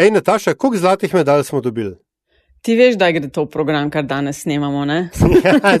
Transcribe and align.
Ej, 0.00 0.10
Nataša, 0.10 0.54
koliko 0.54 0.78
zlatih 0.78 1.14
medalj 1.14 1.42
smo 1.44 1.60
dobili? 1.60 1.96
Ti 2.62 2.74
veš, 2.76 2.94
da 2.96 3.10
gre 3.12 3.28
to 3.28 3.42
v 3.44 3.50
program, 3.52 3.90
kar 3.90 4.04
danes 4.08 4.42
snemamo. 4.42 4.84
ja, 5.44 5.78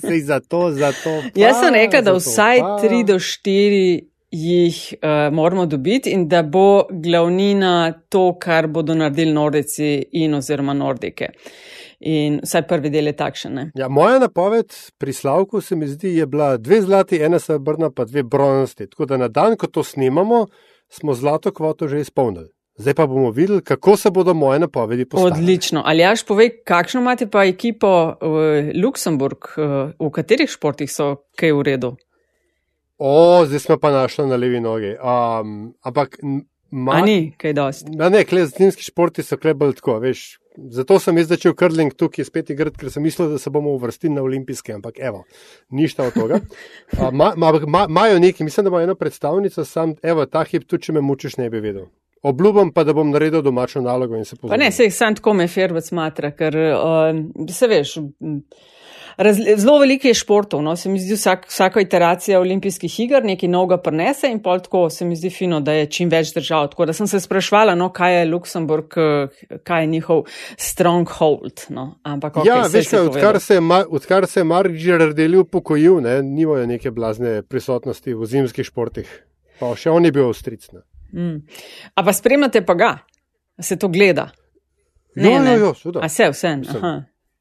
sej 0.00 0.20
za 0.26 0.40
to, 0.40 0.70
za 0.70 0.90
to. 0.92 1.12
Pa, 1.34 1.40
Jaz 1.40 1.60
sem 1.60 1.74
rekel, 1.74 2.02
da 2.02 2.18
za 2.18 2.18
to 2.18 2.18
vsaj 2.18 2.58
pa. 2.60 2.78
3 2.82 3.04
do 3.06 3.14
4 3.14 4.00
jih 4.30 4.94
uh, 4.94 5.34
moramo 5.34 5.66
dobiti 5.66 6.10
in 6.10 6.28
da 6.28 6.42
bo 6.42 6.82
glavnina 6.90 7.92
to, 8.08 8.34
kar 8.38 8.66
bodo 8.66 8.94
naredili 8.94 9.32
nordici 9.32 10.02
in 10.12 10.34
oziroma 10.34 10.74
nordike. 10.74 11.30
In 12.00 12.40
vsaj 12.42 12.66
prvi 12.66 12.90
del 12.90 13.06
je 13.06 13.16
takšen. 13.16 13.54
Ne? 13.54 13.70
Ja, 13.74 13.88
moja 13.88 14.18
napoved 14.18 14.74
pri 14.98 15.12
Slavku 15.12 15.60
se 15.60 15.76
mi 15.76 15.86
zdi, 15.86 16.16
je 16.18 16.26
bila 16.26 16.56
dve 16.56 16.82
zlati, 16.82 17.22
ena 17.22 17.38
srebrna, 17.38 17.90
pa 17.90 18.04
dve 18.04 18.22
bronasti. 18.22 18.90
Tako 18.90 19.06
da 19.06 19.16
na 19.16 19.28
dan, 19.28 19.56
ko 19.56 19.66
to 19.66 19.84
snemamo, 19.84 20.46
smo 20.88 21.14
zlato 21.14 21.52
kvoto 21.52 21.88
že 21.88 22.00
izpolnili. 22.00 22.50
Zdaj 22.76 22.94
pa 22.94 23.06
bomo 23.06 23.30
videli, 23.30 23.62
kako 23.62 23.96
se 23.96 24.10
bodo 24.10 24.34
moje 24.34 24.58
napovedi 24.58 25.04
postavile. 25.04 25.36
Odlično. 25.36 25.82
Ali 25.86 26.02
jaš 26.02 26.24
povej, 26.26 26.50
kakšno 26.64 27.00
imate 27.00 27.26
pa 27.26 27.44
ekipo 27.44 28.14
v 28.20 28.72
Luksemburg, 28.82 29.38
uh, 29.56 29.90
v 29.98 30.10
katerih 30.10 30.50
športih 30.50 30.92
so 30.92 31.16
kaj 31.36 31.52
v 31.52 31.66
redu? 31.66 31.96
O, 32.98 33.44
zdaj 33.46 33.58
smo 33.58 33.78
pa 33.80 33.90
našli 33.90 34.26
na 34.28 34.36
levi 34.36 34.60
nogi. 34.60 34.94
Um, 34.96 35.74
ampak, 35.82 36.18
ma, 36.70 36.92
A 36.92 37.04
ni 37.04 37.32
kaj 37.38 37.52
dosti. 37.56 37.94
Ja, 37.98 38.08
ne, 38.08 38.24
kle, 38.24 38.46
zimski 38.46 38.84
športi 38.84 39.24
so 39.24 39.36
klebali 39.40 39.76
tako, 39.76 39.98
veš. 40.00 40.40
Zato 40.70 40.98
sem 41.00 41.16
jaz 41.16 41.30
začel 41.30 41.54
krling 41.56 41.94
tukaj 41.96 42.26
spet 42.26 42.50
igrati, 42.52 42.76
ker 42.80 42.90
sem 42.92 43.04
mislil, 43.04 43.30
da 43.32 43.38
se 43.38 43.50
bomo 43.50 43.72
uvrstili 43.76 44.12
na 44.12 44.22
olimpijske, 44.22 44.74
ampak 44.76 44.98
evo, 44.98 45.22
ništa 45.70 46.10
od 46.10 46.16
tega. 46.18 46.40
Imajo 46.98 47.12
ma, 47.12 47.32
ma, 47.36 47.52
ma, 47.66 47.86
imajo 47.88 48.18
nekaj, 48.20 48.44
mislim, 48.44 48.66
da 48.66 48.74
ima 48.74 48.82
eno 48.82 48.94
predstavnico, 48.94 49.64
sam, 49.64 49.94
evo, 50.02 50.26
ta 50.26 50.44
hip, 50.44 50.66
tudi 50.68 50.88
če 50.88 50.96
me 50.98 51.00
mučiš, 51.00 51.38
ne 51.40 51.48
bi 51.50 51.62
vedel. 51.64 51.88
Obljubim 52.22 52.72
pa, 52.72 52.84
da 52.84 52.92
bom 52.92 53.10
naredil 53.10 53.42
domačo 53.42 53.80
nalogo 53.80 54.16
in 54.16 54.24
se 54.24 54.36
Pa 54.36 54.40
pozoril. 54.42 54.58
ne, 54.60 54.70
sej 54.70 54.90
sam 54.90 55.14
tako 55.14 55.32
me 55.34 55.48
ferbec 55.48 55.90
matra, 55.90 56.30
ker 56.30 56.56
uh, 56.56 57.48
se 57.48 57.66
veš. 57.66 57.94
razli- 59.16 59.56
Zelo 59.56 59.78
veliko 59.78 60.08
je 60.08 60.14
športov, 60.14 60.62
no? 60.62 60.76
se 60.76 60.88
mi 60.88 60.98
zdi 60.98 61.14
vsak, 61.14 61.46
vsaka 61.48 61.80
iteracija 61.80 62.40
olimpijskih 62.40 63.00
iger 63.00 63.24
nekaj 63.24 63.48
novega 63.48 63.76
prenese 63.78 64.28
in 64.28 64.38
pol 64.38 64.60
tako 64.60 64.90
se 64.90 65.04
mi 65.04 65.16
zdi 65.16 65.30
fino, 65.30 65.60
da 65.60 65.72
je 65.72 65.86
čim 65.86 66.08
več 66.08 66.34
držav. 66.34 66.68
Tako 66.68 66.86
da 66.86 66.92
sem 66.92 67.06
se 67.06 67.20
sprašvala, 67.20 67.74
no, 67.74 67.88
kaj 67.90 68.18
je 68.18 68.26
Luksemburg, 68.26 68.94
eh, 68.96 69.28
kaj 69.64 69.82
je 69.82 69.86
njihov 69.86 70.22
stronghold. 70.58 71.60
No? 71.68 71.94
Ampak, 72.02 72.34
okay, 72.34 72.46
Ja, 72.46 72.60
veš, 72.62 72.88
kaj, 72.88 73.00
odkar 73.00 73.40
se 73.40 73.54
je, 73.54 73.60
Ma- 73.60 73.84
odkar 73.90 74.26
se 74.26 74.40
je 74.40 74.44
Mark 74.44 74.72
Girardelli 74.72 75.36
upokojil, 75.38 76.00
ne, 76.00 76.22
nimajo 76.22 76.66
neke 76.66 76.90
blazne 76.90 77.42
prisotnosti 77.42 78.14
v 78.14 78.26
zimskih 78.26 78.66
športih. 78.66 79.08
Pa 79.58 79.74
še 79.74 79.90
on 79.90 80.04
je 80.04 80.12
bil 80.12 80.24
avstric. 80.24 80.68
Ne. 81.12 81.22
Mm. 81.22 81.46
A 81.94 82.04
pa 82.04 82.12
spremljate 82.12 82.66
pa 82.66 82.74
ga, 82.74 82.98
A 83.60 83.62
se 83.62 83.76
to 83.76 83.88
gleda. 83.88 84.30
Jo, 85.14 85.22
Ne, 85.22 85.40
ne. 85.40 85.52
jo, 85.52 85.58
jo, 85.58 85.74
seveda. 85.74 86.00
A 86.02 86.08
se 86.08 86.30
vse. 86.30 86.56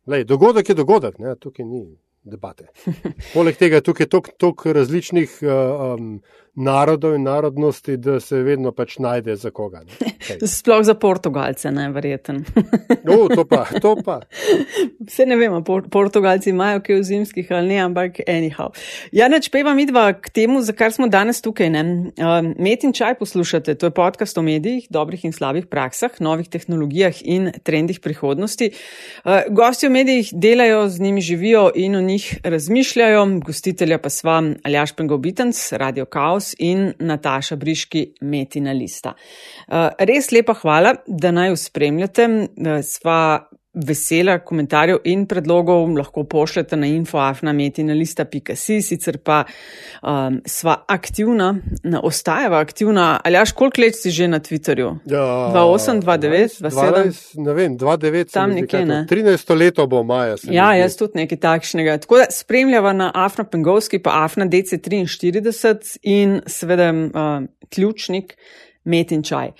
Lej, 0.07 0.23
dogodek 0.23 0.69
je 0.69 0.75
dogodek, 0.75 1.19
ne, 1.19 1.35
tukaj 1.35 1.65
ni 1.65 1.97
debate. 2.23 2.65
Poleg 3.33 3.55
tega 3.57 3.79
tukaj 3.81 4.03
je 4.03 4.19
toliko 4.37 4.73
različnih 4.73 5.37
uh, 5.41 5.49
um, 5.95 6.21
narodov 6.59 7.15
in 7.15 7.23
narodnosti, 7.23 7.97
da 7.97 8.19
se 8.19 8.41
vedno 8.43 8.71
pač 8.75 8.97
najde 8.99 9.35
za 9.35 9.51
koga. 9.51 9.81
Hej. 10.27 10.39
Sploh 10.59 10.83
za 10.83 10.93
Portugalce, 10.93 11.71
najverjeten. 11.71 12.43
O, 13.07 13.27
to 13.31 13.45
pa, 13.47 13.65
to 13.81 13.95
pa. 14.05 14.19
Vse 15.07 15.25
ne 15.25 15.37
vemo, 15.39 15.61
por 15.63 15.87
Portugalci 15.89 16.51
imajo 16.51 16.81
kaj 16.83 16.99
v 16.99 17.03
zimskih 17.03 17.51
ali 17.55 17.73
ne, 17.73 17.77
ampak 17.87 18.19
anyhow. 18.27 18.73
Ja, 19.15 19.29
neč 19.31 19.47
peva 19.53 19.73
midva 19.77 20.11
k 20.13 20.31
temu, 20.35 20.61
za 20.61 20.75
kar 20.75 20.91
smo 20.95 21.07
danes 21.07 21.39
tukaj. 21.41 21.71
Ne? 21.71 21.83
Um, 22.19 22.51
Met 22.59 22.83
in 22.83 22.93
čaj 22.93 23.15
poslušate, 23.21 23.77
to 23.79 23.87
je 23.87 23.95
podcast 23.95 24.37
o 24.37 24.43
medijih, 24.43 24.89
dobrih 24.91 25.23
in 25.25 25.33
slabih 25.35 25.69
praksah, 25.71 26.19
novih 26.19 26.49
tehnologijah 26.51 27.23
in 27.23 27.51
trendih 27.63 28.01
prihodnosti. 28.03 28.71
Uh, 29.23 29.47
gosti 29.47 29.87
v 29.87 29.95
medijih 29.95 30.33
delajo, 30.35 30.87
z 30.89 31.07
njimi 31.07 31.21
živijo 31.21 31.69
in 31.75 31.95
o 31.95 32.01
njih 32.03 32.27
razmišljajo, 32.43 33.25
gostitelja 33.45 33.97
pa 33.97 34.09
sva 34.11 34.41
Aljaš 34.63 34.95
Pengovitenc, 34.95 35.57
Radio 35.79 36.05
Chaos 36.49 36.55
in 36.57 36.93
Nataša 36.99 37.55
Briški, 37.55 38.15
Metina 38.21 38.73
Lista. 38.73 39.13
Uh, 39.67 39.89
res 39.99 40.31
lepa 40.31 40.53
hvala, 40.53 40.95
da 41.07 41.31
naj 41.31 41.49
jo 41.49 41.55
spremljate. 41.57 42.25
Uh, 42.25 42.81
sva 42.83 43.47
vesela 43.73 44.39
komentarjev 44.39 44.97
in 45.05 45.25
predlogov 45.29 45.91
lahko 45.97 46.23
pošljete 46.23 46.77
na 46.77 46.87
infoafnametinalista.si, 46.87 48.81
sicer 48.81 49.17
pa 49.23 49.43
um, 50.01 50.39
sva 50.45 50.75
aktivna, 50.87 51.51
na, 51.83 52.01
ostajava 52.03 52.59
aktivna. 52.59 53.19
Ali 53.23 53.35
jaš, 53.37 53.51
koliko 53.51 53.81
let 53.81 53.95
si 53.95 54.11
že 54.11 54.27
na 54.27 54.39
Twitterju? 54.39 54.95
Ja, 55.05 55.51
28, 55.53 56.01
29, 56.01 56.61
12, 56.61 57.43
ne 57.45 57.53
vem, 57.53 57.77
29, 57.77 58.27
se 58.27 58.33
Tam 58.33 58.51
nekje, 58.51 58.85
ne. 58.85 59.05
13 59.09 59.55
leto 59.55 59.87
bo 59.87 60.03
maja. 60.03 60.35
Ja, 60.43 60.73
jaz 60.75 60.97
tudi 60.97 61.21
nekaj 61.21 61.37
takšnega. 61.37 61.97
Tako 61.97 62.23
da 62.23 62.25
spremljava 62.31 62.93
na 62.93 63.11
Afna 63.15 63.43
Pengovski, 63.43 63.99
pa 63.99 64.23
Afna 64.23 64.45
DC43 64.45 65.99
in 66.03 66.41
seveda 66.47 66.89
uh, 66.89 67.45
ključnik 67.69 68.35
Metin 68.83 69.23
čaj. 69.23 69.51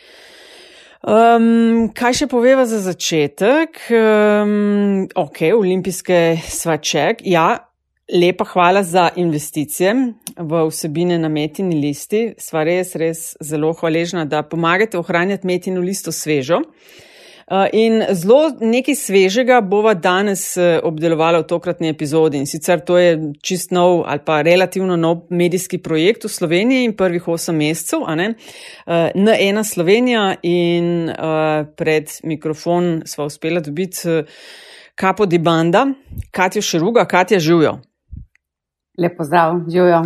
Um, 0.99 1.87
kaj 1.95 2.17
še 2.21 2.27
poveva 2.27 2.65
za 2.67 2.81
začetek? 2.83 3.79
Um, 3.95 5.05
ok, 5.15 5.45
olimpijske 5.55 6.39
svaček. 6.43 7.23
Ja, 7.23 7.69
lepa 8.11 8.43
hvala 8.51 8.83
za 8.83 9.07
investicije 9.15 9.93
v 10.35 10.63
vsebine 10.67 11.19
na 11.21 11.31
metini 11.31 11.79
listi. 11.79 12.33
Sva 12.41 12.65
res, 12.67 12.95
res 12.99 13.29
zelo 13.39 13.71
hvaležna, 13.79 14.25
da 14.27 14.43
pomagate 14.43 14.99
ohranjati 14.99 15.47
metino 15.47 15.81
listo 15.85 16.11
svežo. 16.11 16.63
Uh, 16.65 17.05
In 17.73 18.03
zelo 18.13 18.51
nekaj 18.61 18.95
svežega 18.95 19.61
bova 19.65 19.95
danes 19.97 20.57
eh, 20.57 20.77
obdelovala 20.83 21.39
v 21.41 21.47
tokratni 21.49 21.89
epizodi. 21.89 22.37
In 22.37 22.45
sicer 22.45 22.83
to 22.85 22.97
je 22.97 23.15
čist 23.41 23.71
nov 23.73 24.03
ali 24.05 24.21
pa 24.25 24.41
relativno 24.45 24.95
nov 24.95 25.23
medijski 25.29 25.79
projekt 25.81 26.27
v 26.27 26.29
Sloveniji 26.29 26.85
in 26.85 26.93
prvih 26.97 27.27
osem 27.27 27.57
mesecev. 27.57 28.05
a 28.05 28.15
ne. 28.15 28.33
Uh, 28.85 29.09
N1 29.15 29.63
Slovenija 29.63 30.35
in 30.43 31.09
pred 31.75 32.11
mikrofon 32.23 33.01
sva 33.05 33.25
uspela 33.25 33.59
dobiti 33.59 34.23
kapo 34.99 35.25
di 35.25 35.39
banda, 35.39 35.87
Katjo 36.31 36.61
Šeruga, 36.61 37.05
Katja 37.05 37.39
živijo. 37.39 37.79
Lepo 38.97 39.23
zdrav, 39.23 39.61
živijo. 39.67 40.03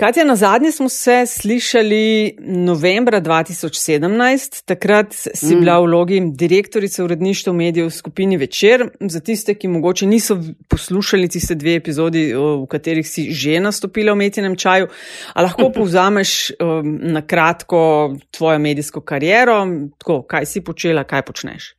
Katja, 0.00 0.24
na 0.24 0.36
zadnje 0.36 0.72
smo 0.72 0.88
se 0.88 1.26
slišali 1.26 2.36
novembra 2.40 3.20
2017, 3.20 4.64
takrat 4.64 5.06
si 5.34 5.54
mm. 5.54 5.60
bila 5.60 5.78
v 5.78 5.82
vlogi 5.84 6.20
direktorice 6.24 7.04
uredništva 7.04 7.52
medijev 7.52 7.86
v 7.86 7.90
skupini 7.90 8.36
Večer. 8.36 8.88
Za 9.00 9.20
tiste, 9.20 9.54
ki 9.54 9.68
mogoče 9.68 10.06
niso 10.06 10.38
poslušali 10.68 11.28
tiste 11.28 11.54
dve 11.54 11.74
epizodi, 11.74 12.32
v 12.34 12.64
katerih 12.66 13.08
si 13.08 13.26
že 13.32 13.60
nastopila 13.60 14.14
v 14.16 14.22
metinem 14.22 14.56
čaju, 14.56 14.88
a 15.34 15.42
lahko 15.42 15.68
povzameš 15.76 16.50
um, 16.50 16.96
na 17.02 17.20
kratko 17.20 18.16
tvojo 18.30 18.58
medijsko 18.58 19.00
kariero, 19.00 19.66
tako, 19.98 20.22
kaj 20.22 20.46
si 20.46 20.64
počela, 20.64 21.04
kaj 21.04 21.22
počneš. 21.28 21.74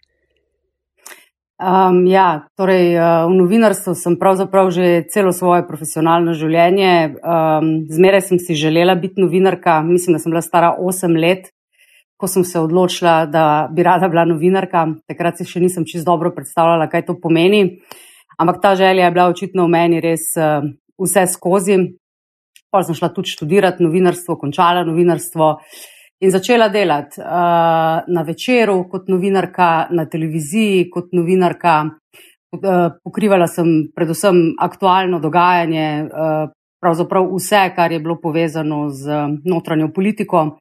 Um, 1.61 2.07
ja, 2.09 2.49
torej, 2.57 2.97
uh, 2.97 3.29
v 3.29 3.38
novinarstvu 3.38 3.94
sem 3.94 4.17
pravzaprav 4.17 4.73
že 4.73 5.05
celo 5.13 5.29
svoje 5.29 5.61
profesionalno 5.61 6.33
življenje. 6.33 7.22
Um, 7.22 7.85
zmeraj 7.85 8.33
sem 8.33 8.41
si 8.41 8.57
želela 8.57 8.95
biti 8.97 9.22
novinarka, 9.22 9.83
mislim, 9.85 10.17
da 10.17 10.21
sem 10.23 10.33
bila 10.33 10.41
stara 10.41 10.71
8 10.73 11.13
let, 11.21 11.53
ko 12.17 12.25
sem 12.25 12.41
se 12.41 12.57
odločila, 12.57 13.29
da 13.29 13.69
bi 13.69 13.85
rada 13.85 14.09
bila 14.09 14.25
novinarka. 14.25 14.88
Takrat 15.05 15.38
si 15.38 15.45
še 15.45 15.61
nisem 15.61 15.85
čisto 15.85 16.09
dobro 16.09 16.33
predstavljala, 16.33 16.89
kaj 16.89 17.05
to 17.05 17.19
pomeni. 17.21 17.77
Ampak 18.41 18.57
ta 18.57 18.73
želja 18.73 19.05
je 19.05 19.13
bila 19.13 19.29
očitno 19.29 19.69
v 19.69 19.73
meni 19.77 20.01
res 20.01 20.33
uh, 20.41 20.66
vse 20.97 21.29
skozi. 21.29 21.77
Pa 22.73 22.81
sem 22.81 22.97
šla 22.97 23.13
tudi 23.13 23.29
študirati 23.38 23.85
novinarstvo, 23.85 24.33
končala 24.33 24.81
novinarstvo. 24.88 25.59
In 26.23 26.29
začela 26.29 26.67
delati 26.69 27.19
uh, 27.19 27.25
na 28.07 28.21
večeru 28.21 28.83
kot 28.89 29.07
novinarka, 29.09 29.87
na 29.89 30.06
televiziji 30.06 30.83
kot 30.89 31.15
novinarka. 31.18 31.79
Uh, 32.51 32.91
pokrivala 33.03 33.47
sem 33.50 33.88
predvsem 33.95 34.51
aktualno 34.62 35.18
dogajanje, 35.19 35.85
uh, 36.06 36.51
pravzaprav 36.77 37.25
vse, 37.31 37.62
kar 37.75 37.91
je 37.91 38.00
bilo 38.00 38.19
povezano 38.21 38.89
z 38.89 39.18
notranjo 39.50 39.88
politiko. 39.95 40.59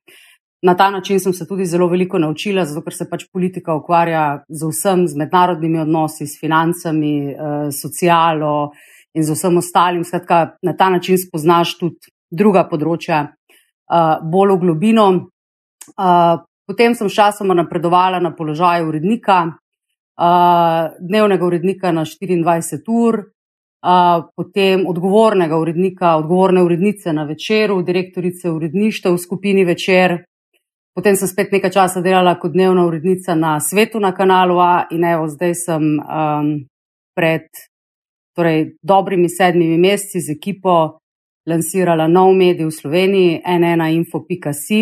Na 0.65 0.75
ta 0.77 0.87
način 0.91 1.21
sem 1.21 1.33
se 1.33 1.47
tudi 1.49 1.67
zelo 1.67 1.89
veliko 1.89 2.19
naučila, 2.19 2.65
zato 2.65 2.81
ker 2.81 2.97
se 2.97 3.09
pač 3.11 3.27
politika 3.33 3.75
ukvarja 3.77 4.23
z 4.49 4.71
vsem, 4.71 5.03
z 5.09 5.17
mednarodnimi 5.17 5.83
odnosi, 5.83 6.25
s 6.27 6.41
financami, 6.41 7.35
uh, 7.35 7.69
socialo 7.69 8.71
in 9.13 9.29
z 9.29 9.37
vsem 9.37 9.61
ostalim. 9.61 10.09
Skratka, 10.09 10.57
na 10.63 10.73
ta 10.73 10.89
način 10.89 11.21
spoznaš 11.21 11.77
tudi 11.83 12.15
druga 12.33 12.65
področja 12.65 13.21
uh, 13.29 14.25
bolj 14.25 14.57
v 14.57 14.59
globino. 14.65 15.11
Uh, 15.97 16.43
potem 16.67 16.95
sem 16.95 17.09
sčasoma 17.09 17.55
napredovala 17.55 18.21
na 18.21 18.35
položaju 18.37 18.89
urednika, 18.89 19.43
uh, 19.49 20.95
dnevnega 21.01 21.47
urednika 21.47 21.93
na 21.93 22.05
24 22.05 22.81
ur, 22.89 23.19
uh, 23.19 24.25
potem 24.37 24.87
odgovornega 24.87 25.59
urednika, 25.59 26.17
odgovorne 26.17 26.63
urednice 26.63 27.13
na 27.13 27.25
večeru, 27.25 27.83
direktorice 27.83 28.51
uredništva 28.51 29.13
v 29.13 29.19
skupini 29.19 29.65
večer. 29.65 30.25
Potem 30.95 31.17
sem 31.17 31.29
spet 31.29 31.53
nekaj 31.53 31.71
časa 31.71 32.01
delala 32.03 32.35
kot 32.39 32.53
dnevna 32.53 32.85
urednica 32.87 33.35
na 33.35 33.61
svetu 33.61 34.01
na 34.01 34.11
kanalu 34.15 34.59
A 34.59 34.87
in 34.91 35.05
evo, 35.05 35.29
zdaj 35.29 35.55
sem 35.55 35.85
um, 35.99 36.67
pred 37.15 37.47
torej, 38.37 38.75
dobrimi 38.83 39.29
sedmimi 39.29 39.79
meseci 39.79 40.21
z 40.21 40.35
ekipo 40.35 40.99
lansirala 41.47 42.07
nov 42.09 42.35
medij 42.35 42.67
v 42.67 42.73
Sloveniji, 42.73 43.43
nnainfo.si, 43.47 44.81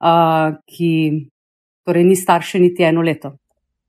uh, 0.00 0.56
ki 0.66 0.92
torej, 1.88 2.04
ni 2.04 2.16
star 2.16 2.44
še 2.44 2.60
niti 2.62 2.86
eno 2.86 3.02
leto. 3.02 3.36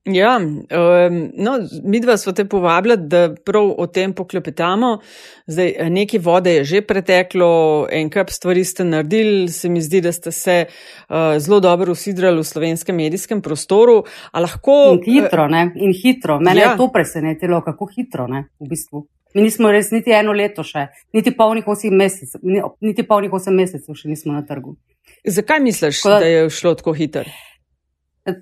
Ja, 0.08 0.38
um, 0.40 1.16
no, 1.36 1.58
mi 1.84 2.00
dva 2.00 2.16
smo 2.16 2.32
te 2.32 2.46
povabili, 2.48 2.96
da 2.96 3.34
prav 3.44 3.74
o 3.78 3.84
tem 3.86 4.14
poklepetamo. 4.16 4.94
Zdaj, 5.46 5.74
nekaj 5.92 6.22
vode 6.24 6.54
je 6.54 6.64
že 6.64 6.80
preteklo, 6.86 7.50
en 7.92 8.08
kup 8.10 8.32
stvari 8.32 8.64
ste 8.64 8.84
naredili, 8.84 9.48
se 9.52 9.68
mi 9.68 9.82
zdi, 9.84 10.00
da 10.00 10.12
ste 10.12 10.32
se 10.32 10.56
uh, 10.64 11.36
zelo 11.38 11.60
dobro 11.60 11.92
usidrali 11.92 12.40
v 12.40 12.48
slovenskem 12.48 12.96
medijskem 12.96 13.42
prostoru. 13.42 14.04
Lahko, 14.32 14.96
in 14.96 15.04
hitro, 15.04 15.48
ne? 15.48 15.68
In 15.76 15.92
hitro. 15.92 16.40
Mene 16.40 16.64
ja. 16.64 16.70
je 16.70 16.80
to 16.80 16.88
presenetilo, 16.92 17.60
kako 17.60 17.90
hitro, 17.96 18.26
ne? 18.26 18.46
V 18.58 18.72
bistvu. 18.72 19.04
Mi 19.34 19.44
nismo 19.44 19.70
res 19.70 19.92
niti 19.92 20.10
eno 20.16 20.32
leto 20.32 20.64
še, 20.66 20.88
niti 21.14 21.30
polnih 21.36 21.68
osem 21.68 21.94
mesecev, 21.94 22.40
niti 22.82 23.04
polnih 23.06 23.36
osem 23.36 23.54
mesecev 23.54 23.94
še 23.94 24.08
nismo 24.10 24.32
na 24.32 24.42
trgu. 24.48 24.74
Zakaj 25.24 25.60
misliš, 25.60 26.02
da, 26.02 26.18
da 26.18 26.26
je 26.26 26.50
šlo 26.50 26.74
tako 26.74 26.92
hitro? 26.92 27.24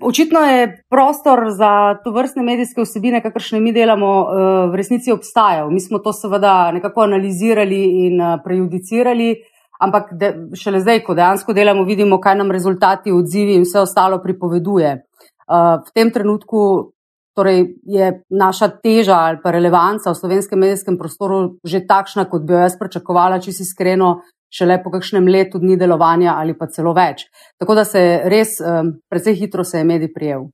Očitno 0.03 0.41
je 0.41 0.85
prostor 0.91 1.39
za 1.59 1.95
to 2.05 2.11
vrstne 2.11 2.43
medijske 2.43 2.83
vsebine, 2.83 3.23
kakršne 3.23 3.61
mi 3.61 3.73
delamo, 3.73 4.11
eh, 4.21 4.71
v 4.71 4.75
resnici 4.77 5.13
obstajal. 5.13 5.71
Mi 5.71 5.81
smo 5.81 5.99
to 5.99 6.13
seveda 6.13 6.73
nekako 6.73 7.01
analizirali 7.01 8.07
in 8.07 8.21
eh, 8.21 8.37
prejudicirali, 8.45 9.37
ampak 9.81 10.13
de, 10.13 10.35
šele 10.55 10.81
zdaj, 10.81 11.05
ko 11.07 11.15
dejansko 11.15 11.53
delamo, 11.53 11.85
vidimo, 11.85 12.21
kaj 12.21 12.37
nam 12.37 12.51
rezultati, 12.51 13.13
odzivi 13.13 13.55
in 13.55 13.63
vse 13.63 13.81
ostalo 13.81 14.19
pripoveduje. 14.23 14.91
Eh, 14.91 15.77
v 15.87 15.91
tem 15.95 16.11
trenutku 16.11 16.93
torej, 17.39 17.79
je 17.87 18.23
naša 18.31 18.69
teža 18.83 19.15
ali 19.15 19.39
pa 19.43 19.53
relevanca 19.55 20.11
v 20.11 20.19
slovenskem 20.19 20.59
medijskem 20.59 20.99
prostoru 20.99 21.59
že 21.65 21.87
takšna, 21.87 22.27
kot 22.27 22.43
bi 22.43 22.53
jo 22.53 22.65
jaz 22.67 22.75
pričakovala, 22.79 23.39
če 23.39 23.55
si 23.55 23.63
iskreno, 23.63 24.23
šele 24.51 24.79
po 24.83 24.91
kakšnem 24.91 25.29
letu 25.29 25.59
dni 25.59 25.77
delovanja 25.77 26.37
ali 26.39 26.57
pa 26.59 26.67
celo 26.73 26.95
več. 26.97 27.27
Tako 27.61 27.75
da 27.79 27.85
se 27.85 28.05
res 28.25 28.59
um, 28.61 28.95
precej 29.11 29.37
hitro 29.41 29.65
se 29.65 29.79
je 29.79 29.85
medij 29.85 30.13
prijel. 30.15 30.49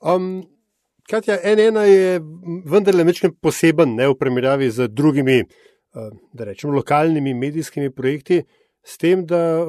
Um, 0.00 0.44
Katja, 1.10 1.36
NN 1.36 1.76
je 1.84 2.20
vendarle 2.64 3.04
nekaj 3.04 3.34
poseben 3.40 3.92
ne, 3.96 4.08
v 4.08 4.16
primerjavi 4.16 4.70
z 4.72 4.88
drugimi, 4.88 5.42
da 6.32 6.44
rečem, 6.48 6.72
lokalnimi 6.72 7.34
medijskimi 7.34 7.90
projekti, 7.92 8.40
s 8.84 8.96
tem, 8.98 9.26
da 9.28 9.64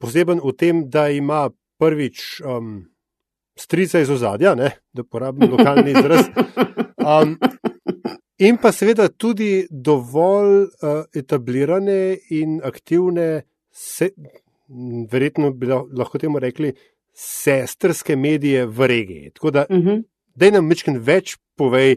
poseben 0.00 0.40
v 0.42 0.54
tem, 0.58 0.84
da 0.90 1.08
ima 1.10 1.48
prvič 1.82 2.40
um, 2.46 2.84
strica 3.58 4.00
iz 4.00 4.10
ozadja, 4.10 4.54
ne, 4.54 4.70
da 4.94 5.02
uporabim 5.02 5.50
lokalni 5.50 5.94
izraz. 5.98 6.30
Um, 7.02 7.32
In 8.42 8.56
pa 8.58 8.72
seveda 8.74 9.06
tudi 9.08 9.66
dovolj 9.70 10.64
uh, 10.64 11.04
etablirane 11.14 12.16
in 12.34 12.56
aktivne, 12.64 13.44
se, 13.70 14.08
verjetno 15.12 15.52
bi 15.54 15.68
lahko 15.70 16.18
temu 16.18 16.40
rekli, 16.42 16.72
sestrske 17.12 18.16
medije 18.16 18.64
v 18.66 18.88
regiji. 18.90 19.30
Tako 19.36 19.50
da, 19.50 19.66
uh 19.70 19.76
-huh. 19.76 20.02
da 20.34 20.50
nam 20.50 20.68
večkrat 20.68 20.96
več 21.00 21.36
povej, 21.56 21.96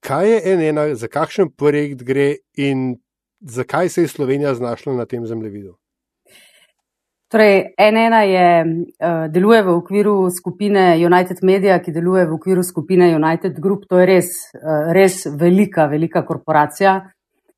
kaj 0.00 0.30
je 0.30 0.68
ena, 0.68 0.94
za 0.94 1.08
kakšen 1.08 1.50
projekt 1.50 2.02
gre 2.02 2.36
in 2.56 3.00
zakaj 3.40 3.88
se 3.88 4.02
je 4.02 4.08
Slovenija 4.08 4.54
znašla 4.54 4.94
na 4.94 5.06
tem 5.06 5.26
zemljevidu. 5.26 5.76
Torej, 7.28 7.74
NN 7.80 8.14
je, 8.28 8.48
uh, 8.64 9.32
deluje 9.32 9.62
v 9.62 9.68
okviru 9.68 10.30
skupine 10.30 10.94
United 11.00 11.40
Media, 11.42 11.78
ki 11.80 11.92
deluje 11.92 12.26
v 12.28 12.34
okviru 12.36 12.62
skupine 12.62 13.08
United 13.14 13.58
Group. 13.60 13.86
To 13.88 13.98
je 13.98 14.06
res, 14.06 14.30
uh, 14.54 14.92
res 14.92 15.24
velika, 15.26 15.86
velika 15.90 16.22
korporacija, 16.22 16.98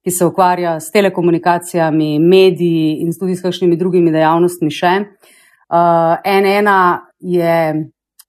ki 0.07 0.11
se 0.11 0.25
ukvarja 0.25 0.79
s 0.81 0.93
telekomunikacijami, 0.95 2.19
mediji 2.23 3.03
in 3.03 3.11
tudi 3.19 3.35
s 3.37 3.43
kakšnimi 3.43 3.77
drugimi 3.77 4.15
dejavnostmi. 4.15 4.71
Uh, 5.67 6.15
NN 6.23 6.71
je 7.19 7.57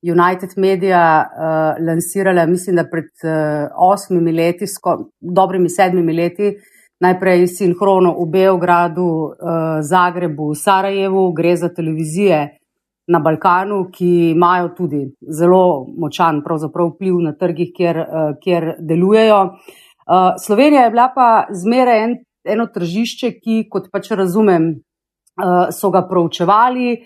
United 0.02 0.58
Media 0.58 1.04
uh, 1.22 1.86
lansirala, 1.86 2.46
mislim, 2.46 2.76
da 2.76 2.90
pred 2.90 3.14
uh, 3.24 3.70
osmimi 3.78 4.34
leti, 4.34 4.68
sko, 4.68 4.98
dobrimi 5.22 5.70
sedmimi 5.70 6.18
leti 6.18 6.56
najprej 7.00 7.48
sinhrono 7.48 8.16
v 8.20 8.26
Beogradu, 8.30 9.32
eh, 9.32 9.82
Zagrebu, 9.82 10.56
Sarajevu, 10.56 11.32
gre 11.32 11.56
za 11.56 11.70
televizije 11.70 12.58
na 13.08 13.20
Balkanu, 13.20 13.90
ki 13.92 14.32
imajo 14.32 14.70
tudi 14.78 15.06
zelo 15.30 15.86
močan 15.98 16.42
vpliv 16.42 17.20
na 17.22 17.34
trgih, 17.34 17.72
kjer, 17.78 17.98
eh, 17.98 18.34
kjer 18.44 18.76
delujejo. 18.80 19.44
Eh, 19.46 20.34
Slovenija 20.46 20.84
je 20.84 20.90
bila 20.90 21.12
pa 21.16 21.46
zmeraj 21.52 22.04
en, 22.04 22.16
eno 22.46 22.66
tržišče, 22.66 23.32
ki, 23.44 23.68
kot 23.70 23.92
pač 23.92 24.12
razumem, 24.12 24.82
so 25.72 25.92
ga 25.92 26.02
proučevali. 26.08 26.98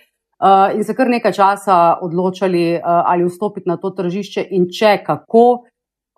In 0.76 0.84
se 0.84 0.94
kar 0.96 1.10
nekaj 1.10 1.32
časa 1.34 1.98
odločali, 2.02 2.80
ali 2.84 3.26
vstopiti 3.26 3.68
na 3.68 3.76
to 3.78 3.90
tržišče, 3.90 4.46
in 4.52 4.70
če 4.72 5.04
kako, 5.04 5.66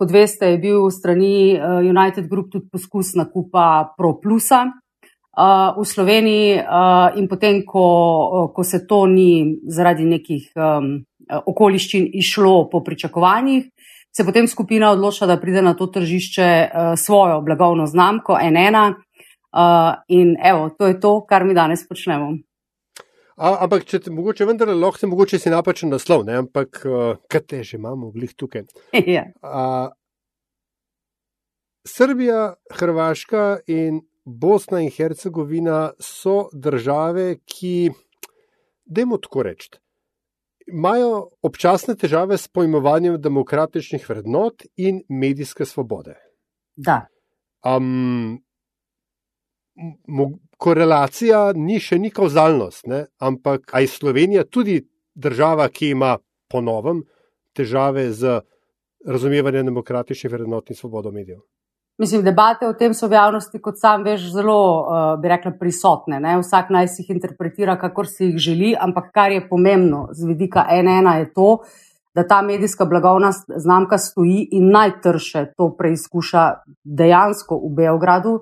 Kot 0.03 0.11
veste, 0.11 0.49
je 0.51 0.57
bil 0.59 0.89
strani 0.91 1.55
uh, 1.55 1.77
United 1.79 2.25
Group 2.27 2.49
tudi 2.51 2.67
poskus 2.67 3.13
nakupa 3.15 3.93
ProPlusa 3.95 4.65
uh, 4.67 5.77
v 5.77 5.85
Sloveniji, 5.87 6.57
uh, 6.59 7.15
in 7.15 7.29
potem, 7.31 7.61
ko, 7.63 8.51
ko 8.51 8.65
se 8.67 8.81
to 8.83 9.05
ni 9.07 9.55
zaradi 9.63 10.03
nekih 10.03 10.51
okoliščin 11.47 12.09
išlo 12.19 12.67
po 12.67 12.83
pričakovanjih, 12.83 13.71
se 14.11 14.25
potem 14.27 14.51
skupina 14.51 14.91
odločila, 14.91 15.31
da 15.31 15.39
pride 15.39 15.63
na 15.63 15.71
to 15.71 15.87
tržišče 15.87 16.49
svojo 16.99 17.39
blagovno 17.41 17.87
znamko 17.87 18.35
NN. 18.43 18.99
Uh, 19.55 20.03
in 20.11 20.35
evo, 20.43 20.67
to 20.75 20.91
je 20.91 20.99
to, 20.99 21.21
kar 21.23 21.47
mi 21.47 21.55
danes 21.55 21.87
počnemo. 21.87 22.33
A, 23.35 23.55
ampak, 23.65 23.85
če 23.89 23.99
te 24.05 24.13
mogoče 24.13 24.45
vendar 24.45 24.69
lahko, 24.69 25.01
se 25.01 25.09
mogoče 25.09 25.39
si 25.41 25.49
napačen 25.49 25.89
naslov, 25.93 26.25
ne? 26.27 26.37
ampak 26.43 26.83
uh, 26.85 27.17
kaj 27.31 27.43
te 27.49 27.61
že 27.65 27.79
imamo, 27.79 28.11
glih 28.13 28.33
tukaj. 28.37 28.67
ja. 29.15 29.25
A, 29.41 29.91
Srbija, 31.83 32.53
Hrvaška 32.71 33.63
in 33.67 34.03
Bosna 34.23 34.79
in 34.79 34.91
Hercegovina 34.93 35.91
so 35.99 36.47
države, 36.53 37.39
ki, 37.45 37.91
dajmo 38.85 39.17
tako 39.17 39.43
reči, 39.49 39.73
imajo 40.67 41.29
občasne 41.41 41.95
težave 41.99 42.37
s 42.37 42.47
pojmovanjem 42.47 43.17
demokratičnih 43.21 44.05
vrednot 44.09 44.63
in 44.77 45.01
medijske 45.09 45.65
svobode. 45.65 46.15
Da. 46.75 47.01
Um, 47.65 48.39
korelacija 50.63 51.51
ni 51.59 51.79
še 51.83 51.99
ni 51.99 52.11
kauzalnost, 52.13 52.87
ne? 52.87 53.05
ampak 53.19 53.73
aj 53.75 53.89
Slovenija 53.97 54.45
tudi 54.47 54.79
država, 55.13 55.67
ki 55.69 55.91
ima 55.93 56.15
po 56.49 56.61
novem 56.61 57.03
težave 57.55 58.07
z 58.11 58.39
razumevanjem 59.05 59.67
demokratičnih 59.67 60.31
vrednot 60.31 60.71
in 60.71 60.79
svobodo 60.79 61.11
medijev. 61.11 61.41
Mislim, 62.01 62.23
debate 62.25 62.65
o 62.65 62.73
tem 62.73 62.93
so 62.97 63.05
v 63.07 63.13
javnosti, 63.19 63.59
kot 63.61 63.77
sam 63.77 64.01
veš, 64.07 64.31
zelo, 64.33 64.55
uh, 64.81 65.01
bi 65.21 65.29
rekla, 65.29 65.51
prisotne. 65.59 66.17
Ne? 66.23 66.39
Vsak 66.41 66.71
naj 66.73 66.89
si 66.89 67.03
jih 67.03 67.11
interpretira, 67.13 67.75
kakor 67.77 68.09
si 68.09 68.31
jih 68.31 68.39
želi, 68.41 68.71
ampak 68.73 69.11
kar 69.13 69.35
je 69.35 69.43
pomembno 69.49 70.07
z 70.11 70.31
vidika 70.31 70.65
NN 70.73 71.11
je 71.19 71.29
to, 71.35 71.49
da 72.15 72.25
ta 72.27 72.41
medijska 72.41 72.85
blagovna 72.89 73.29
znamka 73.33 73.97
stoji 73.97 74.47
in 74.57 74.71
najtrše 74.73 75.45
to 75.57 75.69
preizkuša 75.77 76.47
dejansko 76.83 77.61
v 77.61 77.71
Beogradu, 77.77 78.39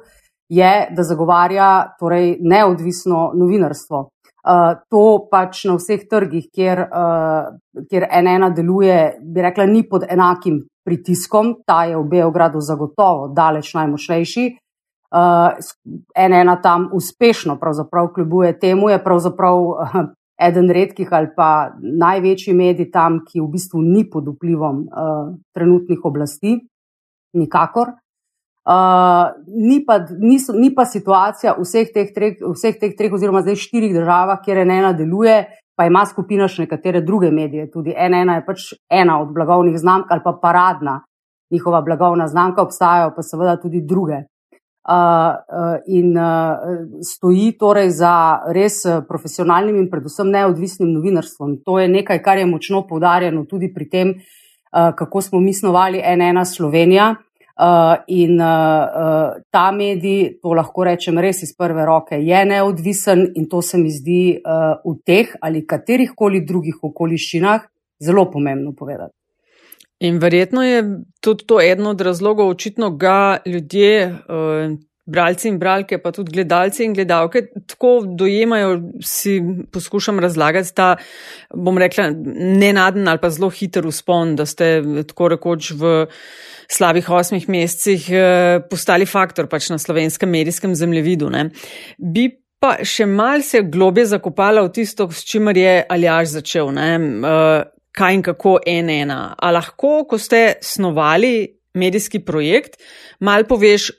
je, 0.52 0.88
da 0.92 1.04
zagovarja 1.04 1.96
torej, 2.00 2.36
neodvisno 2.42 3.32
novinarstvo. 3.36 4.10
Uh, 4.42 4.74
to 4.90 5.28
pač 5.32 5.68
na 5.70 5.78
vseh 5.78 6.02
trgih, 6.10 6.48
kjer, 6.50 6.82
uh, 6.90 7.52
kjer 7.88 8.08
NN 8.26 8.48
deluje, 8.58 8.98
bi 9.22 9.44
rekla, 9.46 9.68
ni 9.70 9.84
pod 9.88 10.08
enakim 10.10 10.64
pritiskom, 10.84 11.60
ta 11.68 11.84
je 11.86 12.00
v 12.00 12.08
Beogradu 12.10 12.60
zagotovo 12.60 13.30
daleč 13.38 13.70
najmočnejši. 13.78 14.48
Uh, 15.12 15.62
NN 16.18 16.56
tam 16.64 16.90
uspešno 16.94 17.60
kljubuje 18.16 18.60
temu, 18.60 18.90
je 18.90 19.04
pravzaprav 19.04 19.62
uh, 19.62 19.96
eden 20.48 20.72
redkih 20.74 21.08
ali 21.14 21.30
pa 21.36 21.72
največji 21.78 22.54
medij 22.54 22.92
tam, 22.92 23.22
ki 23.24 23.40
v 23.40 23.48
bistvu 23.52 23.82
ni 23.82 24.10
pod 24.10 24.28
vplivom 24.28 24.88
uh, 24.88 25.36
trenutnih 25.54 26.00
oblasti, 26.04 26.58
nikakor. 27.38 27.94
Uh, 28.62 29.32
ni, 29.48 29.80
pa, 29.86 29.98
niso, 30.20 30.54
ni 30.54 30.70
pa 30.76 30.86
situacija 30.86 31.56
v 31.58 31.66
vseh 31.66 31.88
teh 31.94 32.12
treh, 32.14 32.38
vseh 32.46 32.76
teh 32.78 32.94
treh 32.94 33.14
oziroma 33.14 33.42
zdaj 33.42 33.58
štirih 33.58 33.96
državah, 33.96 34.44
kjer 34.46 34.62
ena 34.62 34.92
deluje, 34.94 35.40
pa 35.74 35.88
ima 35.90 36.04
skupina 36.06 36.46
še 36.46 36.68
nekatere 36.68 37.02
druge 37.02 37.32
medije. 37.34 37.72
Tudi 37.74 37.96
ena, 37.98 38.22
ena 38.22 38.36
je 38.38 38.46
pač 38.46 38.68
ena 38.86 39.18
od 39.24 39.34
blagovnih 39.34 39.80
znamk 39.82 40.14
ali 40.14 40.22
pa 40.24 40.38
paradna 40.38 41.00
njihova 41.52 41.82
blagovna 41.82 42.28
znamka, 42.28 42.62
obstajajo 42.62 43.14
pa 43.16 43.22
seveda 43.22 43.58
tudi 43.62 43.82
druge. 43.82 44.24
in 45.88 46.16
stoji 47.06 47.52
torej 47.60 47.90
za 47.90 48.42
res 48.50 48.82
profesionalnim 49.08 49.76
in 49.78 49.90
predvsem 49.90 50.30
neodvisnim 50.30 50.90
novinarstvom. 50.94 51.60
To 51.66 51.80
je 51.80 51.88
nekaj, 51.88 52.22
kar 52.24 52.38
je 52.38 52.46
močno 52.46 52.88
poudarjeno 52.88 53.46
tudi 53.46 53.74
pri 53.74 53.90
tem, 53.90 54.14
kako 54.72 55.22
smo 55.22 55.40
mi 55.40 55.54
snovali 55.54 56.02
NN 56.02 56.46
Slovenija. 56.46 57.16
In 58.08 58.38
ta 59.52 59.72
medij, 59.72 60.40
to 60.42 60.54
lahko 60.58 60.84
rečem 60.88 61.20
res 61.22 61.44
iz 61.44 61.54
prve 61.58 61.86
roke, 61.86 62.18
je 62.18 62.46
neodvisen 62.46 63.28
in 63.36 63.46
to 63.50 63.62
se 63.62 63.78
mi 63.78 63.92
zdi 63.94 64.42
v 64.42 64.96
teh 65.06 65.36
ali 65.42 65.62
katerih 65.66 66.16
koli 66.18 66.42
drugih 66.46 66.82
okoliščinah 66.82 67.68
zelo 68.02 68.26
pomembno 68.32 68.74
povedati. 68.74 69.14
In 70.02 70.18
verjetno 70.18 70.64
je 70.66 70.82
tudi 71.22 71.46
to 71.46 71.60
eden 71.62 71.86
od 71.88 72.02
razlogov, 72.02 72.50
očitno 72.50 72.90
ga 72.98 73.38
ljudje, 73.46 74.10
bralci 75.12 75.50
in 75.52 75.60
bralke, 75.62 76.00
pa 76.02 76.12
tudi 76.16 76.34
gledalci 76.36 76.86
in 76.86 76.96
gledalke, 76.96 77.44
tako 77.70 77.94
dojemajo, 78.18 78.78
si 79.06 79.38
poskušam 79.72 80.20
razlagati 80.24 80.74
ta, 80.76 80.96
bom 81.54 81.78
rekla, 81.78 82.10
nenaden 82.16 83.08
ali 83.08 83.22
pa 83.22 83.30
zelo 83.30 83.50
hiter 83.54 83.88
uspon, 83.88 84.36
da 84.40 84.46
ste 84.50 84.74
tako 85.08 85.32
rekoč 85.36 85.72
v 85.78 86.06
slabih 86.72 87.10
osmih 87.10 87.50
mesecih 87.52 88.08
eh, 88.12 88.62
postali 88.70 89.06
faktor 89.06 89.50
pač 89.52 89.70
na 89.70 89.80
slovenskem 89.82 90.32
medijskem 90.32 90.76
zemljevidu. 90.76 91.30
Ne. 91.34 91.50
Bi 91.98 92.30
pa 92.62 92.78
še 92.86 93.08
malce 93.10 93.64
globje 93.68 94.06
zakopala 94.14 94.64
v 94.68 94.72
tisto, 94.76 95.10
s 95.12 95.26
čimer 95.28 95.58
je 95.58 95.76
Aljaš 95.90 96.38
začel. 96.38 96.72
Ne. 96.76 96.90
Eh, 96.96 97.70
kaj 97.92 98.14
in 98.16 98.24
kako 98.24 98.60
ena. 98.66 99.36
A 99.38 99.52
lahko, 99.52 100.06
ko 100.08 100.18
ste 100.18 100.62
snovali 100.64 101.60
medijski 101.74 102.22
projekt, 102.26 102.80
mal 103.20 103.46
poveš, 103.48 103.92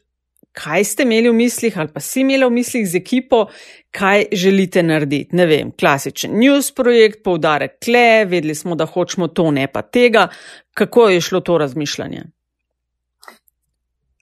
kaj 0.52 0.84
ste 0.84 1.06
imeli 1.06 1.30
v 1.30 1.36
mislih 1.36 1.78
ali 1.78 1.88
pa 1.88 2.00
si 2.00 2.20
imeli 2.20 2.44
v 2.44 2.50
mislih 2.50 2.88
z 2.88 3.00
ekipo, 3.00 3.46
kaj 3.90 4.24
želite 4.32 4.82
narediti. 4.82 5.36
Ne 5.36 5.46
vem, 5.46 5.72
klasičen 5.72 6.36
news 6.38 6.72
projekt, 6.74 7.22
poudarek 7.24 7.78
kle, 7.84 8.24
vedeli 8.28 8.54
smo, 8.54 8.74
da 8.74 8.86
hočemo 8.86 9.28
to, 9.28 9.50
ne 9.50 9.66
pa 9.66 9.82
tega. 9.82 10.28
Kako 10.74 11.08
je 11.08 11.20
šlo 11.20 11.40
to 11.40 11.58
razmišljanje? 11.58 12.22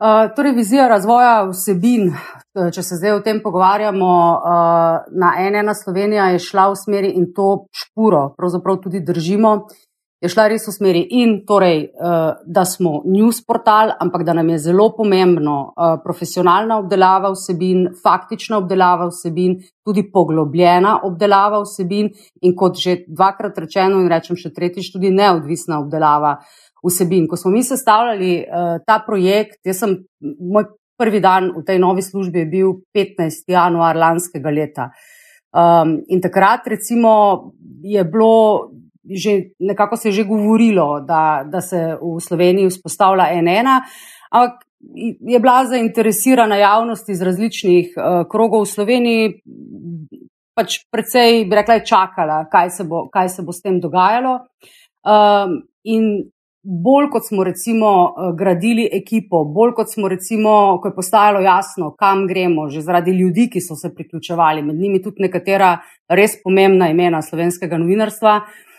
Uh, 0.01 0.31
torej, 0.37 0.55
vizija 0.57 0.87
razvoja 0.89 1.43
vsebin, 1.51 2.15
če 2.73 2.83
se 2.83 2.97
zdaj 2.97 3.19
o 3.19 3.21
tem 3.21 3.43
pogovarjamo, 3.45 4.13
uh, 4.33 5.11
na 5.13 5.35
ena 5.45 5.75
Slovenija 5.77 6.31
je 6.33 6.39
šla 6.41 6.71
v 6.73 6.79
smeri 6.81 7.11
in 7.21 7.27
to 7.37 7.67
špuro, 7.69 8.31
pravzaprav 8.39 8.79
tudi 8.81 9.03
držimo, 9.05 9.69
je 10.21 10.29
šla 10.29 10.47
res 10.53 10.67
v 10.69 10.73
smeri 10.75 11.01
in 11.17 11.39
torej, 11.49 11.87
uh, 11.89 12.41
da 12.45 12.65
smo 12.69 13.01
news 13.09 13.41
portal, 13.47 13.95
ampak 14.01 14.25
da 14.29 14.35
nam 14.37 14.49
je 14.53 14.59
zelo 14.67 14.91
pomembno 14.97 15.57
uh, 15.73 15.95
profesionalna 16.05 16.77
obdelava 16.83 17.31
vsebin, 17.33 17.87
faktična 18.03 18.59
obdelava 18.61 19.09
vsebin, 19.09 19.57
tudi 19.85 20.05
poglobljena 20.13 20.99
obdelava 21.09 21.63
vsebin 21.65 22.11
in 22.43 22.57
kot 22.57 22.77
že 22.77 22.99
dvakrat 23.09 23.59
rečeno 23.65 24.03
in 24.03 24.11
rečem 24.13 24.37
še 24.37 24.53
tretjič, 24.53 24.93
tudi 24.93 25.13
neodvisna 25.15 25.81
obdelava 25.81 26.37
vsebin. 26.85 27.25
Ko 27.29 27.41
smo 27.41 27.55
mi 27.55 27.65
sestavljali 27.65 28.35
uh, 28.45 28.77
ta 28.85 29.01
projekt, 29.07 29.63
jaz 29.65 29.81
sem 29.85 29.97
moj 30.21 30.69
prvi 31.01 31.23
dan 31.25 31.49
v 31.57 31.65
tej 31.65 31.81
novi 31.81 32.05
službi 32.05 32.45
je 32.45 32.51
bil 32.53 32.77
15. 32.93 33.49
januar 33.49 33.97
lanskega 33.97 34.53
leta. 34.53 34.91
Um, 35.51 35.97
in 36.13 36.21
takrat, 36.21 36.69
recimo, 36.69 37.53
je 37.83 38.05
bilo 38.05 38.69
že 39.05 39.57
nekako 39.59 39.97
se 39.97 40.09
je 40.09 40.13
že 40.13 40.25
govorilo, 40.25 41.01
da, 41.01 41.45
da 41.47 41.61
se 41.61 41.97
v 42.01 42.21
Sloveniji 42.21 42.69
vzpostavlja 42.69 43.43
NN, 43.43 43.69
ampak 44.31 44.67
je 45.21 45.39
bila 45.41 45.65
zainteresirana 45.67 46.57
javnost 46.57 47.09
iz 47.09 47.23
različnih 47.23 47.95
uh, 47.97 48.29
krogov 48.29 48.65
v 48.65 48.73
Sloveniji. 48.75 49.33
Pač 50.57 50.83
predvsej, 50.93 51.45
bi 51.49 51.57
rekla, 51.57 51.79
je 51.79 51.87
čakala, 51.87 52.45
kaj 52.53 52.71
se 52.71 52.85
bo, 52.85 53.07
kaj 53.13 53.29
se 53.29 53.43
bo 53.43 53.53
s 53.53 53.63
tem 53.63 53.81
dogajalo. 53.81 54.41
Um, 55.01 55.63
in 55.85 56.31
bolj 56.61 57.07
kot 57.09 57.25
smo 57.25 57.45
recimo 57.45 57.91
eh, 58.11 58.33
gradili 58.37 58.85
ekipo, 58.93 59.45
bolj 59.49 59.73
kot 59.79 59.93
smo 59.95 60.09
recimo, 60.13 60.77
ko 60.83 60.91
je 60.91 60.95
postajalo 60.95 61.41
jasno, 61.41 61.95
kam 61.97 62.27
gremo, 62.29 62.69
že 62.69 62.83
zaradi 62.85 63.15
ljudi, 63.17 63.47
ki 63.49 63.63
so 63.65 63.79
se 63.81 63.95
priključevali, 63.95 64.63
med 64.63 64.77
njimi 64.77 65.01
tudi 65.03 65.25
nekatera 65.25 65.79
res 66.09 66.37
pomembna 66.43 66.91
imena 66.91 67.23
slovenskega 67.23 67.79
novinarstva. 67.81 68.35
Uh, 68.37 68.70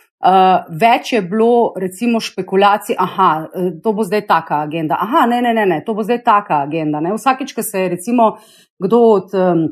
več 0.70 1.14
je 1.14 1.22
bilo, 1.22 1.74
recimo, 1.80 2.20
špekulacij, 2.20 2.96
da 2.98 3.50
eh, 3.58 3.94
bo 3.94 4.04
zdaj 4.04 4.26
taka 4.28 4.62
agenda. 4.62 4.98
Aha, 5.02 5.26
ne, 5.26 5.42
ne, 5.42 5.54
ne, 5.54 5.66
ne 5.66 5.84
to 5.86 5.94
bo 5.94 6.04
zdaj 6.04 6.24
taka 6.24 6.64
agenda. 6.66 7.02
Ne. 7.02 7.14
Vsakič, 7.18 7.54
ko 7.58 7.64
se 7.64 7.86
je 7.86 7.94
recimo 7.98 8.36
kdo 8.82 9.00
od 9.16 9.34
um, 9.38 9.68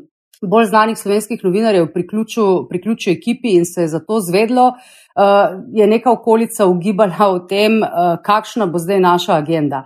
bolj 0.46 0.70
znanih 0.70 0.98
slovenskih 0.98 1.40
novinarjev 1.44 1.88
priključil, 1.92 2.66
priključil 2.70 3.12
ekipi 3.12 3.56
in 3.58 3.64
se 3.66 3.82
je 3.82 3.88
za 3.94 4.00
to 4.06 4.20
zvedlo, 4.22 4.68
uh, 4.68 5.00
uh, 5.16 5.60
je 5.72 5.86
neka 5.86 6.12
okolica 6.12 6.66
ugibala 6.66 7.28
o 7.28 7.38
tem, 7.38 7.82
uh, 7.82 8.16
kakšna 8.24 8.66
bo 8.66 8.78
zdaj 8.78 9.00
naša 9.00 9.36
agenda. 9.36 9.84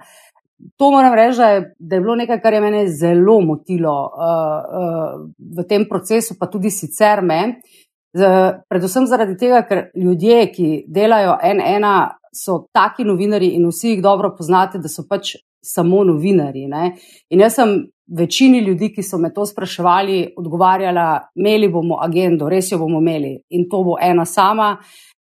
To 0.76 0.90
moram 0.90 1.14
reči, 1.14 1.38
da 1.38 1.49
je, 1.49 1.75
da 1.78 1.97
je 1.97 2.00
bilo 2.00 2.14
nekaj, 2.16 2.40
kar 2.40 2.52
je 2.52 2.61
mene 2.61 2.87
zelo 2.88 3.40
motilo 3.40 3.94
uh, 4.06 4.30
uh, 4.80 5.26
v 5.59 5.66
tem 5.68 5.85
procesu, 5.88 6.38
pa 6.40 6.47
tudi 6.47 6.71
sicer 6.71 7.23
me. 7.23 7.61
Z, 8.14 8.28
predvsem 8.71 9.09
zaradi 9.11 9.35
tega, 9.38 9.64
ker 9.66 9.88
ljudje, 9.99 10.44
ki 10.54 10.68
delajo 10.87 11.35
NN, 11.42 11.87
so 12.35 12.64
taki 12.75 13.06
novinari 13.06 13.54
in 13.56 13.66
vsi 13.71 13.94
jih 13.94 14.02
dobro 14.02 14.30
poznate, 14.37 14.78
da 14.78 14.88
so 14.88 15.02
pač 15.09 15.35
samo 15.64 16.04
novinari. 16.04 16.66
Ne? 16.71 16.92
In 17.30 17.42
jaz 17.42 17.59
sem 17.59 17.75
večini 18.06 18.61
ljudi, 18.61 18.90
ki 18.94 19.02
so 19.02 19.18
me 19.18 19.33
to 19.35 19.47
spraševali, 19.47 20.35
odgovarjala, 20.37 21.09
imeli 21.35 21.71
bomo 21.73 21.99
agendo, 22.02 22.49
res 22.49 22.73
jo 22.73 22.78
bomo 22.78 23.00
imeli 23.00 23.38
in 23.50 23.68
to 23.71 23.83
bo 23.85 23.97
ena 24.00 24.25
sama. 24.25 24.76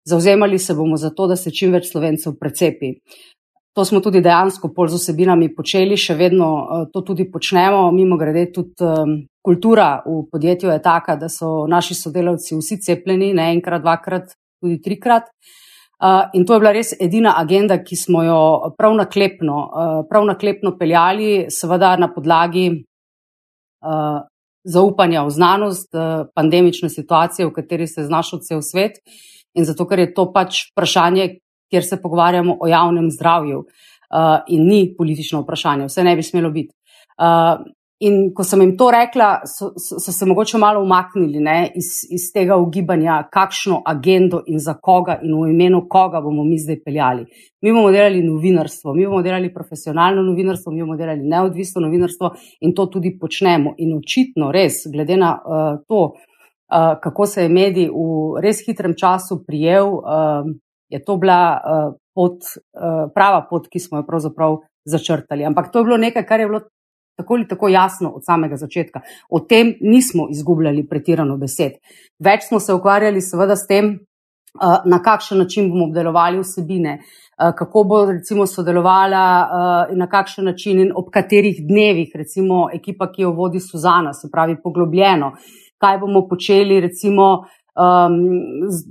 Zauzemali 0.05 0.59
se 0.59 0.73
bomo 0.75 0.97
za 0.97 1.13
to, 1.15 1.27
da 1.31 1.35
se 1.39 1.51
čim 1.51 1.71
več 1.71 1.87
slovencev 1.91 2.35
precepi. 2.39 2.91
To 3.73 3.85
smo 3.85 4.01
tudi 4.03 4.21
dejansko 4.21 4.69
pol 4.75 4.89
z 4.91 4.99
osebinami 4.99 5.47
počeli, 5.55 5.95
še 5.97 6.13
vedno 6.19 6.49
uh, 6.61 6.81
to 6.93 7.01
tudi 7.07 7.25
počnemo. 7.31 7.87
Mimo 7.95 8.19
grede, 8.19 8.49
tudi 8.53 8.85
um, 8.85 9.15
kultura 9.43 10.03
v 10.05 10.23
podjetju 10.31 10.69
je 10.69 10.81
taka, 10.81 11.15
da 11.15 11.29
so 11.29 11.67
naši 11.67 11.95
sodelavci 11.95 12.55
vsi 12.55 12.79
cepljeni, 12.81 13.33
ne 13.33 13.51
enkrat, 13.53 13.81
dvakrat, 13.81 14.35
tudi 14.61 14.79
trikrat. 14.81 15.29
Uh, 16.03 16.25
in 16.33 16.45
to 16.45 16.55
je 16.55 16.59
bila 16.59 16.71
res 16.75 16.91
edina 16.99 17.35
agenda, 17.39 17.77
ki 17.83 17.95
smo 17.95 18.23
jo 18.23 18.39
prav 18.77 18.95
naklepno, 18.97 19.57
uh, 19.67 19.91
prav 20.09 20.25
naklepno 20.27 20.73
peljali, 20.79 21.45
seveda 21.53 21.93
na 21.99 22.09
podlagi 22.11 22.65
uh, 23.85 24.23
zaupanja 24.63 25.23
v 25.23 25.31
znanost, 25.31 25.93
uh, 25.95 26.25
pandemične 26.35 26.89
situacije, 26.89 27.47
v 27.47 27.53
kateri 27.55 27.87
se 27.87 28.01
je 28.01 28.09
znašel 28.09 28.41
cel 28.43 28.61
svet. 28.61 28.99
Uh, 28.99 29.21
in 29.53 29.65
zato, 29.65 29.85
ker 29.89 30.01
je 30.01 30.11
to 30.13 30.27
pač 30.33 30.67
vprašanje, 30.71 31.27
kjer 31.71 31.85
se 31.85 32.01
pogovarjamo 32.01 32.57
o 32.61 32.67
javnem 32.69 33.09
zdravju 33.11 33.63
uh, 33.63 34.41
in 34.47 34.67
ni 34.67 34.81
politično 34.97 35.43
vprašanje, 35.43 35.89
vse 35.89 36.05
ne 36.05 36.15
bi 36.15 36.25
smelo 36.25 36.51
biti. 36.53 36.73
Uh, 38.03 38.07
in 38.07 38.33
ko 38.35 38.43
sem 38.43 38.61
jim 38.61 38.73
to 38.77 38.89
rekla, 38.91 39.29
so, 39.47 39.71
so, 39.79 39.99
so 39.99 40.11
se 40.11 40.25
mogoče 40.25 40.57
malo 40.57 40.81
umaknili 40.83 41.39
ne, 41.39 41.71
iz, 41.75 42.03
iz 42.11 42.27
tega 42.33 42.57
ugibanja, 42.59 43.21
kakšno 43.31 43.81
agendo 43.85 44.43
in 44.47 44.59
za 44.59 44.73
koga 44.73 45.19
in 45.23 45.33
v 45.39 45.53
imenu 45.53 45.85
koga 45.89 46.21
bomo 46.21 46.43
mi 46.43 46.59
zdaj 46.59 46.81
peljali. 46.83 47.25
Mi 47.61 47.71
bomo 47.71 47.91
delali 47.91 48.21
novinarstvo, 48.23 48.93
mi 48.93 49.07
bomo 49.07 49.21
delali 49.21 49.53
profesionalno 49.53 50.21
novinarstvo, 50.21 50.71
mi 50.71 50.83
bomo 50.83 50.97
delali 50.99 51.23
neodvisno 51.23 51.81
novinarstvo 51.81 52.33
in 52.61 52.75
to 52.75 52.85
tudi 52.85 53.17
počnemo. 53.19 53.75
In 53.77 53.95
očitno, 53.97 54.51
res, 54.51 54.83
glede 54.91 55.17
na 55.17 55.33
uh, 55.39 55.79
to, 55.87 56.11
Eh, 56.73 56.95
kako 57.01 57.25
se 57.25 57.43
je 57.43 57.49
medij 57.49 57.89
v 57.89 58.41
res 58.41 58.63
hitrem 58.65 58.95
času 58.97 59.43
prijel, 59.45 59.93
uh, 59.93 60.47
je 60.89 61.03
to 61.05 61.17
bila 61.17 61.41
uh, 61.53 61.93
pot, 62.15 62.39
uh, 62.73 63.11
prava 63.13 63.43
pot, 63.49 63.67
ki 63.69 63.79
smo 63.79 63.99
jo 63.99 64.05
pravzaprav 64.07 64.55
začrtali. 64.85 65.45
Ampak 65.45 65.69
to 65.71 65.79
je 65.79 65.85
bilo 65.85 65.97
nekaj, 65.97 66.25
kar 66.25 66.39
je 66.39 66.47
bilo 66.47 66.61
tako 67.15 67.33
ali 67.33 67.47
tako 67.47 67.67
jasno 67.67 68.09
od 68.09 68.25
samega 68.25 68.55
začetka. 68.55 69.01
O 69.29 69.39
tem 69.39 69.75
nismo 69.81 70.27
izgubljali 70.31 70.87
pretirano 70.87 71.37
besed. 71.37 71.79
Več 72.19 72.47
smo 72.49 72.59
se 72.59 72.73
ukvarjali 72.73 73.21
seveda 73.21 73.55
s 73.55 73.67
tem, 73.67 73.91
uh, 73.93 74.01
na 74.85 75.01
kakšen 75.03 75.37
način 75.37 75.69
bomo 75.69 75.85
obdelovali 75.85 76.39
vsebine. 76.39 76.99
Kako 77.33 77.83
bo 77.83 78.05
recimo 78.05 78.45
sodelovala 78.45 79.87
in 79.91 79.97
na 79.97 80.05
kakšen 80.07 80.45
način 80.45 80.79
in 80.79 80.91
ob 80.95 81.07
katerih 81.11 81.63
dnevih, 81.67 82.11
recimo 82.15 82.67
ekipa, 82.73 83.07
ki 83.11 83.21
jo 83.21 83.31
vodi 83.33 83.59
Suzana, 83.59 84.13
se 84.13 84.29
pravi 84.31 84.55
poglobljeno, 84.63 85.31
kaj 85.81 85.97
bomo 85.97 86.27
počeli, 86.29 86.79
recimo, 86.79 87.47
um, 87.75 88.69
z 88.69 88.85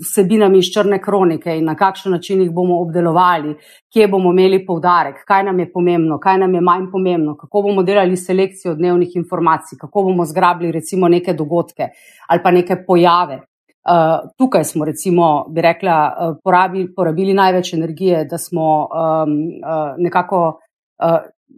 vsebinami 0.00 0.58
iz 0.58 0.70
črne 0.74 0.98
kronike 1.02 1.56
in 1.58 1.64
na 1.64 1.74
kakšen 1.74 2.12
način 2.12 2.40
jih 2.40 2.50
bomo 2.50 2.80
obdelovali, 2.80 3.54
kje 3.92 4.08
bomo 4.08 4.32
imeli 4.32 4.64
poudarek, 4.66 5.24
kaj 5.26 5.44
nam 5.44 5.60
je 5.60 5.72
pomembno, 5.72 6.18
kaj 6.18 6.38
nam 6.38 6.54
je 6.54 6.60
manj 6.60 6.90
pomembno, 6.92 7.36
kako 7.36 7.62
bomo 7.62 7.82
delali 7.82 8.16
selekcijo 8.16 8.74
dnevnih 8.74 9.16
informacij, 9.16 9.78
kako 9.78 10.02
bomo 10.02 10.24
zgrabili 10.24 10.72
recimo 10.72 11.08
neke 11.08 11.32
dogodke 11.32 11.88
ali 12.28 12.42
pa 12.42 12.50
neke 12.50 12.84
pojave. 12.86 13.40
Uh, 13.82 14.30
tukaj 14.38 14.64
smo, 14.64 14.84
recimo, 14.84 15.44
bi 15.50 15.60
rekla, 15.60 15.94
uh, 16.06 16.36
porabili, 16.44 16.94
porabili 16.94 17.34
največ 17.34 17.72
energije, 17.74 18.24
da 18.30 18.38
smo 18.38 18.62
um, 18.78 18.86
uh, 18.86 19.94
nekako 19.98 20.60
uh, 21.02 21.16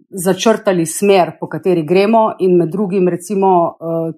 začrtali 0.09 0.87
smer, 0.87 1.35
po 1.40 1.49
kateri 1.49 1.83
gremo, 1.85 2.31
in 2.38 2.57
med 2.57 2.73
drugim, 2.73 3.09
recimo, 3.09 3.50
uh, 3.76 4.14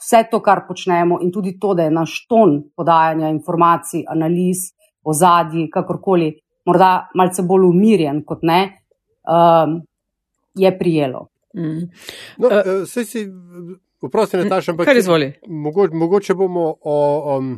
vse 0.00 0.24
to, 0.30 0.40
kar 0.44 0.64
počnemo, 0.68 1.18
in 1.22 1.32
tudi 1.32 1.56
to, 1.60 1.74
da 1.74 1.86
je 1.86 1.90
naš 1.90 2.26
ton 2.28 2.58
podajanja 2.76 3.30
informacij, 3.32 4.04
analiz, 4.08 4.70
ozadji, 5.06 5.68
kakorkoli, 5.70 6.32
morda 6.66 7.08
malce 7.14 7.42
bolj 7.46 7.68
umirjen 7.70 8.24
kot 8.26 8.42
ne, 8.42 8.60
um, 9.24 9.80
je 10.54 10.78
prijelo. 10.78 11.28
Mm. 11.56 11.86
No, 12.42 12.48
uh, 12.48 12.82
si, 12.86 13.26
vprosti, 14.02 14.36
Nataša, 14.36 14.72
ampak 14.72 14.88
mogoče, 15.46 15.94
mogoče 15.94 16.34
bomo 16.34 16.74
o 16.82 16.96
um, 17.36 17.54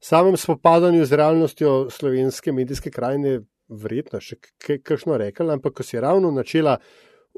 samem 0.00 0.36
spopadanju 0.36 1.04
z 1.04 1.16
realnostjo 1.16 1.90
slovenske 1.90 2.52
medijske 2.52 2.90
krajine 2.90 3.40
verjetno 3.70 4.20
še 4.20 4.38
kakšno 4.82 5.18
rekli, 5.20 5.50
ampak 5.54 5.78
ko 5.78 5.86
si 5.86 6.00
ravno 6.00 6.30
načela 6.34 6.78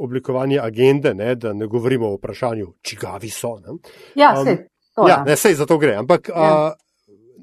oblikovanje 0.05 0.59
agende, 0.61 1.15
ne, 1.15 1.35
da 1.35 1.53
ne 1.53 1.67
govorimo 1.67 2.09
o 2.09 2.17
vprašanju, 2.17 2.73
čigavi 2.83 3.31
so. 3.31 3.57
Ne, 3.59 3.79
ja, 4.15 4.35
um, 4.39 4.47
sej, 4.47 4.57
ja, 5.09 5.23
ne, 5.27 5.37
sej 5.37 5.55
za 5.55 5.67
to 5.67 5.79
gre. 5.79 5.95
Ampak 5.95 6.29
ja. 6.29 6.75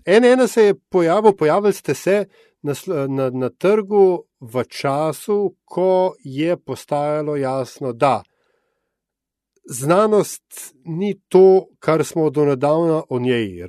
en 0.05 0.25
ena 0.25 0.47
se 0.47 0.63
je 0.63 0.75
pojavil, 0.89 1.33
pojavili 1.33 1.73
ste 1.73 1.93
se 1.93 2.25
na, 2.61 2.73
na, 3.07 3.29
na 3.29 3.49
trgu 3.49 4.23
v 4.39 4.63
času, 4.63 5.55
ko 5.65 6.15
je 6.23 6.57
postajalo 6.57 7.35
jasno, 7.35 7.93
da 7.93 8.23
znanost 9.69 10.75
ni 10.85 11.21
to, 11.27 11.65
kar 11.79 12.03
smo 12.03 12.29
do 12.29 12.45
nedavna 12.45 13.03
o 13.09 13.19
njej 13.19 13.65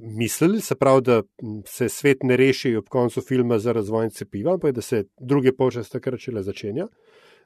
mislili, 0.00 0.60
se 0.60 0.74
pravi, 0.74 1.02
da 1.02 1.22
se 1.66 1.88
svet 1.88 2.22
ne 2.22 2.36
reši 2.36 2.76
ob 2.76 2.88
koncu 2.88 3.20
filma 3.20 3.58
za 3.58 3.72
razvoj 3.72 4.10
cepiva, 4.10 4.54
ampak 4.54 4.72
da 4.72 4.80
se 4.80 5.04
druge 5.20 5.52
počas 5.52 5.88
takrat 5.88 6.20
šele 6.20 6.42
začenja, 6.42 6.86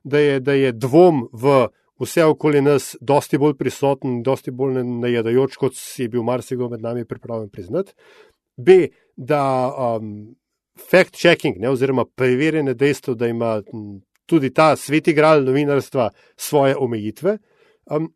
da 0.04 0.18
je, 0.18 0.40
da 0.40 0.52
je 0.52 0.72
dvom 0.72 1.28
v 1.32 1.68
vse 2.00 2.24
okoli 2.24 2.62
nas 2.64 2.96
dosti 3.00 3.38
bolj 3.38 3.54
prisoten, 3.58 4.22
dosti 4.22 4.50
bolj 4.50 4.82
najadajoč, 4.84 5.56
kot 5.60 5.76
si 5.76 6.08
bil 6.08 6.24
marsikdo 6.24 6.70
med 6.72 6.80
nami 6.80 7.04
pripravljen 7.04 7.50
priznati. 7.52 7.92
B, 8.56 8.88
da 9.16 9.42
um, 9.68 10.34
fact-checking, 10.90 11.60
oziroma 11.68 12.04
preverjene 12.04 12.74
dejstvo, 12.74 13.14
da 13.14 13.28
ima 13.28 13.60
tudi 14.26 14.52
ta 14.54 14.76
sveti 14.76 15.12
gral 15.12 15.44
novinarstva 15.44 16.10
svoje 16.36 16.76
omejitve. 16.76 17.38
Um, 17.90 18.12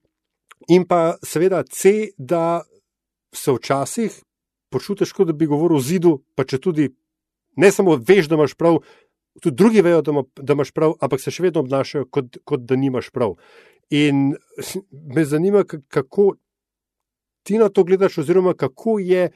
in 0.68 0.86
pa 0.88 1.16
seveda 1.22 1.62
C, 1.68 2.10
da 2.18 2.62
se 3.34 3.52
včasih 3.52 4.22
počutiš, 4.72 5.12
kot 5.12 5.26
da 5.26 5.32
bi 5.32 5.46
govoril 5.46 5.78
o 5.78 5.82
zidu, 5.82 6.18
pa 6.34 6.44
če 6.44 6.58
tudi 6.58 6.88
ne 7.56 7.70
samo 7.70 7.96
veš, 7.96 8.28
da 8.28 8.38
imaš 8.38 8.54
prav, 8.58 8.80
tudi 9.42 9.56
drugi 9.56 9.82
vejo, 9.82 10.02
da, 10.02 10.10
ima, 10.10 10.22
da 10.36 10.52
imaš 10.52 10.70
prav, 10.72 10.94
ampak 11.00 11.20
se 11.20 11.30
še 11.34 11.46
vedno 11.46 11.64
obnašajo, 11.64 12.06
kot, 12.10 12.38
kot 12.44 12.64
da 12.68 12.76
nimaš 12.76 13.10
prav. 13.10 13.36
In 13.90 14.34
me 15.14 15.24
zanima, 15.24 15.64
kako 15.64 16.34
ti 17.44 17.58
na 17.58 17.68
to 17.68 17.84
gledaš, 17.84 18.18
oziroma 18.18 18.54
kako 18.54 18.98
je 18.98 19.28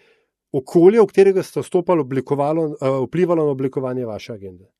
okolje, 0.52 1.00
v 1.00 1.06
katerega 1.06 1.42
ste 1.42 1.60
vstopali, 1.60 2.02
uh, 2.02 3.00
vplivalo 3.04 3.44
na 3.44 3.52
oblikovanje 3.52 4.06
vaše 4.06 4.32
agende. 4.32 4.70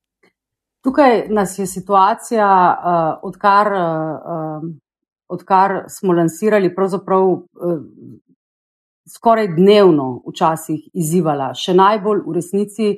Tukaj 0.85 1.27
nas 1.29 1.59
je 1.59 1.67
situacija, 1.67 2.49
uh, 2.49 3.29
odkar 3.29 3.73
uh, 3.75 4.69
odkar 5.29 5.85
smo 5.89 6.13
lansirali, 6.13 6.75
pravzaprav 6.75 7.33
eh, 7.33 7.79
skoraj 9.17 9.49
dnevno 9.57 10.23
včasih 10.27 10.89
izzivala. 10.93 11.53
Še 11.55 11.75
najbolj 11.75 12.25
v 12.27 12.35
resnici, 12.37 12.91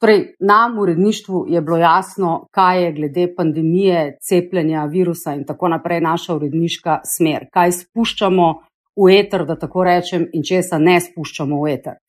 torej 0.00 0.34
nam 0.40 0.76
v 0.76 0.80
uredništvu 0.80 1.44
je 1.48 1.60
bilo 1.60 1.76
jasno, 1.76 2.46
kaj 2.50 2.84
je 2.84 2.92
glede 2.92 3.26
pandemije, 3.36 4.18
cepljenja, 4.20 4.84
virusa 4.84 5.34
in 5.34 5.44
tako 5.44 5.68
naprej 5.68 6.00
naša 6.00 6.36
uredniška 6.36 7.00
smer, 7.04 7.48
kaj 7.52 7.72
spuščamo 7.72 8.48
v 8.96 9.10
eter, 9.18 9.44
da 9.44 9.58
tako 9.58 9.84
rečem, 9.84 10.28
in 10.32 10.44
česa 10.44 10.78
ne 10.78 11.00
spuščamo 11.00 11.60
v 11.62 11.72
eter. 11.72 12.00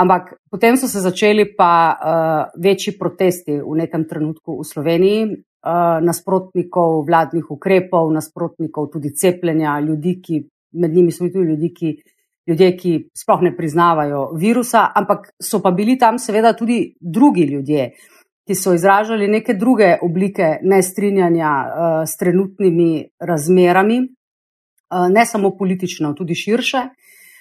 Ampak 0.00 0.34
potem 0.50 0.76
so 0.76 0.88
se 0.88 1.00
začeli 1.00 1.44
pa 1.56 1.72
uh, 1.92 2.62
večji 2.62 2.96
protesti 2.98 3.58
v 3.60 3.76
nekem 3.82 4.06
trenutku 4.08 4.60
v 4.60 4.64
Sloveniji, 4.64 5.24
uh, 5.26 5.98
nasprotnikov 6.04 7.02
vladnih 7.08 7.50
ukrepov, 7.50 8.12
nasprotnikov 8.14 8.88
tudi 8.94 9.12
cepljenja, 9.12 9.80
ljudi, 9.80 10.20
ki 10.22 10.40
med 10.80 10.94
njimi 10.94 11.12
so 11.12 11.26
tudi 11.26 11.50
ljudi, 11.50 11.72
ki, 11.74 11.92
ljudje, 12.48 12.76
ki 12.76 12.92
sploh 13.16 13.42
ne 13.42 13.52
priznavajo 13.56 14.30
virusa, 14.38 14.88
ampak 14.94 15.30
so 15.42 15.60
pa 15.62 15.70
bili 15.70 15.98
tam 15.98 16.18
seveda 16.18 16.52
tudi 16.56 16.94
drugi 17.00 17.44
ljudje, 17.52 17.90
ki 18.46 18.54
so 18.54 18.74
izražali 18.74 19.28
neke 19.28 19.54
druge 19.54 19.96
oblike 20.02 20.56
nestrinjanja 20.62 21.50
uh, 21.50 22.08
s 22.08 22.16
trenutnimi 22.16 23.04
razmerami, 23.20 24.00
uh, 24.00 25.06
ne 25.12 25.26
samo 25.26 25.56
politično, 25.58 26.14
tudi 26.18 26.34
širše. 26.34 26.88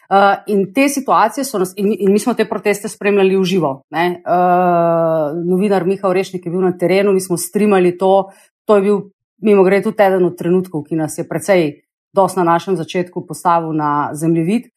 Uh, 0.09 0.41
in 0.47 0.71
te 0.73 0.88
situacije 0.89 1.43
so 1.45 1.59
nas, 1.62 1.73
in, 1.77 1.91
in 1.99 2.12
mi 2.12 2.19
smo 2.19 2.33
te 2.33 2.45
proteste 2.49 2.89
spremljali 2.89 3.38
v 3.38 3.43
živo. 3.43 3.71
Uh, 3.93 5.35
novinar 5.45 5.85
Miha 5.85 6.09
Orešnik 6.09 6.45
je 6.45 6.51
bil 6.51 6.62
na 6.65 6.73
terenu, 6.77 7.13
mi 7.13 7.21
smo 7.21 7.38
streamali 7.38 7.97
to. 7.97 8.31
To 8.65 8.75
je 8.75 8.81
bil, 8.81 9.01
mimo 9.41 9.63
grede, 9.63 9.83
tudi 9.83 10.03
eden 10.03 10.25
od 10.25 10.38
trenutkov, 10.38 10.83
ki 10.89 10.97
nas 10.97 11.17
je 11.17 11.27
precej 11.29 11.88
dosti 12.13 12.39
na 12.39 12.43
našem 12.43 12.75
začetku 12.75 13.25
postavil 13.27 13.73
na 13.73 14.09
zemljevid. 14.13 14.69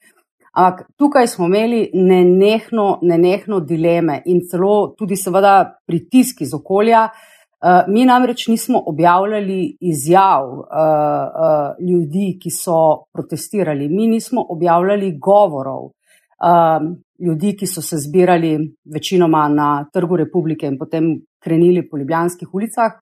Ampak 0.52 0.86
tukaj 0.96 1.26
smo 1.26 1.46
imeli 1.46 1.90
nenehno, 1.94 2.98
nenehno 3.02 3.60
dileme 3.60 4.22
in 4.26 4.42
celo 4.50 4.94
tudi, 4.98 5.16
seveda, 5.16 5.78
pritisk 5.86 6.42
iz 6.44 6.52
okolja, 6.54 7.08
Eh, 7.62 7.84
mi 7.88 8.04
namreč 8.04 8.48
nismo 8.48 8.82
objavljali 8.86 9.76
izjav 9.80 10.48
uh, 10.50 10.58
uh, 10.58 11.88
ljudi, 11.90 12.38
ki 12.42 12.50
so 12.50 13.04
protestirali, 13.14 13.88
mi 13.88 14.06
nismo 14.06 14.46
objavljali 14.48 15.18
govorov 15.18 15.90
ljudi, 17.26 17.52
ki 17.56 17.66
so 17.66 17.82
se 17.82 17.96
zbirali 18.02 18.58
večinoma 18.94 19.48
na 19.48 19.86
Trgu 19.92 20.16
republike 20.16 20.66
in 20.66 20.78
potem 20.78 21.04
krenili 21.42 21.88
po 21.88 21.96
ljubljanskih 21.96 22.48
ulicah. 22.54 22.98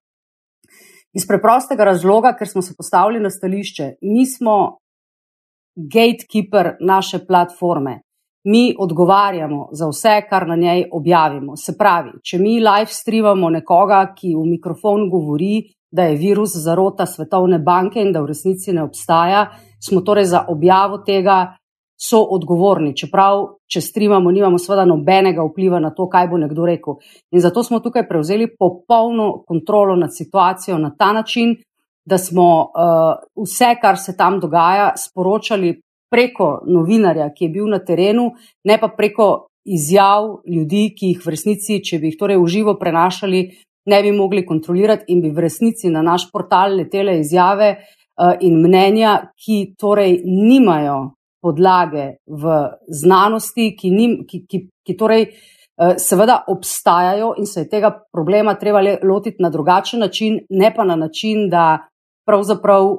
Iz 1.14 1.26
preprostega 1.26 1.84
razloga, 1.84 2.34
ker 2.38 2.48
smo 2.48 2.62
se 2.62 2.74
postavili 2.76 3.20
na 3.20 3.30
stališče, 3.30 3.94
mi 4.02 4.26
smo 4.26 4.78
gatekeeper 5.76 6.76
naše 6.80 7.26
platforme 7.26 8.00
mi 8.44 8.74
odgovarjamo 8.78 9.68
za 9.72 9.88
vse, 9.88 10.22
kar 10.28 10.48
na 10.48 10.56
njej 10.56 10.84
objavimo. 10.92 11.56
Se 11.56 11.78
pravi, 11.78 12.10
če 12.22 12.38
mi 12.38 12.60
live 12.60 12.88
streamamo 12.88 13.50
nekoga, 13.50 14.14
ki 14.16 14.34
v 14.34 14.46
mikrofon 14.46 15.10
govori, 15.10 15.62
da 15.92 16.02
je 16.02 16.16
virus 16.16 16.54
zarota 16.54 17.06
Svetovne 17.06 17.58
banke 17.58 18.00
in 18.00 18.12
da 18.12 18.22
v 18.22 18.30
resnici 18.30 18.72
ne 18.72 18.82
obstaja, 18.82 19.48
smo 19.82 20.00
torej 20.00 20.24
za 20.24 20.44
objavo 20.48 21.00
tega 21.06 21.56
so 22.00 22.20
odgovorni. 22.34 22.94
Čeprav, 22.96 23.42
če 23.68 23.82
streamamo, 23.84 24.30
nimamo 24.32 24.58
seveda 24.58 24.86
nobenega 24.88 25.44
vpliva 25.44 25.80
na 25.80 25.92
to, 25.96 26.08
kaj 26.08 26.28
bo 26.30 26.38
nekdo 26.40 26.66
rekel. 26.66 26.96
In 27.34 27.44
zato 27.44 27.62
smo 27.62 27.80
tukaj 27.84 28.06
prevzeli 28.08 28.48
popolno 28.58 29.42
kontrolo 29.46 29.96
nad 29.96 30.14
situacijo 30.16 30.78
na 30.78 30.94
ta 30.98 31.12
način, 31.12 31.56
da 32.04 32.18
smo 32.18 32.48
uh, 32.60 33.44
vse, 33.44 33.74
kar 33.82 33.98
se 33.98 34.16
tam 34.16 34.40
dogaja, 34.40 34.92
sporočali 34.96 35.74
preko 36.10 36.62
novinarja, 36.66 37.28
ki 37.34 37.44
je 37.44 37.50
bil 37.54 37.68
na 37.70 37.78
terenu, 37.78 38.30
ne 38.64 38.78
pa 38.80 38.88
preko 38.88 39.46
izjav 39.64 40.40
ljudi, 40.48 40.88
ki 40.96 41.12
jih 41.12 41.26
v 41.26 41.34
resnici, 41.36 41.78
če 41.84 42.00
bi 42.00 42.10
jih 42.10 42.18
torej 42.18 42.40
uživo 42.40 42.74
prenašali, 42.80 43.44
ne 43.86 44.02
bi 44.02 44.12
mogli 44.16 44.42
kontrolirati 44.46 45.12
in 45.12 45.20
bi 45.22 45.30
v 45.30 45.44
resnici 45.44 45.92
na 45.92 46.02
naš 46.02 46.30
portal 46.32 46.74
letele 46.80 47.20
izjave 47.20 47.70
uh, 47.76 48.32
in 48.40 48.58
mnenja, 48.64 49.16
ki 49.36 49.76
torej 49.78 50.22
nimajo 50.24 51.19
podlage 51.42 52.20
v 52.26 52.56
znanosti, 52.88 53.72
ki, 53.76 53.90
nim, 53.90 54.16
ki, 54.28 54.44
ki, 54.48 54.60
ki 54.86 54.96
torej 54.96 55.26
uh, 55.30 55.96
seveda 55.98 56.42
obstajajo 56.48 57.34
in 57.40 57.46
se 57.46 57.64
je 57.64 57.70
tega 57.70 57.92
problema 58.12 58.54
treba 58.58 58.82
lotiti 59.02 59.42
na 59.42 59.50
drugačen 59.50 60.00
način, 60.00 60.40
ne 60.50 60.72
pa 60.74 60.84
na 60.84 60.96
način, 60.96 61.48
da 61.50 61.78
pravzaprav 62.26 62.90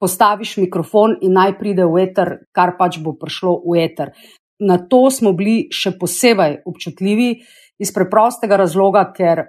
postaviš 0.00 0.56
mikrofon 0.56 1.16
in 1.22 1.32
naj 1.32 1.56
pride 1.58 1.86
v 1.88 2.02
eter, 2.04 2.32
kar 2.52 2.76
pač 2.78 2.98
bo 3.00 3.16
prišlo 3.16 3.60
v 3.64 3.78
eter. 3.84 4.12
Na 4.60 4.78
to 4.78 5.06
smo 5.10 5.32
bili 5.36 5.66
še 5.72 5.96
posebej 6.00 6.62
občutljivi 6.68 7.30
iz 7.80 7.92
preprostega 7.92 8.56
razloga, 8.56 9.04
ker, 9.16 9.44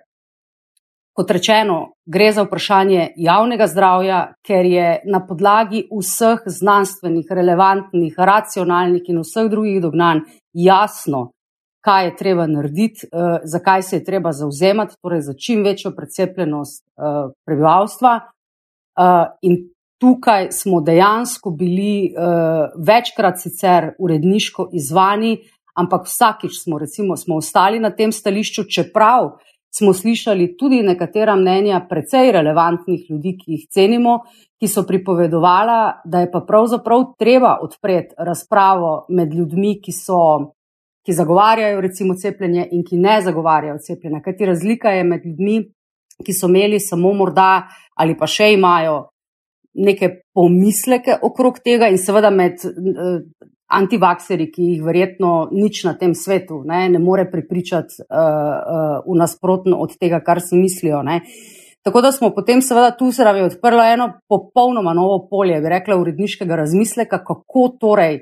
kot 1.17 1.31
rečeno, 1.31 1.93
gre 2.05 2.31
za 2.31 2.43
vprašanje 2.45 3.07
javnega 3.17 3.65
zdravja, 3.67 4.19
ker 4.45 4.65
je 4.69 4.89
na 5.09 5.23
podlagi 5.25 5.87
vseh 5.89 6.43
znanstvenih, 6.45 7.25
relevantnih, 7.39 8.13
racionalnih 8.17 9.09
in 9.09 9.23
vseh 9.23 9.49
drugih 9.49 9.81
dognanj 9.81 10.21
jasno, 10.53 11.31
kaj 11.81 12.05
je 12.05 12.15
treba 12.19 12.45
narediti, 12.47 13.07
eh, 13.07 13.39
zakaj 13.43 13.81
se 13.81 13.95
je 13.95 14.03
treba 14.03 14.31
zauzemati, 14.31 14.95
torej 15.01 15.21
za 15.21 15.33
čim 15.33 15.63
večjo 15.63 15.91
precepljenost 15.97 16.83
eh, 16.85 17.33
prebivalstva. 17.45 18.19
Uh, 18.97 19.03
in 19.41 19.57
tukaj 20.01 20.47
smo 20.51 20.81
dejansko 20.81 21.51
bili 21.51 22.13
uh, 22.17 22.23
večkrat 22.87 23.37
sicer 23.37 23.91
uredniško 23.99 24.69
izvani, 24.73 25.37
ampak 25.75 26.05
vsakič 26.05 26.63
smo, 26.63 26.79
recimo, 26.79 27.17
smo 27.17 27.37
ostali 27.37 27.79
na 27.79 27.91
tem 27.93 28.11
stališču, 28.11 28.63
čeprav 28.63 29.37
smo 29.75 29.93
slišali 29.93 30.57
tudi 30.57 30.81
nekatera 30.81 31.35
mnenja 31.35 31.81
precej 31.89 32.31
relevantnih 32.31 33.09
ljudi, 33.09 33.37
ki 33.37 33.51
jih 33.51 33.65
cenimo, 33.69 34.19
ki 34.59 34.67
so 34.67 34.83
pripovedovala, 34.87 36.01
da 36.05 36.23
je 36.23 36.31
pa 36.31 36.41
pravzaprav 36.47 37.03
treba 37.19 37.57
odpreti 37.61 38.15
razpravo 38.17 39.05
med 39.09 39.33
ljudmi, 39.33 39.77
ki, 39.81 39.91
so, 39.91 40.53
ki 41.05 41.13
zagovarjajo 41.13 41.81
recimo 41.81 42.15
cepljenje 42.15 42.67
in 42.71 42.83
ki 42.83 42.97
ne 42.97 43.19
zagovarjajo 43.21 43.77
cepljenja. 43.85 44.21
Kajti 44.25 44.45
razlika 44.45 44.95
je 44.95 45.03
med 45.03 45.25
ljudmi, 45.25 45.59
ki 46.25 46.33
so 46.33 46.49
imeli 46.49 46.79
samo 46.79 47.13
morda 47.13 47.67
ali 47.95 48.17
pa 48.17 48.27
še 48.27 48.51
imajo 48.53 49.03
neke 49.77 50.09
pomisleke 50.33 51.19
okrog 51.21 51.59
tega 51.61 51.89
in 51.93 51.99
seveda 52.01 52.31
med 52.33 52.63
uh, 52.65 53.19
antivakseri, 53.67 54.47
ki 54.51 54.71
jih 54.71 54.83
verjetno 54.83 55.49
nič 55.51 55.83
na 55.83 55.93
tem 55.99 56.13
svetu 56.15 56.61
ne, 56.65 56.87
ne 56.89 56.99
more 56.99 57.27
prepričati 57.31 58.01
uh, 58.01 58.17
uh, 58.17 58.99
v 59.03 59.17
nasprotno 59.19 59.79
od 59.83 59.97
tega, 59.99 60.21
kar 60.23 60.41
si 60.41 60.55
mislijo. 60.55 61.01
Ne. 61.03 61.21
Tako 61.83 62.01
da 62.01 62.11
smo 62.11 62.29
potem 62.35 62.61
seveda 62.61 62.91
tu 62.97 63.11
se 63.11 63.23
je 63.23 63.43
odprlo 63.43 63.83
eno 63.83 64.09
popolnoma 64.27 64.93
novo 64.93 65.27
polje, 65.29 65.61
bi 65.61 65.69
rekla, 65.69 65.97
uredniškega 65.97 66.55
razmisleka, 66.55 67.23
kako 67.23 67.69
torej 67.79 68.15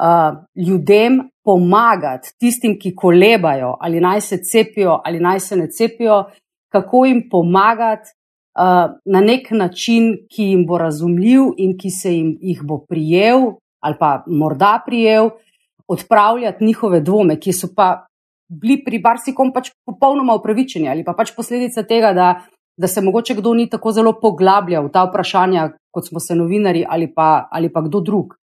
uh, 0.00 0.42
ljudem 0.66 1.20
pomagati, 1.44 2.34
tistim, 2.38 2.78
ki 2.78 2.94
kolebajo, 2.94 3.76
ali 3.80 4.00
naj 4.00 4.20
se 4.20 4.38
cepijo 4.42 5.00
ali 5.04 5.20
naj 5.20 5.40
se 5.40 5.56
ne 5.56 5.68
cepijo, 5.70 6.24
kako 6.72 7.04
jim 7.04 7.28
pomagati 7.30 8.10
uh, 8.58 8.94
na 9.04 9.20
nek 9.20 9.50
način, 9.50 10.16
ki 10.30 10.42
jim 10.42 10.66
bo 10.66 10.78
razumljiv 10.78 11.40
in 11.56 11.78
ki 11.78 11.90
se 11.90 12.14
jim 12.14 12.36
jih 12.40 12.62
bo 12.62 12.84
prijel 12.88 13.52
ali 13.80 13.96
pa 13.98 14.24
morda 14.26 14.80
prijel, 14.86 15.30
odpravljati 15.88 16.64
njihove 16.64 17.00
dvome, 17.00 17.40
ki 17.40 17.52
so 17.52 17.68
pa 17.76 18.06
bili 18.48 18.80
pri 18.84 18.98
barsikom 18.98 19.52
pač 19.52 19.70
popolnoma 19.86 20.34
upravičeni 20.34 20.88
ali 20.88 21.04
pa 21.04 21.14
pač 21.18 21.34
posledica 21.36 21.82
tega, 21.82 22.12
da, 22.12 22.28
da 22.76 22.88
se 22.88 23.02
mogoče 23.02 23.34
kdo 23.38 23.54
ni 23.54 23.68
tako 23.70 23.92
zelo 23.92 24.12
poglabljal 24.20 24.86
v 24.86 24.92
ta 24.92 25.04
vprašanja, 25.06 25.70
kot 25.90 26.08
smo 26.08 26.20
se 26.20 26.34
novinari 26.34 26.84
ali 26.88 27.10
pa, 27.14 27.48
ali 27.50 27.72
pa 27.72 27.82
kdo 27.86 28.00
drug. 28.00 28.34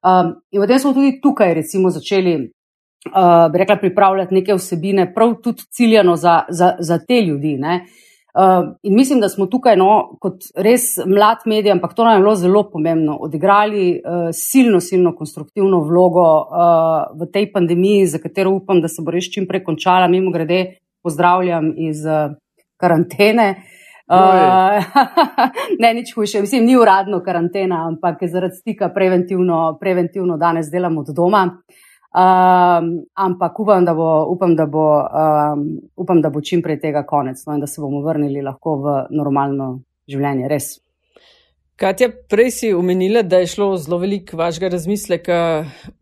Um, 0.00 0.34
in 0.50 0.60
potem 0.62 0.78
smo 0.78 0.94
tudi 0.96 1.18
tukaj, 1.20 1.54
recimo, 1.54 1.90
začeli, 1.92 2.34
uh, 3.12 3.48
bi 3.52 3.58
rekla, 3.58 3.76
pripravljati 3.76 4.34
neke 4.34 4.54
vsebine, 4.56 5.10
prav 5.14 5.34
tudi 5.44 5.66
ciljano 5.68 6.16
za, 6.16 6.42
za, 6.48 6.76
za 6.80 6.98
te 6.98 7.20
ljudi. 7.20 7.58
Uh, 7.60 7.82
Uh, 8.34 8.76
in 8.82 8.94
mislim, 8.94 9.20
da 9.20 9.28
smo 9.28 9.46
tukaj, 9.46 9.76
no, 9.76 10.16
kot 10.22 10.44
res 10.54 10.98
mlad 11.06 11.42
medij, 11.50 11.72
ampak 11.72 11.96
to 11.98 12.04
nam 12.04 12.14
je 12.14 12.22
bilo 12.22 12.34
zelo 12.38 12.62
pomembno, 12.70 13.16
odigrali 13.26 13.86
uh, 13.98 14.28
silno, 14.32 14.80
silno 14.80 15.16
konstruktivno 15.16 15.80
vlogo 15.82 16.26
uh, 16.38 17.10
v 17.18 17.26
tej 17.32 17.50
pandemiji, 17.52 18.06
za 18.06 18.22
katero 18.22 18.54
upam, 18.54 18.80
da 18.80 18.88
se 18.88 19.02
bo 19.02 19.10
res 19.10 19.26
čim 19.34 19.48
prej 19.50 19.64
končala. 19.66 20.08
Mimo 20.08 20.30
grede, 20.30 20.78
pozdravljam 21.02 21.72
iz 21.76 22.06
uh, 22.06 22.36
karantene. 22.80 23.50
Uh, 24.10 24.78
ne, 25.82 25.94
nič 25.94 26.14
hujše, 26.14 26.40
mislim, 26.46 26.64
ni 26.66 26.78
uradno 26.78 27.22
karantena, 27.26 27.84
ampak 27.88 28.22
je 28.22 28.30
zaradi 28.30 28.62
stika 28.62 28.92
preventivno, 28.94 29.76
preventivno 29.80 30.38
danes 30.38 30.70
delam 30.70 30.98
od 30.98 31.14
doma. 31.14 31.44
Uh, 31.50 31.89
Um, 32.10 33.04
ampak 33.14 33.60
upam, 33.60 33.84
da 33.84 33.94
bo, 33.94 34.26
upam, 34.32 34.56
da 34.56 34.66
bo, 34.66 34.86
um, 34.98 35.80
upam, 35.96 36.20
da 36.22 36.30
bo 36.30 36.40
čim 36.42 36.62
prej 36.62 36.80
tega 36.82 37.04
konec 37.06 37.44
no, 37.46 37.54
in 37.54 37.60
da 37.62 37.68
se 37.70 37.80
bomo 37.80 38.02
vrnili 38.02 38.42
lahko 38.42 38.74
v 38.82 38.94
normalno 39.14 39.68
življenje. 40.10 40.48
Res. 40.50 40.72
Katja, 41.78 42.10
prej 42.10 42.50
si 42.50 42.72
omenila, 42.74 43.22
da 43.22 43.38
je 43.40 43.52
šlo 43.54 43.76
zelo 43.78 44.00
veliko 44.02 44.36
vašega 44.36 44.72
razmisleka 44.74 45.38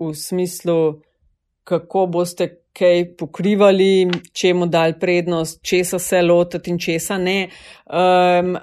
v 0.01 0.09
smislu, 0.17 0.79
kako 1.69 2.07
boste 2.17 2.49
kaj 2.79 3.17
pokrivali, 3.19 4.09
čemu 4.33 4.67
dal 4.67 4.95
prednost, 5.01 5.61
česa 5.63 5.99
se 5.99 6.23
lotiti 6.23 6.71
in 6.71 6.79
česa 6.79 7.19
ne. 7.19 7.49
Um, 7.89 8.57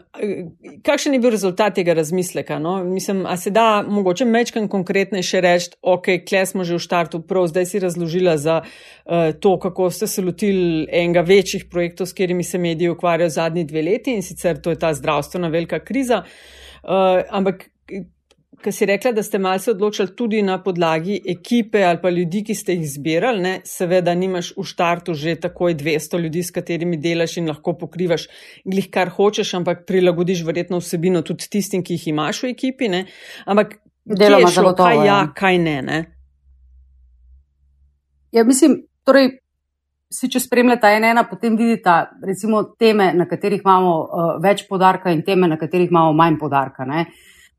kakšen 0.85 1.13
je 1.13 1.19
bil 1.19 1.33
rezultat 1.33 1.75
tega 1.75 1.93
razmisleka? 1.97 2.59
No? 2.59 2.77
Mislim, 2.83 3.25
a 3.25 3.37
se 3.37 3.51
da 3.51 3.83
mogoče 3.87 4.25
mečkam 4.25 4.67
konkretnejše 4.67 5.41
reči, 5.41 5.69
ok, 5.81 6.09
kle 6.29 6.45
smo 6.45 6.63
že 6.63 6.77
v 6.77 6.85
štartu, 6.85 7.21
prav 7.27 7.47
zdaj 7.51 7.65
si 7.65 7.83
razložila 7.83 8.37
za 8.37 8.61
uh, 8.61 9.33
to, 9.39 9.57
kako 9.59 9.89
ste 9.91 10.07
se 10.07 10.21
lotili 10.21 10.87
enega 10.91 11.21
večjih 11.21 11.65
projektov, 11.71 12.07
s 12.07 12.13
katerimi 12.13 12.43
se 12.43 12.57
mediji 12.57 12.89
ukvarjajo 12.89 13.29
zadnji 13.29 13.63
dve 13.63 13.81
leti 13.81 14.15
in 14.15 14.23
sicer 14.23 14.61
to 14.61 14.69
je 14.69 14.79
ta 14.79 14.93
zdravstvena 14.93 15.47
velika 15.47 15.79
kriza. 15.79 16.23
Uh, 16.83 17.23
ampak 17.29 17.69
Ker 18.65 18.73
si 18.73 18.85
rekla, 18.89 19.11
da 19.13 19.21
ste 19.21 19.37
malce 19.37 19.69
odločili 19.75 20.15
tudi 20.17 20.39
na 20.41 20.55
podlagi 20.63 21.19
ekipe 21.29 21.83
ali 21.85 21.99
pa 22.01 22.09
ljudi, 22.09 22.39
ki 22.47 22.55
ste 22.57 22.73
jih 22.73 22.87
zbirali, 22.89 23.41
ne? 23.41 23.51
seveda 23.61 24.15
nimaš 24.17 24.55
v 24.57 24.63
štartu 24.65 25.13
že 25.13 25.35
takoj 25.37 25.75
200 25.77 26.21
ljudi, 26.23 26.41
s 26.41 26.49
katerimi 26.55 26.97
delaš 26.97 27.35
in 27.37 27.51
lahko 27.51 27.75
pokrivaš 27.77 28.25
glih 28.65 28.87
kar 28.89 29.11
hočeš, 29.13 29.53
ampak 29.59 29.83
prilagodiš 29.85 30.41
verjetno 30.47 30.79
vsebino 30.81 31.21
tudi 31.21 31.45
tistim, 31.45 31.83
ki 31.85 31.93
jih 31.93 32.07
imaš 32.15 32.41
v 32.41 32.55
ekipi. 32.55 32.89
Ne? 32.89 33.03
Ampak 33.45 33.77
deloma 34.05 34.49
zelo 34.49 34.73
to. 34.73 34.81
Kaj 34.81 35.05
ja, 35.05 35.19
kaj 35.35 35.61
ne. 35.61 35.75
ne? 35.85 35.99
Ja, 38.33 38.43
mislim, 38.43 38.81
torej. 39.05 39.35
Vsi, 40.09 40.29
če 40.31 40.39
spremljate 40.39 40.89
ena, 40.95 41.09
ena, 41.13 41.25
potem 41.29 41.53
vidite, 41.57 41.91
recimo, 42.23 42.63
teme, 42.79 43.11
na 43.17 43.25
katerih 43.29 43.61
imamo 43.61 43.93
uh, 44.01 44.27
več 44.41 44.63
podarka, 44.69 45.13
in 45.13 45.21
teme, 45.25 45.49
na 45.49 45.57
katerih 45.61 45.89
imamo 45.89 46.13
manj 46.17 46.37
podarka. 46.41 46.85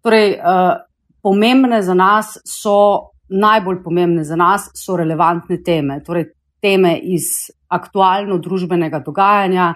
Torej, 0.07 0.37
uh, 0.39 0.86
pomembne 1.27 1.83
za 1.83 1.95
nas 1.95 2.37
so, 2.47 3.11
najbolj 3.29 3.81
pomembne 3.83 4.25
za 4.25 4.37
nas 4.39 4.69
so 4.79 4.95
relevantne 4.97 5.59
teme, 5.63 5.99
torej 6.07 6.29
teme 6.63 6.93
iz 7.03 7.49
aktualno-družbenega 7.67 9.01
dogajanja, 9.03 9.73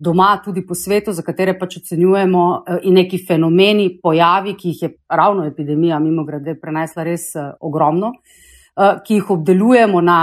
doma, 0.00 0.34
tudi 0.44 0.60
po 0.66 0.76
svetu, 0.76 1.14
za 1.16 1.24
katere 1.24 1.54
pač 1.58 1.78
ocenjujemo, 1.80 2.44
uh, 2.44 2.84
in 2.84 3.00
neki 3.00 3.22
fenomeni, 3.28 3.88
pojavi, 4.02 4.54
ki 4.60 4.74
jih 4.74 4.82
je 4.82 4.90
ravno 5.08 5.46
epidemija, 5.48 6.02
mimo 6.04 6.26
grede, 6.28 6.58
prenesla 6.60 7.08
res 7.08 7.30
uh, 7.36 7.54
ogromno, 7.64 8.12
uh, 8.12 9.00
ki 9.00 9.22
jih 9.22 9.32
obdelujemo 9.38 10.04
na 10.04 10.20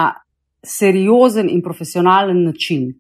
seriozen 0.62 1.50
in 1.50 1.66
profesionalen 1.66 2.46
način. 2.46 2.92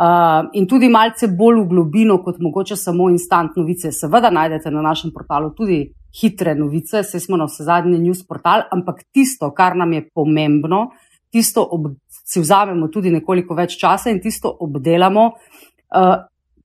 Uh, 0.00 0.50
in 0.58 0.66
tudi 0.66 0.90
malce 0.90 1.30
bolj 1.30 1.62
v 1.62 1.68
globino, 1.76 2.18
kot 2.26 2.42
mogoče 2.42 2.74
samo 2.76 3.06
instant 3.14 3.54
novice. 3.58 3.94
Seveda 3.94 4.34
najdete 4.34 4.70
na 4.74 4.82
našem 4.82 5.14
portalu 5.14 5.54
tudi 5.54 5.84
hitre 6.20 6.54
novice, 6.54 7.02
vse 7.04 7.20
smo 7.20 7.36
na 7.36 7.46
vse 7.48 7.64
zadnje 7.64 7.98
news 7.98 8.22
portal, 8.26 8.64
ampak 8.72 9.04
tisto, 9.12 9.52
kar 9.54 9.76
nam 9.76 9.92
je 9.92 10.08
pomembno, 10.14 10.88
tisto 11.30 11.62
ob, 11.62 11.92
si 12.08 12.40
vzamemo 12.40 12.88
tudi 12.88 13.12
nekoliko 13.14 13.54
več 13.54 13.76
časa 13.78 14.10
in 14.10 14.20
tisto 14.22 14.50
obdelamo, 14.66 15.26
uh, 15.30 16.16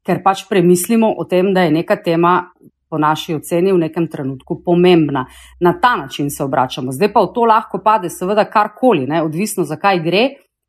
ker 0.06 0.22
pač 0.24 0.46
premislimo 0.50 1.10
o 1.10 1.26
tem, 1.30 1.54
da 1.54 1.66
je 1.66 1.76
neka 1.82 2.02
tema. 2.04 2.40
Po 2.86 3.00
naši 3.02 3.34
oceni 3.34 3.72
v 3.74 3.80
nekem 3.82 4.06
trenutku 4.08 4.60
pomembna. 4.64 5.24
Na 5.60 5.72
ta 5.82 5.96
način 5.98 6.30
se 6.30 6.44
obračamo. 6.46 6.94
Zdaj 6.94 7.10
pa 7.12 7.24
v 7.26 7.32
to 7.34 7.46
lahko 7.50 7.80
pade, 7.84 8.12
seveda, 8.14 8.46
karkoli, 8.46 9.08
ne, 9.10 9.24
odvisno 9.26 9.66
zakaj 9.66 10.04
gre, 10.06 10.22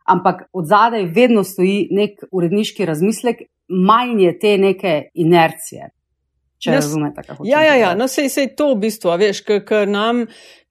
ampak 0.08 0.46
od 0.52 0.64
zadaj 0.66 1.04
vedno 1.12 1.44
stoji 1.44 1.88
nek 1.92 2.24
uredniški 2.32 2.88
razmislek, 2.88 3.44
manj 3.68 4.24
je 4.24 4.32
te 4.38 4.56
neke 4.58 4.94
inercije. 5.14 5.90
Če 6.56 6.72
no, 6.72 6.76
razumete, 6.80 7.22
kako 7.22 7.44
je. 7.44 7.50
Ja, 7.50 7.60
ja, 7.66 7.74
ja. 7.76 7.88
No, 7.98 8.06
sej, 8.08 8.30
sej 8.32 8.54
to 8.56 8.70
v 8.72 8.86
bistvu, 8.86 9.12
veš, 9.20 9.42
ker 9.44 9.84
nam, 9.88 10.22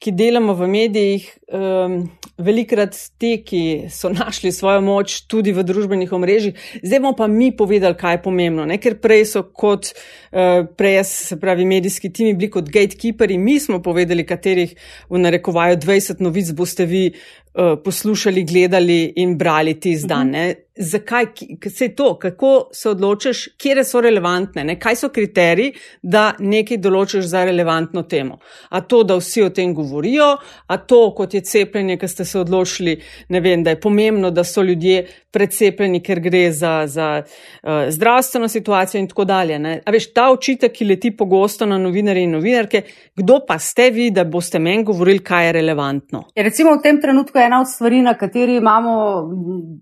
ki 0.01 0.13
delamo 0.17 0.55
v 0.57 0.67
medijih, 0.69 1.27
um, 1.53 1.99
velikrat 2.41 2.97
ti, 3.21 3.35
ki 3.45 3.61
so 3.93 4.09
našli 4.15 4.49
svojo 4.55 4.81
moč 4.85 5.19
tudi 5.29 5.53
v 5.53 5.61
družbenih 5.67 6.09
omrežjih, 6.17 6.65
zdaj 6.81 7.03
bomo 7.03 7.13
pa 7.19 7.29
mi 7.29 7.51
povedali, 7.53 7.97
kaj 8.01 8.17
je 8.17 8.23
pomembno. 8.25 8.65
Ne? 8.65 8.79
Ker 8.81 8.97
prej 9.01 9.27
so 9.35 9.45
kot, 9.45 9.93
uh, 10.33 10.65
prej 10.73 11.03
se 11.05 11.39
pravi, 11.41 11.69
medijski 11.69 12.09
timi 12.09 12.33
bili 12.33 12.49
kot 12.57 12.73
gatekeeperi, 12.73 13.37
mi 13.37 13.59
smo 13.61 13.81
povedali, 13.85 14.25
katerih 14.25 14.73
v 15.13 15.21
narekovaju 15.21 15.77
20 15.85 16.25
novic 16.25 16.49
boste 16.57 16.89
vi 16.89 17.07
uh, 17.13 17.77
poslušali, 17.77 18.41
gledali 18.41 19.03
in 19.21 19.37
brali 19.37 19.77
ti 19.79 19.93
zdaj. 19.93 20.25
Uh 20.25 20.33
-huh 20.33 20.64
zakaj 20.77 21.25
se 21.69 21.85
je 21.85 21.95
to, 21.95 22.19
kako 22.19 22.69
se 22.73 22.89
odločiš, 22.89 23.47
kje 23.57 23.83
so 23.83 24.01
relevantne, 24.01 24.63
ne? 24.63 24.79
kaj 24.79 24.95
so 24.95 25.09
kriteriji, 25.09 25.73
da 26.01 26.33
nekaj 26.39 26.77
določiš 26.77 27.25
za 27.25 27.45
relevantno 27.45 28.03
temo. 28.03 28.37
A 28.69 28.81
to, 28.81 29.03
da 29.03 29.15
vsi 29.15 29.43
o 29.43 29.49
tem 29.49 29.73
govorijo, 29.73 30.37
a 30.67 30.77
to, 30.77 31.13
kot 31.15 31.33
je 31.33 31.41
cepljenje, 31.41 31.97
ki 31.97 32.07
ste 32.07 32.25
se 32.25 32.39
odločili, 32.39 32.99
ne 33.29 33.39
vem, 33.39 33.63
da 33.63 33.69
je 33.69 33.79
pomembno, 33.79 34.31
da 34.31 34.43
so 34.43 34.63
ljudje 34.63 35.05
precepljeni, 35.31 35.99
ker 36.03 36.19
gre 36.19 36.51
za, 36.51 36.83
za 36.87 37.07
uh, 37.23 37.69
zdravstveno 37.89 38.47
situacijo 38.47 38.99
in 38.99 39.07
tako 39.07 39.25
dalje. 39.25 39.59
Ne? 39.59 39.79
A 39.85 39.91
veš, 39.91 40.11
ta 40.13 40.29
očitek, 40.31 40.71
ki 40.71 40.85
leti 40.85 41.11
pogosto 41.17 41.65
na 41.65 41.77
novinarje 41.77 42.23
in 42.23 42.31
novinarke, 42.31 42.81
kdo 43.15 43.39
pa 43.47 43.59
ste 43.59 43.89
vi, 43.91 44.09
da 44.11 44.23
boste 44.23 44.59
meni 44.59 44.83
govorili, 44.83 45.19
kaj 45.23 45.45
je 45.47 45.51
relevantno? 45.51 46.23
Je 46.35 46.41
ja, 46.41 46.47
recimo 46.47 46.75
v 46.75 46.81
tem 46.83 47.01
trenutku 47.01 47.39
ena 47.39 47.61
od 47.61 47.71
stvari, 47.71 48.01
na 48.01 48.13
kateri 48.17 48.55
imamo 48.59 48.95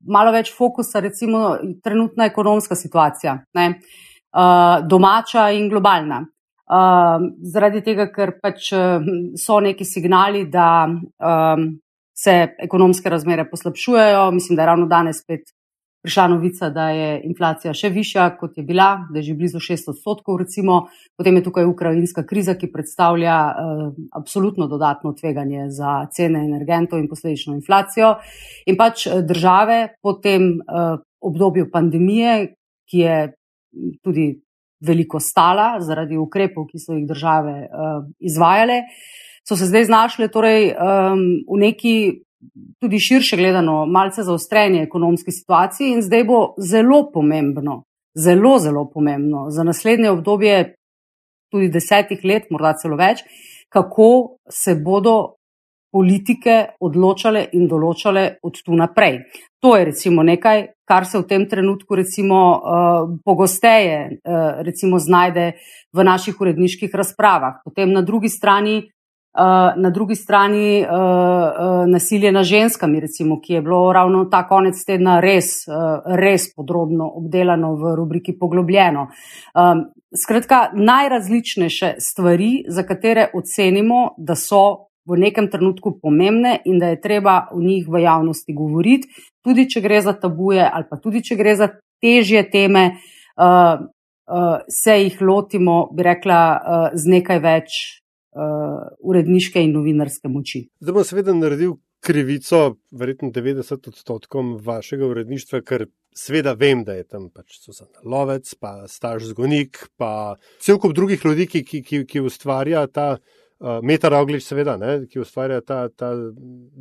malo 0.10 0.32
več 0.34 0.53
fokusa 0.58 0.83
fokusa 0.84 1.00
recimo 1.00 1.58
trenutna 1.84 2.26
ekonomska 2.26 2.76
situacija, 2.76 3.38
ne, 3.54 3.80
uh, 4.36 4.88
domača 4.88 5.52
in 5.52 5.69
globalna. 5.69 6.26
Uh, 6.63 7.22
zaradi 7.54 7.82
tega, 7.84 8.08
ker 8.12 8.39
pač 8.41 8.72
so 9.38 9.60
neki 9.60 9.86
signali, 9.86 10.46
da 10.50 10.88
um, 10.88 11.80
se 12.15 12.56
ekonomske 12.60 13.10
razmere 13.10 13.50
poslabšujejo, 13.50 14.32
mislim, 14.32 14.56
da 14.56 14.62
je 14.62 14.65
ravno 14.65 14.86
danes 14.88 15.22
spet 15.24 15.41
prišla 16.03 16.27
novica, 16.27 16.69
da 16.69 16.89
je 16.91 17.21
inflacija 17.23 17.71
še 17.73 17.89
višja, 17.93 18.25
kot 18.35 18.57
je 18.59 18.63
bila, 18.67 19.05
da 19.07 19.21
je 19.21 19.29
že 19.29 19.35
blizu 19.39 19.61
6 19.63 19.87
odstotkov, 19.93 20.37
recimo. 20.41 20.89
Potem 21.15 21.39
je 21.39 21.43
tukaj 21.47 21.65
ukrajinska 21.65 22.25
kriza, 22.27 22.57
ki 22.59 22.71
predstavlja 22.73 23.37
uh, 23.47 23.83
absolutno 24.11 24.67
dodatno 24.67 25.13
tveganje 25.15 25.69
za 25.71 26.03
cene 26.11 26.43
energentov 26.43 26.99
in 26.99 27.07
posledično 27.07 27.55
inflacijo. 27.55 28.17
In 28.67 28.75
pač 28.77 29.07
eh, 29.07 29.21
države 29.23 29.95
po 30.03 30.17
tem 30.19 30.59
uh, 30.59 30.99
obdobju 31.23 31.71
pandemije, 31.71 32.55
ki 32.91 32.99
je 32.99 33.17
tudi 34.03 34.27
veliko 34.83 35.23
stala 35.23 35.77
zaradi 35.79 36.19
ukrepov, 36.19 36.67
ki 36.67 36.83
so 36.83 36.97
jih 36.97 37.07
države 37.07 37.55
uh, 37.63 38.03
izvajale, 38.19 38.81
so 39.47 39.55
se 39.55 39.71
zdaj 39.71 39.87
znašle 39.87 40.27
torej, 40.27 40.73
um, 40.75 41.23
v 41.47 41.63
neki 41.63 41.95
tudi 42.79 42.99
širše 42.99 43.38
gledano, 43.38 43.86
malce 43.86 44.23
zaostreni 44.23 44.82
ekonomski 44.84 45.32
situaciji 45.32 45.93
in 45.93 46.01
zdaj 46.01 46.23
bo 46.23 46.39
zelo 46.58 47.12
pomembno, 47.13 47.84
zelo, 48.15 48.58
zelo 48.60 48.89
pomembno 48.93 49.49
za 49.49 49.63
naslednje 49.63 50.12
obdobje, 50.12 50.75
tudi 51.51 51.69
desetih 51.69 52.25
let, 52.25 52.49
morda 52.49 52.73
celo 52.82 52.97
več, 52.97 53.23
kako 53.69 54.38
se 54.49 54.75
bodo 54.75 55.36
politike 55.93 56.73
odločale 56.82 57.43
in 57.53 57.67
določale 57.69 58.39
od 58.41 58.58
tu 58.65 58.73
naprej. 58.73 59.19
To 59.62 59.75
je 59.77 59.86
recimo 59.91 60.23
nekaj, 60.25 60.65
kar 60.89 61.06
se 61.06 61.19
v 61.21 61.27
tem 61.29 61.45
trenutku 61.49 61.95
recimo 61.95 62.39
uh, 62.58 63.13
pogosteje 63.25 63.99
uh, 64.10 64.63
recimo 64.65 64.99
znajde 64.99 65.51
v 65.93 66.03
naših 66.03 66.41
uredniških 66.41 66.89
razpravah. 66.93 67.62
Potem 67.63 67.93
na 67.93 68.01
drugi 68.01 68.34
strani 68.34 68.82
Uh, 68.82 68.92
na 69.76 69.89
drugi 69.89 70.15
strani 70.15 70.82
uh, 70.82 70.89
uh, 70.89 71.88
nasilje 71.89 72.32
nad 72.32 72.46
ženskami, 72.46 73.00
recimo, 73.00 73.39
ki 73.41 73.54
je 73.54 73.62
bilo 73.62 73.93
ravno 73.93 74.26
ta 74.26 74.43
konec 74.48 74.78
tedna 74.86 75.19
res, 75.19 75.65
res 76.06 76.48
podrobno 76.56 77.08
obdelano 77.17 77.74
v 77.76 77.96
rubriki 77.96 78.38
Poglobljeno. 78.39 79.08
Um, 79.56 79.86
skratka, 80.15 80.69
najrazličnejše 80.74 81.96
stvari, 82.00 82.63
za 82.67 82.84
katere 82.84 83.28
ocenimo, 83.34 84.13
da 84.17 84.36
so 84.36 84.89
v 85.06 85.17
nekem 85.19 85.50
trenutku 85.52 85.98
pomembne 86.02 86.60
in 86.65 86.80
da 86.80 86.93
je 86.93 87.02
treba 87.02 87.48
o 87.52 87.60
njih 87.60 87.88
v 87.89 88.04
javnosti 88.04 88.54
govoriti, 88.54 89.10
tudi 89.43 89.67
če 89.69 89.82
gre 89.82 90.02
za 90.02 90.13
tabuje 90.13 90.63
ali 90.63 90.86
pa 90.89 90.98
tudi 90.98 91.24
če 91.24 91.36
gre 91.36 91.56
za 91.60 91.67
težje 92.02 92.43
teme, 92.52 92.86
uh, 93.36 93.82
uh, 93.82 94.56
se 94.69 95.00
jih 95.04 95.22
lotimo, 95.22 95.89
bi 95.91 96.04
rekla, 96.04 96.39
uh, 96.54 96.88
z 96.93 97.17
nekaj 97.17 97.43
več 97.43 97.82
uredniške 99.00 99.62
in 99.62 99.74
novinarske 99.76 100.30
moči. 100.32 100.67
Zdaj 100.82 100.96
bom 100.96 101.06
seveda 101.08 101.36
naredil 101.38 101.78
krivico, 102.04 102.76
verjetno 102.91 103.30
90 103.32 103.88
odstotkom 103.88 104.58
vašega 104.63 105.08
uredništva, 105.08 105.62
ker 105.62 105.86
seveda 106.15 106.54
vem, 106.60 106.84
da 106.84 106.98
je 106.98 107.06
tam 107.08 107.30
pač 107.32 107.60
Susan 107.62 107.88
Lovec, 108.04 108.54
pa 108.60 108.88
Staž 108.91 109.30
Zgonik, 109.32 109.86
pa 109.98 110.36
cel 110.60 110.80
kup 110.84 110.96
drugih 110.98 111.24
ljudi, 111.26 111.48
ki, 111.48 111.63
ki, 111.63 111.82
ki, 111.84 112.04
ki 112.10 112.26
ustvarja 112.28 112.88
ta. 112.88 113.15
Uh, 113.63 113.78
Meta 113.80 114.10
Roglič, 114.12 114.43
seveda, 114.43 114.74
ne, 114.76 115.06
ki 115.08 115.22
ustvarja 115.24 115.62
ta, 115.63 115.86
ta 115.88 116.10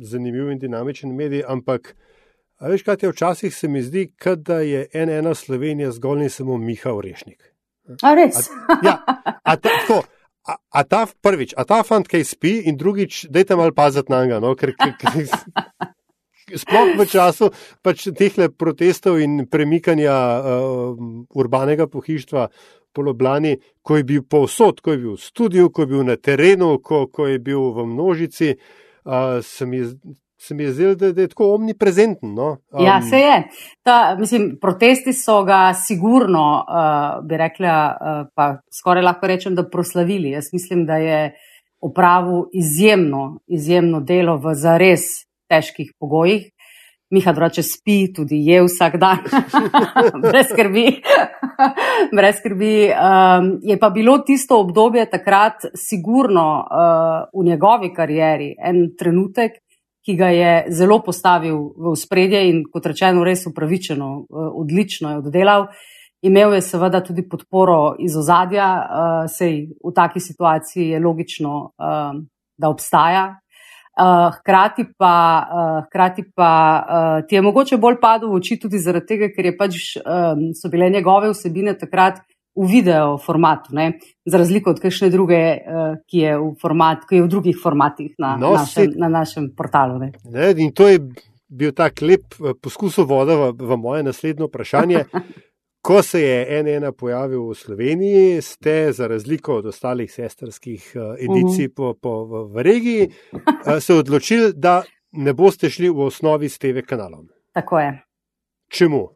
zanimiv 0.03 0.49
in 0.51 0.57
dinamičen 0.59 1.13
medij, 1.15 1.45
ampak 1.47 1.93
veš, 2.59 2.83
kaj 2.83 3.05
je 3.05 3.11
včasih 3.13 3.55
se 3.55 3.69
mi 3.71 3.81
zdi, 3.81 4.09
da 4.35 4.59
je 4.59 4.87
ena 4.91 5.13
ena 5.21 5.33
Slovenija 5.33 5.91
zgolj 5.91 6.23
in 6.23 6.29
samo 6.29 6.57
Miha 6.57 6.91
Orešnik. 6.91 7.53
A 8.01 8.11
res? 8.15 8.49
A, 8.67 8.79
ja, 8.83 8.97
a 9.43 9.55
ta, 9.55 9.69
tako, 9.69 10.01
A, 10.43 10.57
a 10.75 10.83
ta 10.83 11.05
prvič, 11.07 11.53
a 11.55 11.63
ta 11.63 11.83
fant 11.87 12.07
kaj 12.07 12.25
spi, 12.27 12.57
in 12.67 12.75
drugič, 12.75 13.25
dajte 13.31 13.55
malo 13.55 13.71
paziti 13.71 14.11
na 14.11 14.23
njega. 14.23 14.41
No? 14.43 14.55
Ker, 14.59 14.73
ker, 14.75 14.95
ker, 14.99 15.13
sploh 16.51 16.93
v 16.99 17.05
času 17.07 17.49
pač 17.79 18.09
teh 18.11 18.35
protestov 18.51 19.21
in 19.23 19.45
premikanja 19.47 20.13
uh, 20.13 20.99
urbanega 21.31 21.87
pohištva 21.87 22.49
po 22.93 23.01
Loblani, 23.01 23.55
ko 23.81 23.97
je 23.97 24.03
bil 24.05 24.21
povsod, 24.29 24.83
ko 24.83 24.93
je 24.93 24.99
bil 25.01 25.15
v 25.15 25.23
studiu, 25.23 25.69
ko 25.73 25.81
je 25.81 25.89
bil 25.89 26.03
na 26.05 26.17
terenu, 26.19 26.77
ko, 26.77 27.07
ko 27.09 27.25
je 27.25 27.39
bil 27.41 27.71
v 27.73 27.87
množici, 27.89 28.53
uh, 28.53 29.41
se 29.41 29.65
mi 29.65 29.81
se 30.43 30.53
mi 30.53 30.63
je 30.63 30.71
zdelo, 30.71 30.95
da, 30.95 31.11
da 31.11 31.21
je 31.21 31.27
tako 31.27 31.53
omniprezenten. 31.55 32.33
No? 32.33 32.57
Um, 32.71 32.85
ja, 32.85 33.01
se 33.01 33.17
je. 33.17 33.43
Ta, 33.83 34.15
mislim, 34.19 34.57
protesti 34.61 35.13
so 35.13 35.43
ga 35.43 35.73
sigurno, 35.73 36.65
uh, 36.67 37.25
bi 37.27 37.37
rekla, 37.37 37.75
uh, 37.93 38.27
pa 38.35 38.57
skoraj 38.79 39.03
lahko 39.03 39.27
rečem, 39.27 39.55
da 39.55 39.69
proslavili. 39.69 40.33
Jaz 40.35 40.51
mislim, 40.53 40.85
da 40.85 40.97
je 40.97 41.35
opravil 41.81 42.43
izjemno, 42.53 43.39
izjemno 43.47 44.01
delo 44.01 44.37
v 44.37 44.55
zares 44.55 45.07
težkih 45.51 45.93
pogojih. 45.99 46.49
Miha 47.13 47.31
drugače 47.31 47.61
spi, 47.63 47.97
tudi 48.13 48.39
je 48.47 48.63
vsak 48.65 48.95
dan, 48.97 49.19
brez 50.31 50.47
skrbi. 50.49 50.85
brez 52.17 52.39
skrbi. 52.39 52.73
Um, 52.89 53.49
je 53.61 53.77
pa 53.79 53.89
bilo 53.89 54.17
tisto 54.25 54.57
obdobje 54.59 55.05
takrat, 55.11 55.67
sigurno 55.77 56.47
uh, 56.63 57.27
v 57.31 57.45
njegovi 57.51 57.93
karieri, 57.93 58.55
en 58.57 58.87
trenutek, 58.97 59.62
ki 60.05 60.15
ga 60.19 60.29
je 60.35 60.53
zelo 60.75 60.99
postavil 61.03 61.71
v 61.77 61.95
spredje 61.95 62.43
in, 62.49 62.63
kot 62.71 62.85
rečeno, 62.91 63.23
res 63.23 63.45
upravičeno, 63.47 64.09
eh, 64.23 64.49
odlično 64.63 65.11
je 65.11 65.21
oddelal. 65.23 65.67
Imel 66.23 66.53
je 66.55 66.61
seveda 66.61 67.03
tudi 67.03 67.25
podporo 67.27 67.95
iz 67.99 68.15
ozadja, 68.15 68.67
uh, 68.79 69.25
sej 69.27 69.73
v 69.75 69.91
taki 69.91 70.21
situaciji 70.23 70.93
je 70.93 70.99
logično, 71.03 71.55
uh, 71.75 72.21
da 72.55 72.69
obstaja. 72.69 73.25
Hkrati 73.93 74.85
pa, 74.97 75.15
hkrati 75.85 76.23
pa 76.35 76.51
ti 77.29 77.35
je 77.35 77.41
mogoče 77.45 77.77
bolj 77.77 77.99
padel 78.01 78.31
v 78.31 78.39
oči 78.39 78.55
tudi 78.57 78.79
zaradi 78.81 79.05
tega, 79.05 79.27
ker 79.35 79.51
pač, 79.53 79.99
so 80.57 80.71
bile 80.73 80.87
njegove 80.89 81.29
vsebine 81.29 81.75
takrat 81.77 82.23
v 82.55 82.67
video 82.69 83.17
formatu, 83.17 83.73
ne? 83.73 83.99
za 84.25 84.37
razliko 84.37 84.71
od 84.71 84.79
kakšne 84.79 85.09
druge, 85.09 85.41
uh, 85.57 85.95
ki, 86.09 86.17
je 86.17 86.33
format, 86.61 87.05
ki 87.09 87.15
je 87.15 87.23
v 87.25 87.29
drugih 87.29 87.57
formatih 87.63 88.13
na, 88.21 88.35
no, 88.37 88.53
našem, 88.53 88.91
si... 88.91 88.99
na 88.99 89.09
našem 89.09 89.49
portalu. 89.57 89.97
Ne? 89.99 90.11
Ne, 90.29 90.53
in 90.57 90.73
to 90.73 90.87
je 90.87 90.99
bil 91.49 91.73
tak 91.73 92.01
lep 92.01 92.37
eh, 92.39 92.53
poskus 92.61 92.97
voda 92.97 93.35
v, 93.37 93.49
v 93.57 93.77
moje 93.77 94.03
naslednje 94.05 94.49
vprašanje. 94.49 95.03
Ko 95.83 95.99
se 95.99 96.21
je 96.21 96.59
ena 96.59 96.93
pojavil 96.95 97.49
v 97.49 97.55
Sloveniji, 97.59 98.41
ste 98.41 98.93
za 98.95 99.07
razliko 99.11 99.57
od 99.59 99.65
ostalih 99.65 100.07
sestrskih 100.07 100.79
uh, 100.95 101.17
edicij 101.19 101.65
uh 101.67 101.71
-huh. 101.71 101.75
po, 101.75 101.93
po, 101.93 102.13
v, 102.25 102.53
v 102.53 102.63
regiji, 102.63 103.09
se 103.79 103.93
odločili, 103.93 104.53
da 104.55 104.83
ne 105.11 105.33
boste 105.33 105.69
šli 105.69 105.89
v 105.89 105.99
osnovi 105.99 106.49
s 106.49 106.57
TV 106.57 106.85
kanalom. 106.87 107.27
Tako 107.53 107.79
je. 107.79 108.03
Čemu? 108.71 109.09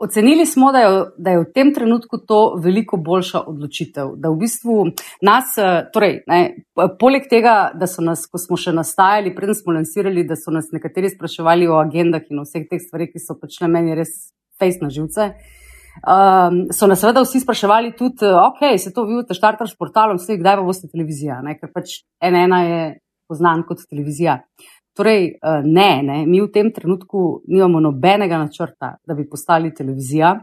Ocenili 0.00 0.46
smo, 0.46 0.72
da 0.72 0.78
je, 0.78 1.04
da 1.18 1.30
je 1.30 1.38
v 1.42 1.46
tem 1.54 1.74
trenutku 1.74 2.18
to 2.28 2.54
veliko 2.62 2.96
boljša 2.96 3.42
odločitev. 3.46 4.14
Da 4.16 4.30
v 4.32 4.38
bistvu 4.40 4.86
nas, 5.22 5.52
eh, 5.60 5.90
torej, 5.92 6.22
ne, 6.26 6.40
poleg 7.00 7.28
tega, 7.30 7.70
da 7.74 7.86
so 7.86 8.00
nas, 8.02 8.24
ko 8.24 8.40
smo 8.40 8.56
še 8.56 8.72
nastajali, 8.72 9.34
preden 9.36 9.58
smo 9.58 9.74
lansirali, 9.76 10.24
da 10.24 10.38
so 10.40 10.54
nas 10.56 10.72
nekateri 10.72 11.12
spraševali 11.12 11.68
o 11.68 11.76
agendah 11.82 12.24
in 12.30 12.40
o 12.40 12.46
vseh 12.48 12.64
teh 12.70 12.80
stvarih, 12.80 13.12
ki 13.12 13.20
so 13.20 13.36
pač 13.36 13.60
na 13.60 13.68
meni 13.68 13.98
res 13.98 14.32
fejs 14.56 14.80
na 14.80 14.88
živce. 14.88 15.34
Um, 16.00 16.62
so 16.72 16.88
nas 16.88 17.02
seveda 17.02 17.20
vsi 17.20 17.42
spraševali 17.44 17.92
tudi, 17.98 18.24
ok, 18.24 18.64
se 18.80 18.92
to 18.96 19.04
vidite, 19.04 19.36
štartar 19.36 19.68
s 19.68 19.76
portalom, 19.76 20.16
vse, 20.16 20.38
kdaj 20.40 20.60
pa 20.62 20.64
boste 20.64 20.88
televizija, 20.88 21.42
ne? 21.44 21.58
ker 21.60 21.72
pač 21.74 22.00
ena 22.24 22.46
ena 22.46 22.64
je 22.64 22.82
poznan 23.28 23.66
kot 23.68 23.84
televizija. 23.90 24.40
Torej, 24.96 25.26
eh, 25.26 25.62
ne, 25.64 26.02
ne, 26.02 26.26
mi 26.26 26.40
v 26.40 26.50
tem 26.52 26.72
trenutku 26.72 27.42
nimamo 27.46 27.80
nobenega 27.80 28.38
načrta, 28.38 28.96
da 29.06 29.14
bi 29.14 29.28
postali 29.28 29.74
televizija. 29.74 30.34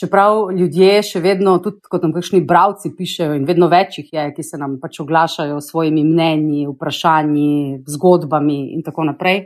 Čeprav 0.00 0.48
ljudje 0.56 1.02
še 1.06 1.20
vedno, 1.22 1.58
tudi 1.62 1.78
kot 1.90 2.02
nam 2.02 2.14
kakšni 2.14 2.40
bravci 2.48 2.90
pišejo, 2.96 3.36
in 3.38 3.44
vedno 3.46 3.68
več 3.70 4.00
jih 4.00 4.08
je, 4.16 4.24
ki 4.34 4.42
se 4.42 4.58
nam 4.58 4.78
pač 4.82 4.98
oglašajo 5.04 5.60
s 5.60 5.70
svojimi 5.70 6.02
mnenji, 6.08 6.64
vprašanji, 6.72 7.84
zgodbami 7.86 8.58
in 8.74 8.82
tako 8.82 9.04
naprej. 9.12 9.44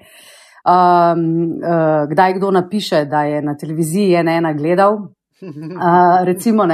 Um, 0.66 1.60
uh, 1.60 2.06
kdaj 2.10 2.38
kdo 2.38 2.50
napiše, 2.56 3.04
da 3.10 3.26
je 3.28 3.42
na 3.42 3.52
televiziji 3.58 4.16
ena 4.22 4.38
ena 4.40 4.54
gledal, 4.56 4.96
Uh, 5.76 6.24
recimo, 6.24 6.64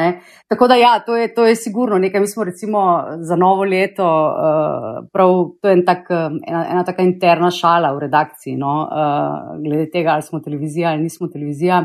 Tako 0.48 0.68
da, 0.68 0.74
ja, 0.74 1.02
to 1.06 1.16
je, 1.16 1.34
to 1.34 1.46
je 1.46 1.56
sigurno 1.56 1.98
nekaj. 1.98 2.20
Mi 2.20 2.26
smo 2.26 2.44
recimo 2.44 3.04
za 3.20 3.36
novo 3.36 3.64
leto, 3.64 4.04
uh, 4.04 5.08
prav, 5.12 5.28
to 5.62 5.68
je 5.68 5.72
en 5.72 5.84
tak, 5.84 6.10
ena, 6.46 6.66
ena 6.70 6.84
taka 6.84 7.02
interna 7.02 7.50
šala 7.50 7.92
v 7.92 7.98
redakciji, 7.98 8.56
no, 8.56 8.86
uh, 8.86 9.58
glede 9.62 9.90
tega, 9.90 10.10
ali 10.10 10.22
smo 10.22 10.40
televizija 10.40 10.90
ali 10.90 11.02
nismo 11.02 11.28
televizija. 11.28 11.84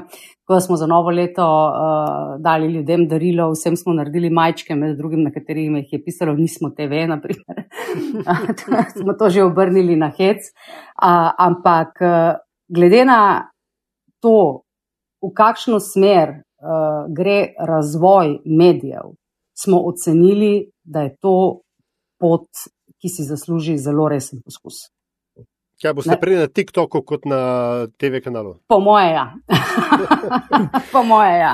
Da 0.49 0.59
smo 0.59 0.75
za 0.75 0.87
novo 0.87 1.09
leto 1.09 1.43
uh, 1.43 2.41
dali 2.41 2.67
ljudem 2.67 3.07
darilo, 3.07 3.51
vsem 3.51 3.75
smo 3.75 3.93
naredili 3.93 4.29
majčke, 4.29 4.75
med 4.75 4.97
drugim, 4.97 5.23
na 5.23 5.31
katerih 5.31 5.71
jih 5.71 5.93
je 5.93 6.03
pisalo, 6.03 6.33
nismo 6.33 6.69
TV, 6.69 7.07
naprimer. 7.07 7.65
smo 9.01 9.13
to 9.19 9.29
že 9.29 9.43
obrnili 9.43 9.95
na 9.95 10.11
hec. 10.17 10.37
Uh, 11.03 11.33
ampak 11.37 11.99
glede 12.69 13.05
na 13.05 13.49
to, 14.21 14.61
v 15.21 15.33
kakšno 15.33 15.79
smer 15.79 16.29
uh, 16.29 16.46
gre 17.09 17.53
razvoj 17.59 18.39
medijev, 18.45 19.13
smo 19.57 19.81
ocenili, 19.85 20.71
da 20.83 21.01
je 21.01 21.15
to 21.21 21.61
pot, 22.19 22.47
ki 23.01 23.09
si 23.09 23.23
zasluži 23.23 23.77
zelo 23.77 24.07
resen 24.09 24.41
poskus. 24.45 24.87
Kaj 25.77 25.93
boste 25.93 26.15
prej 26.17 26.39
na 26.39 26.47
TikToku 26.49 27.03
kot 27.05 27.27
na 27.29 27.39
TV 28.01 28.17
kanalu? 28.25 28.55
Po 28.65 28.79
moje, 28.81 29.11
ja. 29.13 29.25
po 30.93 31.03
moje, 31.05 31.35
ja. 31.37 31.51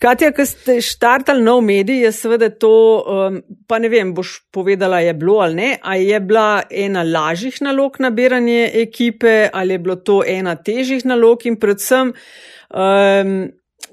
Katja, 0.00 0.30
ko 0.32 0.46
ste 0.48 0.78
štartali 0.80 1.44
nov 1.44 1.60
medij, 1.60 2.00
je 2.06 2.12
seveda 2.16 2.48
to, 2.48 2.72
um, 3.04 3.36
pa 3.68 3.76
ne 3.76 3.92
vem, 3.92 4.14
boš 4.16 4.38
povedala, 4.48 5.02
je 5.04 5.12
bilo 5.14 5.42
ali 5.44 5.54
ne, 5.54 5.70
ali 5.82 6.08
je 6.08 6.20
bila 6.20 6.62
ena 6.70 7.04
lažjih 7.04 7.60
nalog 7.60 8.00
nabiranje 8.00 8.70
ekipe, 8.86 9.50
ali 9.52 9.76
je 9.76 9.84
bilo 9.84 9.96
to 10.00 10.22
ena 10.24 10.56
težjih 10.56 11.04
nalog 11.04 11.44
in 11.44 11.60
predvsem. 11.60 12.14
Um, 12.72 13.36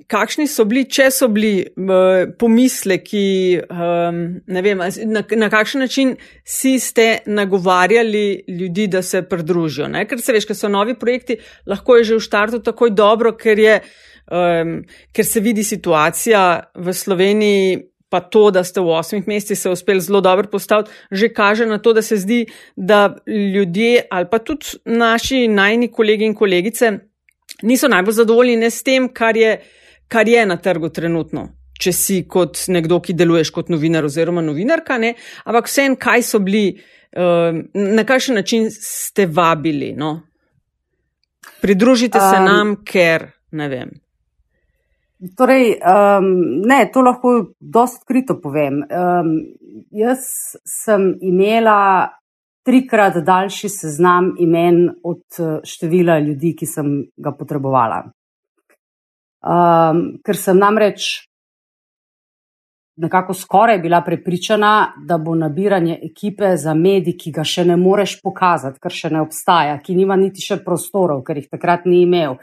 kakšni 0.08 0.48
so 0.48 0.64
bili, 0.70 0.86
če 0.90 1.10
so 1.12 1.28
bili 1.32 1.64
uh, 1.64 2.30
pomisleki, 2.40 3.60
um, 3.68 4.22
ne 4.48 4.64
vem, 4.64 4.82
na, 5.12 5.24
na 5.42 5.50
kakšen 5.52 5.84
način 5.84 6.14
si 6.46 6.78
ste 6.80 7.08
nagovarjali 7.26 8.44
ljudi, 8.48 8.88
da 8.88 9.02
se 9.02 9.22
pridružijo. 9.28 9.90
Ne? 9.92 10.06
Ker 10.08 10.22
se 10.22 10.36
veš, 10.36 10.48
ker 10.50 10.58
so 10.58 10.72
novi 10.72 10.96
projekti, 11.00 11.40
lahko 11.68 12.00
je 12.00 12.12
že 12.12 12.20
v 12.20 12.26
štartu 12.28 12.62
takoj 12.64 12.94
dobro, 12.96 13.34
ker, 13.38 13.60
je, 13.60 13.80
um, 14.32 14.80
ker 15.16 15.28
se 15.28 15.44
vidi 15.44 15.64
situacija 15.64 16.46
v 16.76 16.94
Sloveniji. 16.94 17.86
Pa 18.10 18.24
to, 18.26 18.48
da 18.50 18.64
ste 18.66 18.82
v 18.82 18.90
osmih 18.98 19.28
mesecih 19.30 19.54
se 19.60 19.70
uspeli 19.70 20.02
zelo 20.02 20.18
dobro 20.26 20.50
postaviti, 20.50 20.90
že 21.14 21.28
kaže 21.30 21.68
na 21.70 21.78
to, 21.78 21.92
da 21.94 22.02
se 22.02 22.18
zdi, 22.18 22.40
da 22.74 23.20
ljudje 23.30 24.08
ali 24.10 24.26
pa 24.32 24.40
tudi 24.42 24.80
naši 24.90 25.44
najni 25.48 25.92
kolegi 25.94 26.26
in 26.26 26.34
kolegice 26.34 26.90
niso 27.62 27.88
najbolj 27.88 28.18
zadovoljni 28.18 28.72
s 28.72 28.82
tem, 28.82 29.06
kar 29.14 29.38
je 29.38 29.52
uh, 29.60 29.68
kar 30.10 30.28
je 30.28 30.46
na 30.46 30.58
trgu 30.58 30.90
trenutno. 30.90 31.48
Če 31.80 31.94
si 31.96 32.18
kot 32.28 32.66
nekdo, 32.68 33.00
ki 33.00 33.16
deluješ 33.16 33.54
kot 33.56 33.70
novinar 33.72 34.04
oziroma 34.04 34.42
novinarka, 34.44 34.98
ne? 35.00 35.14
ampak 35.46 35.70
vsem, 35.70 35.96
kaj 35.96 36.26
so 36.28 36.42
bili, 36.44 36.74
uh, 37.16 37.56
na 37.74 38.04
kakšen 38.04 38.36
način 38.42 38.68
ste 38.74 39.30
vabili. 39.32 39.94
No? 39.96 40.18
Pridružite 41.62 42.20
se 42.20 42.36
um, 42.42 42.46
nam, 42.46 42.76
ker 42.84 43.30
ne 43.56 43.70
vem. 43.72 43.96
Torej, 45.40 45.74
um, 45.80 46.28
ne, 46.68 46.84
to 46.94 47.04
lahko 47.04 47.34
dosti 47.60 48.04
odkrito 48.04 48.38
povem. 48.44 48.84
Um, 48.84 49.34
jaz 49.92 50.28
sem 50.68 51.14
imela 51.22 52.10
trikrat 52.68 53.18
daljši 53.26 53.70
seznam 53.70 54.34
imen 54.40 54.88
od 55.04 55.40
števila 55.64 56.20
ljudi, 56.20 56.54
ki 56.60 56.68
sem 56.68 56.96
ga 57.18 57.32
potrebovala. 57.36 58.04
Um, 59.40 60.20
ker 60.26 60.36
sem 60.36 60.58
namreč 60.60 61.30
nekako 63.00 63.34
skoraj 63.34 63.80
bila 63.80 64.02
prepričana, 64.02 64.94
da 65.06 65.18
bo 65.18 65.36
nabiranje 65.36 66.00
ekipe 66.04 66.58
za 66.58 66.74
medij, 66.74 67.16
ki 67.18 67.32
ga 67.32 67.44
še 67.48 67.64
ne 67.66 67.78
moreš 67.80 68.18
pokazati, 68.22 68.80
ker 68.84 68.92
še 68.92 69.12
ne 69.14 69.22
obstaja, 69.24 69.78
ki 69.80 69.96
nima 69.96 70.18
niti 70.20 70.44
še 70.44 70.60
prostorov, 70.66 71.24
ker 71.24 71.40
jih 71.40 71.48
takrat 71.48 71.88
ni 71.88 72.02
imel. 72.04 72.36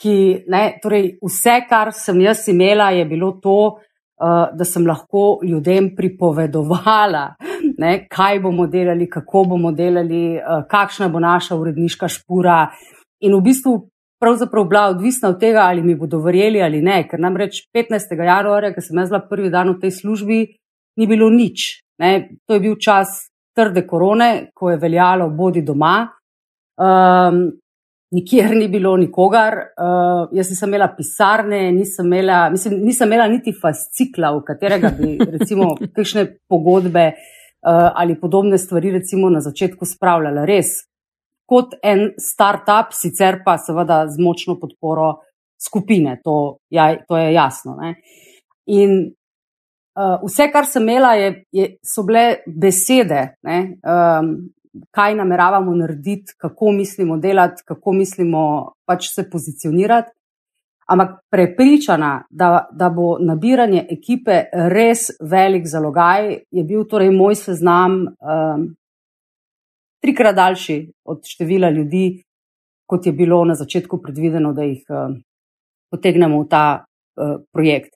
Ki, 0.00 0.14
ne, 0.48 0.62
torej 0.80 1.18
vse, 1.20 1.58
kar 1.68 1.92
sem 1.92 2.22
jaz 2.24 2.46
imela, 2.48 2.88
je 2.96 3.04
bilo 3.04 3.34
to, 3.44 3.58
uh, 3.76 4.48
da 4.56 4.64
sem 4.64 4.88
lahko 4.88 5.42
ljudem 5.44 5.92
pripovedovala, 5.96 7.26
ne, 7.84 7.92
kaj 8.08 8.40
bomo 8.40 8.70
delali, 8.72 9.10
kako 9.10 9.44
bomo 9.52 9.76
delali, 9.76 10.38
uh, 10.38 10.64
kakšna 10.70 11.12
bo 11.12 11.20
naša 11.20 11.60
uredniška 11.60 12.08
špura. 12.08 12.62
In 13.20 13.36
v 13.36 13.44
bistvu 13.44 13.89
pravzaprav 14.20 14.68
bila 14.68 14.84
odvisna 14.92 15.28
od 15.28 15.40
tega, 15.40 15.64
ali 15.64 15.82
mi 15.82 15.94
bodo 15.94 16.20
verjeli 16.20 16.62
ali 16.62 16.82
ne. 16.82 17.02
Ker 17.08 17.20
namreč 17.20 17.64
15. 17.74 18.14
januarja, 18.24 18.74
ko 18.74 18.84
sem 18.84 18.98
jaz 18.98 19.10
bila 19.10 19.22
prvi 19.30 19.50
dan 19.50 19.74
v 19.74 19.80
tej 19.80 19.96
službi, 20.02 20.38
ni 21.00 21.06
bilo 21.06 21.30
nič. 21.30 21.82
Ne. 21.98 22.12
To 22.46 22.54
je 22.54 22.60
bil 22.60 22.76
čas 22.80 23.30
trde 23.56 23.86
korone, 23.86 24.50
ko 24.54 24.70
je 24.70 24.78
veljalo 24.80 25.30
bodi 25.30 25.62
doma. 25.66 26.08
Um, 26.80 27.42
nikjer 28.10 28.54
ni 28.56 28.68
bilo 28.68 28.96
nikogar, 28.96 29.54
uh, 29.78 30.30
jaz 30.34 30.50
nisem 30.50 30.70
imela 30.72 30.88
pisarne, 30.96 31.60
nisem 31.72 32.06
imela, 32.06 32.48
mislim, 32.50 32.80
nisem 32.84 33.08
imela 33.08 33.28
niti 33.28 33.52
fascikla, 33.54 34.32
v 34.34 34.42
katerega 34.46 34.90
bi 34.98 35.14
recimo 35.38 35.74
kakšne 35.96 36.24
pogodbe 36.48 37.06
uh, 37.12 37.90
ali 37.94 38.18
podobne 38.20 38.58
stvari 38.58 38.90
recimo 38.98 39.30
na 39.30 39.40
začetku 39.44 39.86
spravljala. 39.86 40.44
Res, 40.48 40.74
kot 41.50 41.74
en 41.82 42.12
startup, 42.22 42.94
sicer 42.94 43.40
pa 43.44 43.56
seveda 43.58 44.04
z 44.08 44.22
močno 44.22 44.54
podporo 44.60 45.16
skupine, 45.60 46.20
to, 46.24 46.60
ja, 46.70 46.92
to 47.08 47.18
je 47.18 47.32
jasno. 47.34 47.74
Ne. 47.80 47.96
In 48.70 48.94
uh, 49.98 50.22
vse, 50.22 50.46
kar 50.52 50.68
sem 50.70 50.86
imela, 50.86 51.12
je, 51.18 51.32
je, 51.52 51.66
so 51.84 52.06
bile 52.06 52.24
besede, 52.46 53.26
ne, 53.46 53.58
um, 53.82 54.32
kaj 54.94 55.18
nameravamo 55.18 55.74
narediti, 55.74 56.36
kako 56.38 56.72
mislimo 56.78 57.18
delati, 57.18 57.66
kako 57.66 57.92
mislimo 57.98 58.42
pač 58.86 59.10
se 59.14 59.26
pozicionirati. 59.30 60.14
Ampak 60.90 61.20
prepričana, 61.30 62.24
da, 62.30 62.66
da 62.74 62.88
bo 62.90 63.12
nabiranje 63.22 63.84
ekipe 63.94 64.40
res 64.72 65.04
velik 65.22 65.68
zalogaj, 65.70 66.32
je 66.50 66.64
bil 66.66 66.82
torej 66.90 67.12
moj 67.14 67.36
seznam 67.38 68.00
um, 68.08 68.64
trikrat 70.02 70.36
daljši 70.36 70.78
od 71.04 71.22
števila 71.26 71.70
ljudi, 71.70 72.22
kot 72.86 73.06
je 73.06 73.12
bilo 73.12 73.44
na 73.44 73.54
začetku 73.54 74.00
predvideno, 74.02 74.52
da 74.52 74.62
jih 74.62 74.82
uh, 74.88 75.14
potegnemo 75.90 76.42
v 76.42 76.48
ta 76.48 76.64
uh, 76.80 77.36
projekt. 77.52 77.94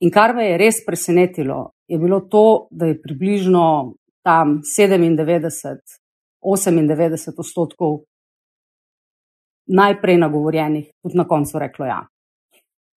In 0.00 0.10
kar 0.10 0.34
me 0.34 0.50
je 0.50 0.58
res 0.58 0.82
presenetilo, 0.86 1.70
je 1.88 1.98
bilo 1.98 2.20
to, 2.20 2.66
da 2.70 2.86
je 2.86 3.00
približno 3.02 3.94
tam 4.26 4.60
97, 4.64 5.78
98 6.42 7.38
odstotkov 7.38 8.00
najprej 9.66 10.18
nagovorjenih, 10.18 10.90
tudi 11.02 11.16
na 11.18 11.24
koncu 11.28 11.58
reklo 11.58 11.86
ja. 11.86 12.00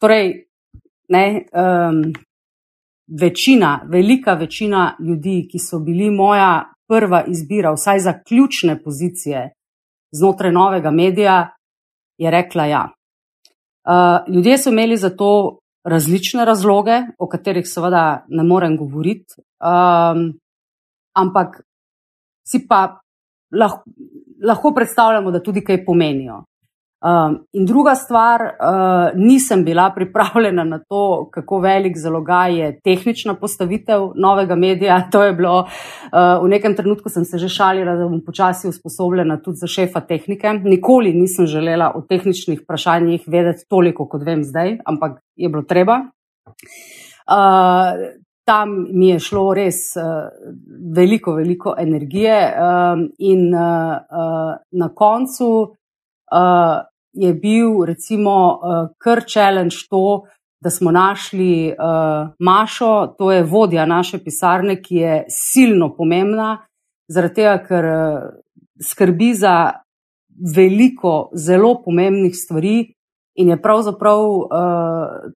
Torej, 0.01 0.33
ne, 1.09 1.25
um, 1.53 2.01
večina, 3.21 3.79
velika 3.89 4.33
večina 4.33 4.95
ljudi, 4.99 5.47
ki 5.51 5.59
so 5.59 5.79
bili 5.79 6.09
moja 6.09 6.73
prva 6.89 7.23
izbira, 7.27 7.73
vsaj 7.73 7.99
za 7.99 8.13
ključne 8.27 8.79
pozicije 8.83 9.49
znotraj 10.11 10.51
novega 10.51 10.91
medija, 10.91 11.49
je 12.17 12.31
rekla 12.31 12.65
ja. 12.65 12.89
Uh, 13.89 14.33
ljudje 14.33 14.57
so 14.57 14.69
imeli 14.69 14.97
za 14.97 15.09
to 15.09 15.59
različne 15.85 16.45
razloge, 16.45 17.01
o 17.19 17.27
katerih 17.27 17.67
seveda 17.67 18.25
ne 18.27 18.43
morem 18.43 18.77
govoriti, 18.77 19.33
um, 19.39 20.33
ampak 21.15 21.61
si 22.47 22.65
pa 22.67 22.99
lahko, 23.59 23.83
lahko 24.45 24.73
predstavljamo, 24.75 25.31
da 25.31 25.43
tudi 25.43 25.63
kaj 25.63 25.85
pomenijo. 25.85 26.43
Um, 26.99 27.45
in 27.53 27.65
druga 27.65 27.95
stvar, 27.95 28.41
uh, 28.41 29.19
nisem 29.19 29.63
bila 29.63 29.91
pripravljena 29.95 30.63
na 30.63 30.79
to, 30.79 31.29
kako 31.31 31.59
velik 31.59 31.97
zalogaj 31.97 32.59
je 32.59 32.79
tehnična 32.83 33.33
postavitev 33.33 34.11
novega 34.15 34.55
medija. 34.55 35.03
To 35.11 35.23
je 35.23 35.33
bilo, 35.33 35.59
uh, 35.59 36.43
v 36.43 36.49
nekem 36.49 36.75
trenutku 36.75 37.09
sem 37.09 37.25
se 37.25 37.37
že 37.37 37.49
šalila, 37.49 37.95
da 37.95 38.07
bom 38.07 38.19
počasi 38.25 38.67
usposobljena 38.67 39.39
tudi 39.41 39.55
za 39.55 39.67
šefa 39.67 40.01
tehnike. 40.01 40.53
Nikoli 40.63 41.13
nisem 41.13 41.47
želela 41.47 41.91
o 41.95 42.01
tehničnih 42.01 42.61
vprašanjih 42.63 43.23
vedeti 43.27 43.63
toliko, 43.69 44.07
kot 44.07 44.25
vem 44.25 44.43
zdaj, 44.43 44.77
ampak 44.85 45.21
je 45.35 45.49
bilo 45.49 45.63
treba. 45.63 46.01
Uh, 47.31 48.19
tam 48.49 48.69
mi 48.91 49.07
je 49.07 49.19
šlo 49.19 49.53
res 49.53 49.75
uh, 49.95 50.03
veliko, 50.95 51.35
veliko 51.37 51.75
energije, 51.77 52.37
um, 52.49 53.07
in 53.19 53.53
uh, 53.53 53.61
uh, 53.61 54.55
na 54.71 54.89
koncu 54.95 55.78
uh, 56.31 56.85
je 57.13 57.33
bil 57.33 57.85
recimo 57.85 58.33
uh, 58.53 58.89
kar 58.97 59.23
challenge 59.27 59.75
to, 59.89 60.23
da 60.61 60.69
smo 60.69 60.91
našli 60.91 61.71
uh, 61.71 62.29
Mašo, 62.39 63.15
to 63.17 63.31
je 63.31 63.43
vodja 63.43 63.85
naše 63.85 64.19
pisarne, 64.23 64.81
ki 64.81 64.95
je 64.95 65.25
silno 65.29 65.93
pomembna, 65.95 66.65
zaradi 67.07 67.33
tega, 67.33 67.57
ker 67.63 67.85
uh, 67.85 68.23
skrbi 68.83 69.33
za 69.33 69.71
veliko 70.55 71.29
zelo 71.33 71.81
pomembnih 71.85 72.35
stvari. 72.35 72.93
In 73.39 73.49
je 73.49 73.61
pravzaprav 73.61 74.19
uh, 74.19 74.47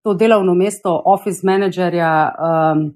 to 0.03 0.13
delovno 0.13 0.53
mesto 0.53 1.01
office 1.05 1.39
managerja 1.47 2.33
um, 2.35 2.91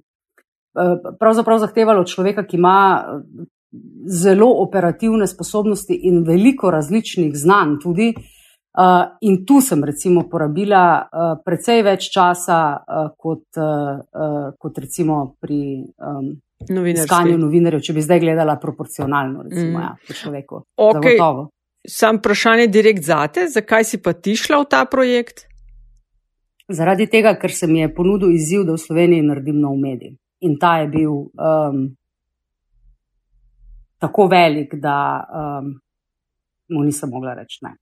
pravzaprav 1.19 1.59
zahtevalo 1.59 2.03
človeka, 2.03 2.43
ki 2.43 2.57
ima 2.57 3.05
zelo 4.07 4.47
operativne 4.63 5.27
sposobnosti 5.27 5.99
in 6.09 6.23
veliko 6.23 6.71
različnih 6.71 7.35
znanj 7.35 7.79
tudi. 7.83 8.13
Uh, 8.77 8.83
in 9.21 9.39
tu 9.45 9.57
sem 9.61 9.83
recimo 9.83 10.27
porabila 10.29 11.01
uh, 11.01 11.39
precej 11.45 11.81
več 11.81 12.11
časa 12.13 12.59
uh, 12.77 13.07
kot, 13.17 13.57
uh, 13.57 13.97
uh, 13.97 14.51
kot 14.53 14.77
recimo 14.77 15.33
pri 15.41 15.81
um, 15.97 16.27
iskanju 16.61 17.39
novinarjev, 17.41 17.81
če 17.81 17.95
bi 17.97 18.05
zdaj 18.05 18.21
gledala 18.21 18.59
proporcionalno, 18.61 19.47
recimo, 19.49 19.79
mm. 19.79 19.81
ja, 19.81 19.95
po 20.07 20.13
človeku. 20.13 20.61
Okay. 20.77 21.17
Sam 21.89 22.21
vprašanje 22.21 22.67
direkt 22.67 23.05
zate, 23.07 23.47
zakaj 23.49 23.83
si 23.83 23.97
pa 23.97 24.13
ti 24.13 24.35
šla 24.37 24.61
v 24.61 24.69
ta 24.69 24.85
projekt? 24.85 25.47
Zaradi 26.69 27.07
tega, 27.09 27.33
ker 27.39 27.49
se 27.49 27.67
mi 27.67 27.79
je 27.79 27.89
ponudil 27.95 28.33
izziv, 28.35 28.65
da 28.67 28.75
v 28.75 28.83
Sloveniji 28.85 29.25
naredim 29.25 29.57
nov 29.63 29.77
medij. 29.81 30.17
In 30.45 30.57
ta 30.61 30.77
je 30.83 30.89
bil 30.93 31.13
um, 31.33 31.96
tako 33.99 34.27
velik, 34.27 34.75
da, 34.75 35.27
um, 35.33 35.73
mu 36.69 36.83
nisem 36.83 37.09
mogla 37.09 37.33
reči 37.33 37.59
ne. 37.65 37.75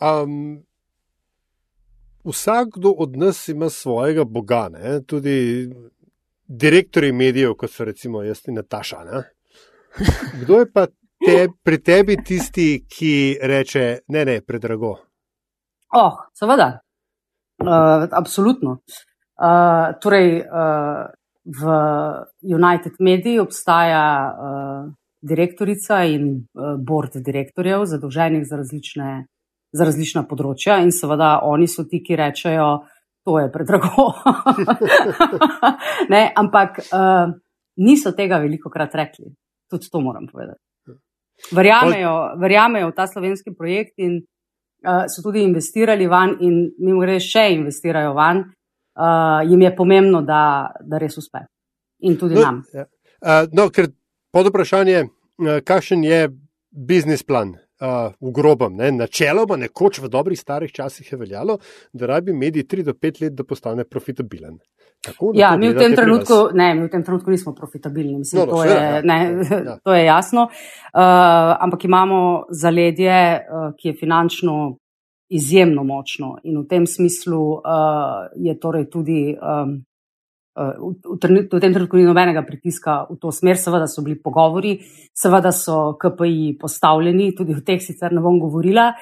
Um, 0.00 0.62
vsakdo 2.24 2.90
od 2.90 3.16
nas 3.16 3.48
ima 3.48 3.70
svojega 3.70 4.24
boga, 4.24 4.68
ne? 4.68 5.02
tudi 5.06 5.68
direktori 6.46 7.12
medijev, 7.12 7.54
kot 7.54 7.70
so 7.70 7.84
recimo 7.84 8.22
jaz 8.22 8.42
in 8.48 8.54
Nataša. 8.54 9.04
Ne? 9.04 9.22
Kdo 10.40 10.58
je 10.58 10.72
pa 10.72 10.86
te, 11.26 11.48
pri 11.62 11.78
tebi 11.82 12.16
tisti, 12.24 12.84
ki 12.88 13.38
reče: 13.42 13.98
Ne, 14.08 14.24
ne, 14.24 14.40
predrago. 14.40 14.96
Oh, 15.92 16.12
seveda, 16.34 16.68
uh, 17.62 18.08
absolutno. 18.10 18.78
Uh, 19.42 19.92
torej, 20.00 20.40
uh, 20.40 21.10
v 21.44 21.76
United 22.42 23.00
Media 23.00 23.42
obstaja 23.42 24.06
uh, 24.30 24.92
direktorica 25.20 26.02
in 26.06 26.46
uh, 26.54 26.76
board 26.78 27.18
direktorjev, 27.18 27.86
zadolženih 27.90 28.46
za 28.46 28.56
različne 28.60 29.12
za 29.72 29.86
različna 29.88 30.24
področja 30.28 30.78
in 30.84 30.92
seveda 30.92 31.38
oni 31.48 31.68
so 31.70 31.86
ti, 31.88 32.02
ki 32.04 32.18
rečejo, 32.20 32.68
to 33.24 33.38
je 33.40 33.48
predrago. 33.54 34.10
ne, 36.12 36.26
ampak 36.36 36.82
uh, 36.84 37.32
niso 37.80 38.12
tega 38.16 38.42
veliko 38.42 38.70
krat 38.72 38.94
rekli, 38.98 39.32
tudi 39.72 39.88
to 39.88 40.02
moram 40.04 40.28
povedati. 40.28 40.60
Verjamejo, 41.56 42.12
verjamejo 42.38 42.90
v 42.90 42.94
ta 42.94 43.08
slovenski 43.10 43.54
projekt 43.56 43.96
in 44.04 44.20
uh, 44.20 45.08
so 45.10 45.24
tudi 45.24 45.42
investirali 45.42 46.06
van 46.06 46.36
in 46.44 46.66
mi 46.78 46.92
gre 47.00 47.16
še 47.22 47.48
investirajo 47.56 48.12
van, 48.18 48.44
uh, 48.96 49.50
jim 49.50 49.62
je 49.62 49.74
pomembno, 49.76 50.22
da, 50.22 50.72
da 50.80 50.98
res 50.98 51.18
uspe. 51.18 51.46
In 52.02 52.16
tudi 52.18 52.34
no, 52.34 52.40
nam. 52.40 52.62
Uh, 52.74 53.44
no, 53.52 53.68
ker 53.70 53.92
pod 54.34 54.48
vprašanje, 54.50 55.04
uh, 55.04 55.58
kakšen 55.64 56.04
je 56.04 56.24
biznis 56.72 57.22
plan 57.22 57.54
uh, 57.82 58.12
v 58.20 58.32
grobem. 58.34 58.76
Ne? 58.76 58.90
Načeloma, 58.96 59.58
nekoč 59.60 60.00
v 60.02 60.10
dobrih 60.10 60.38
starih 60.38 60.72
časih 60.72 61.12
je 61.12 61.18
veljalo, 61.18 61.58
da 61.92 62.10
rabi 62.14 62.32
medij 62.32 62.64
3 62.64 62.88
do 62.90 62.94
5 62.96 63.22
let, 63.22 63.34
da 63.38 63.44
postane 63.44 63.84
profitabilen. 63.84 64.58
Tako, 65.02 65.32
ja, 65.34 65.56
mi 65.58 65.66
v, 65.66 65.74
trenutku, 65.96 66.54
ne, 66.54 66.74
mi 66.78 66.86
v 66.86 66.90
tem 66.92 67.02
trenutku 67.02 67.30
nismo 67.30 67.50
profitabilni, 67.58 68.20
mislim, 68.20 68.38
no, 68.38 68.46
no, 68.46 68.52
to, 68.52 68.64
je, 68.64 68.76
ja, 68.76 69.00
ne, 69.02 69.16
ja. 69.50 69.74
to 69.84 69.94
je 69.94 70.04
jasno. 70.04 70.46
Uh, 70.46 71.56
ampak 71.58 71.84
imamo 71.84 72.18
zaledje, 72.54 73.42
uh, 73.42 73.72
ki 73.74 73.88
je 73.88 73.96
finančno 73.98 74.76
izjemno 75.32 75.84
močno 75.84 76.36
in 76.44 76.60
v 76.60 76.66
tem 76.68 76.86
smislu 76.86 77.40
uh, 77.56 78.28
je 78.36 78.54
torej 78.60 78.88
tudi 78.90 79.32
um, 79.32 79.80
v, 80.54 81.16
v, 81.16 81.48
v 81.48 81.60
tem 81.60 81.72
trenutku 81.72 81.96
ni 81.96 82.04
nobenega 82.04 82.44
pritiska 82.44 83.08
v 83.08 83.16
to 83.16 83.32
smer, 83.32 83.56
seveda 83.56 83.88
so 83.88 84.04
bili 84.04 84.20
pogovori, 84.20 84.76
seveda 85.12 85.52
so 85.52 85.96
KPI 85.96 86.58
postavljeni, 86.60 87.32
tudi 87.36 87.56
o 87.56 87.64
teh 87.64 87.80
sicer 87.80 88.12
ne 88.12 88.20
bom 88.20 88.36
govorila, 88.40 88.92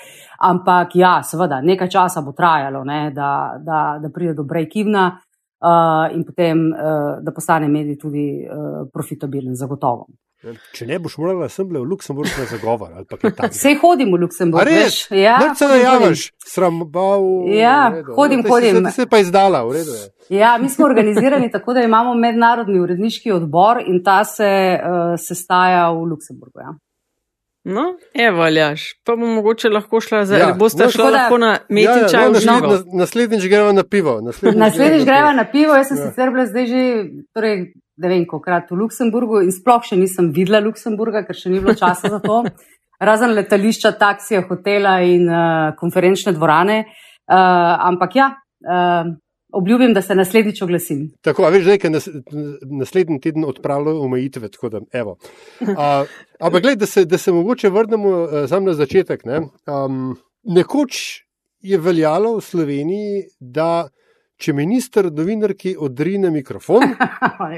ampak 0.47 0.95
ja, 0.95 1.19
seveda 1.27 1.61
nekaj 1.61 1.91
časa 1.91 2.23
bo 2.23 2.33
trajalo, 2.33 2.85
ne, 2.87 3.11
da, 3.11 3.59
da, 3.59 3.99
da 3.99 4.13
pride 4.15 4.37
do 4.39 4.47
break-evna 4.47 5.11
uh, 5.11 6.07
in 6.15 6.25
potem, 6.25 6.71
uh, 6.71 7.19
da 7.19 7.35
postane 7.35 7.69
medij 7.69 7.99
tudi 7.99 8.47
uh, 8.47 8.87
profitabilen, 8.93 9.59
zagotovo. 9.59 10.07
Če 10.73 10.87
ne 10.89 10.97
boš 10.97 11.19
morala, 11.21 11.51
sem 11.53 11.67
bila 11.69 11.83
v 11.83 11.91
Luksemburgu 11.91 12.31
za 12.33 12.47
zagovor. 12.55 12.95
Vse 13.53 13.75
hodim 13.83 14.15
v 14.15 14.21
Luksemburg. 14.23 14.65
Res? 14.65 15.03
Ja, 15.13 15.37
ne, 15.43 15.51
se 15.57 15.69
najaviš, 15.69 16.23
sram 16.49 16.79
bav. 16.89 17.27
Ja, 17.53 17.91
hodim, 18.17 18.41
hodim. 18.49 18.81
Ti 18.89 18.95
se 19.03 19.07
pa 19.11 19.21
izdala, 19.21 19.61
v 19.69 19.77
redu 19.77 19.97
je. 19.99 20.07
Ja, 20.39 20.55
mi 20.63 20.71
smo 20.73 20.87
organizirani 20.89 21.51
tako, 21.55 21.75
da 21.77 21.85
imamo 21.85 22.15
mednarodni 22.17 22.81
uredniški 22.81 23.35
odbor 23.37 23.83
in 23.85 24.01
ta 24.05 24.23
se 24.25 24.49
uh, 24.81 25.13
sestaja 25.21 25.91
v 25.93 26.09
Luksemburgu. 26.15 26.65
Ja. 26.65 26.73
No, 27.65 27.85
evo, 28.17 28.47
Aljaš, 28.49 28.87
pa 29.05 29.13
bomo 29.17 29.35
mogoče 29.43 29.69
lahko 29.69 30.01
šla 30.01 30.25
za, 30.25 30.39
ja, 30.41 30.55
boste 30.57 30.87
no, 30.87 30.91
šla 30.91 31.11
lahko 31.11 31.39
na 31.39 31.51
metin 31.69 32.07
čaj. 32.09 32.31
Ja, 32.31 32.41
ja, 32.41 32.61
no, 32.65 32.79
naslednjič 32.97 33.45
gremo 33.53 33.77
na 33.77 33.85
pivo. 33.85 34.17
Naslednjič 34.57 35.05
gremo 35.05 35.35
na 35.37 35.45
pivo, 35.53 35.77
jaz 35.77 35.93
sem 35.93 36.01
ja. 36.01 36.09
sicer 36.09 36.33
bila 36.33 36.47
zdaj 36.49 36.67
že, 36.73 36.85
torej, 37.37 37.67
ne 38.01 38.11
vem, 38.11 38.27
kolikrat 38.27 38.71
v 38.73 38.81
Luksemburgu 38.83 39.43
in 39.45 39.53
sploh 39.55 39.85
še 39.87 39.99
nisem 40.01 40.31
videla 40.35 40.63
Luksemburga, 40.65 41.25
ker 41.27 41.37
še 41.37 41.53
ni 41.53 41.61
bilo 41.63 41.77
časa 41.79 42.13
za 42.13 42.21
to. 42.25 42.43
Razen 43.09 43.33
letališča, 43.33 43.95
taksija, 43.97 44.43
hotela 44.49 44.99
in 45.01 45.25
uh, 45.29 45.73
konferenčne 45.79 46.35
dvorane. 46.37 46.83
Uh, 47.31 47.37
ampak 47.89 48.17
ja, 48.19 48.27
uh, 48.67 49.13
obljubim, 49.57 49.95
da 49.97 50.03
se 50.05 50.17
naslednjič 50.19 50.61
oglasim. 50.67 51.07
Tako, 51.25 51.47
a 51.49 51.53
veš, 51.55 51.65
da 51.65 51.77
je 51.77 51.91
nas, 51.95 52.09
naslednji 52.81 53.21
teden 53.25 53.47
odpravljalo 53.49 54.05
omejitve. 54.05 54.51
Da, 54.73 54.83
a, 55.77 55.89
ampak 56.41 56.61
gledaj, 56.61 56.77
da 56.83 56.91
se, 56.91 57.05
da 57.09 57.19
se 57.19 57.33
mogoče 57.33 57.73
vrnemo 57.73 58.13
sam 58.53 58.69
na 58.69 58.77
začetek. 58.77 59.25
Ne? 59.25 59.41
Um, 59.65 60.13
nekoč 60.45 61.23
je 61.61 61.79
veljalo 61.81 62.37
v 62.37 62.45
Sloveniji, 62.45 63.25
da 63.41 63.89
če 64.41 64.55
minister 64.57 65.11
novinarki 65.13 65.75
odrine 65.79 66.31
mikrofon, 66.33 66.95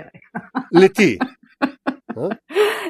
leti. 0.80 1.14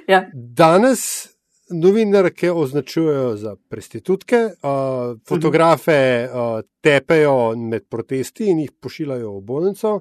Ja. 0.09 0.25
Danes 0.33 1.33
novinarke 1.73 2.53
označujejo 2.53 3.37
za 3.37 3.57
prostitutke, 3.69 4.37
uh, 4.37 5.19
fotografe 5.29 6.29
uh, 6.29 6.61
tepejo 6.81 7.57
med 7.57 7.89
protesti 7.89 8.51
in 8.51 8.65
jih 8.65 8.73
pošiljajo 8.81 9.37
v 9.39 9.45
bolnico. 9.45 10.01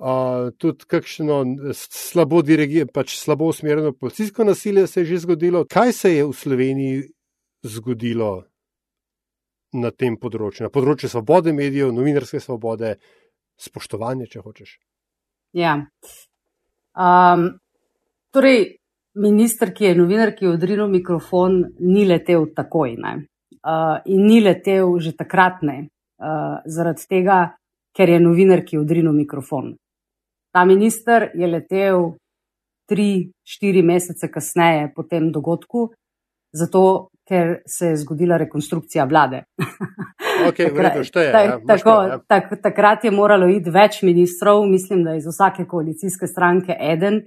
Uh, 0.00 0.50
tudi 0.56 0.86
kakšno 0.88 1.42
slabo 1.76 2.40
dirigirano, 2.42 2.92
pač 2.94 3.18
slabo 3.20 3.50
usmerjeno 3.52 3.92
policijsko 3.92 4.44
nasilje 4.44 4.86
se 4.86 5.00
je 5.00 5.06
že 5.06 5.18
zgodilo. 5.26 5.64
Kaj 5.64 5.92
se 5.92 6.14
je 6.14 6.24
v 6.24 6.32
Sloveniji 6.32 7.02
zgodilo 7.62 8.44
na 9.72 9.90
tem 9.90 10.16
področju, 10.16 10.64
na 10.66 10.72
področju 10.72 11.10
svobode 11.10 11.52
medijev, 11.52 11.92
novinarske 11.92 12.40
svobode, 12.40 12.96
spoštovanje, 13.60 14.28
če 14.32 14.42
hočeš. 14.44 14.76
Ja. 15.56 15.76
Um, 16.96 17.46
torej, 18.32 18.80
minister, 19.20 19.74
ki 19.74 19.90
je 19.90 19.98
novinar, 19.98 20.34
ki 20.36 20.46
je 20.46 20.54
odrinil 20.54 20.88
mikrofon, 20.90 21.60
ni 21.80 22.06
letel 22.08 22.48
takoj. 22.56 22.96
Uh, 23.00 23.98
in 24.06 24.26
ni 24.26 24.40
letel 24.40 24.96
že 24.98 25.12
takrat 25.16 25.62
ne, 25.62 25.90
uh, 26.22 26.62
zaradi 26.64 27.06
tega, 27.08 27.40
ker 27.92 28.08
je 28.08 28.20
novinar, 28.22 28.64
ki 28.64 28.76
je 28.76 28.80
odrinil 28.80 29.12
mikrofon. 29.12 29.74
Ta 30.50 30.64
minister 30.64 31.30
je 31.34 31.46
letel 31.46 32.14
tri, 32.90 33.30
štiri 33.46 33.82
mesece 33.86 34.30
kasneje 34.30 34.90
po 34.94 35.04
tem 35.06 35.30
dogodku, 35.30 35.90
zato 36.52 37.10
ker 37.26 37.60
se 37.66 37.92
je 37.92 38.00
zgodila 38.02 38.36
rekonstrukcija 38.36 39.04
vlade. 39.04 39.44
Okay, 40.48 40.70
vredo, 40.74 41.04
šteje, 41.04 41.32
tak, 41.32 41.46
ja, 41.46 41.58
tako, 41.66 41.94
ja. 42.02 42.18
tak, 42.28 42.48
takrat 42.62 43.04
je 43.04 43.10
moralo 43.10 43.48
iti 43.50 43.70
več 43.70 44.00
ministrov, 44.06 44.64
mislim, 44.70 45.04
da 45.04 45.14
iz 45.18 45.26
vsake 45.28 45.66
koalicijske 45.68 46.26
stranke 46.26 46.76
eden, 46.80 47.20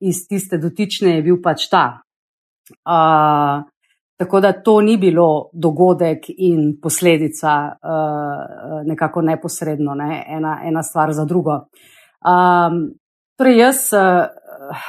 iz 0.00 0.26
tiste 0.28 0.58
dotične 0.60 1.16
je 1.16 1.24
bil 1.26 1.40
pač 1.42 1.68
ta. 1.72 2.02
Uh, 2.84 3.64
tako 4.18 4.40
da 4.44 4.52
to 4.52 4.80
ni 4.84 4.96
bilo 5.00 5.48
dogodek 5.52 6.28
in 6.36 6.74
posledica 6.82 7.54
uh, 7.72 8.80
nekako 8.86 9.22
neposredno, 9.22 9.94
ne? 9.94 10.24
ena, 10.28 10.58
ena 10.64 10.82
stvar 10.82 11.12
za 11.12 11.24
drugo. 11.24 11.62
Um, 12.26 12.80
torej, 13.38 13.58
jaz, 13.62 13.84
uh, 13.96 14.86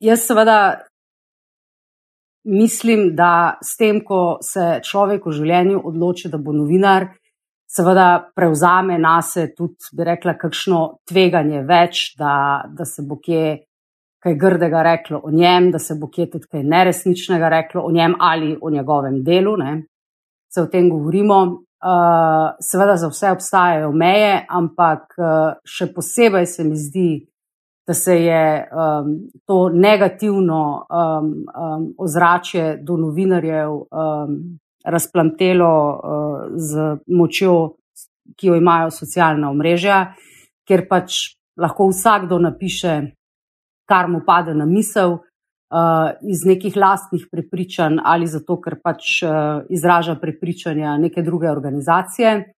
jaz 0.00 0.26
seveda 0.26 0.58
mislim, 2.46 3.10
da 3.16 3.58
s 3.62 3.76
tem, 3.76 4.00
ko 4.04 4.38
se 4.42 4.80
človek 4.86 5.26
v 5.26 5.34
življenju 5.36 5.82
odloči, 5.84 6.30
da 6.30 6.38
bo 6.38 6.54
novinar, 6.54 7.10
seveda 7.66 8.30
prevzame 8.34 8.98
na 8.98 9.18
se 9.22 9.50
tudi, 9.54 9.90
bi 9.92 10.06
rekla, 10.06 10.36
kakšno 10.38 10.82
tveganje 11.08 11.62
več, 11.66 12.14
da, 12.18 12.64
da 12.68 12.86
se 12.86 13.04
bo 13.06 13.18
kje 13.20 13.58
kaj 14.22 14.34
grdega 14.40 14.82
reklo 14.82 15.20
o 15.22 15.30
njem, 15.30 15.70
da 15.70 15.78
se 15.78 15.94
bo 15.94 16.08
kje 16.10 16.30
tudi 16.32 16.48
kaj 16.50 16.64
neresničnega 16.66 17.48
reklo 17.52 17.84
o 17.86 17.92
njem 17.92 18.16
ali 18.20 18.56
o 18.62 18.70
njegovem 18.70 19.22
delu. 19.24 19.56
Ne. 19.56 19.82
Se 20.50 20.62
o 20.62 20.66
tem 20.66 20.90
govorimo. 20.90 21.62
Uh, 21.86 22.56
seveda 22.64 22.94
za 22.96 23.10
vse 23.12 23.30
obstajajo 23.30 23.90
meje, 23.92 24.46
ampak 24.48 25.12
uh, 25.20 25.58
še 25.68 25.90
posebej 25.92 26.46
se 26.48 26.64
mi 26.64 26.74
zdi, 26.74 27.10
da 27.86 27.94
se 27.94 28.14
je 28.22 28.68
um, 28.72 29.18
to 29.46 29.68
negativno 29.68 30.86
um, 30.90 31.26
um, 31.26 31.94
ozračje 31.98 32.78
do 32.82 32.96
novinarjev 32.96 33.70
um, 33.70 34.58
razplamtelo 34.84 35.72
uh, 35.90 36.46
z 36.56 36.96
močjo, 37.06 37.76
ki 38.36 38.46
jo 38.46 38.56
imajo 38.56 38.90
socialna 38.90 39.50
omrežja, 39.50 40.14
ker 40.66 40.88
pač 40.88 41.36
lahko 41.56 41.88
vsakdo 41.92 42.38
napiše, 42.42 43.00
kar 43.88 44.10
mu 44.10 44.24
pade 44.26 44.54
na 44.54 44.66
misel. 44.66 45.18
Uh, 45.66 46.12
iz 46.22 46.44
nekih 46.46 46.76
lastnih 46.78 47.24
prepričanj 47.26 47.96
ali 48.04 48.28
zato, 48.30 48.54
ker 48.62 48.76
pač 48.78 49.16
uh, 49.26 49.64
izraža 49.66 50.14
prepričanja 50.14 50.92
neke 51.02 51.24
druge 51.26 51.50
organizacije. 51.50 52.52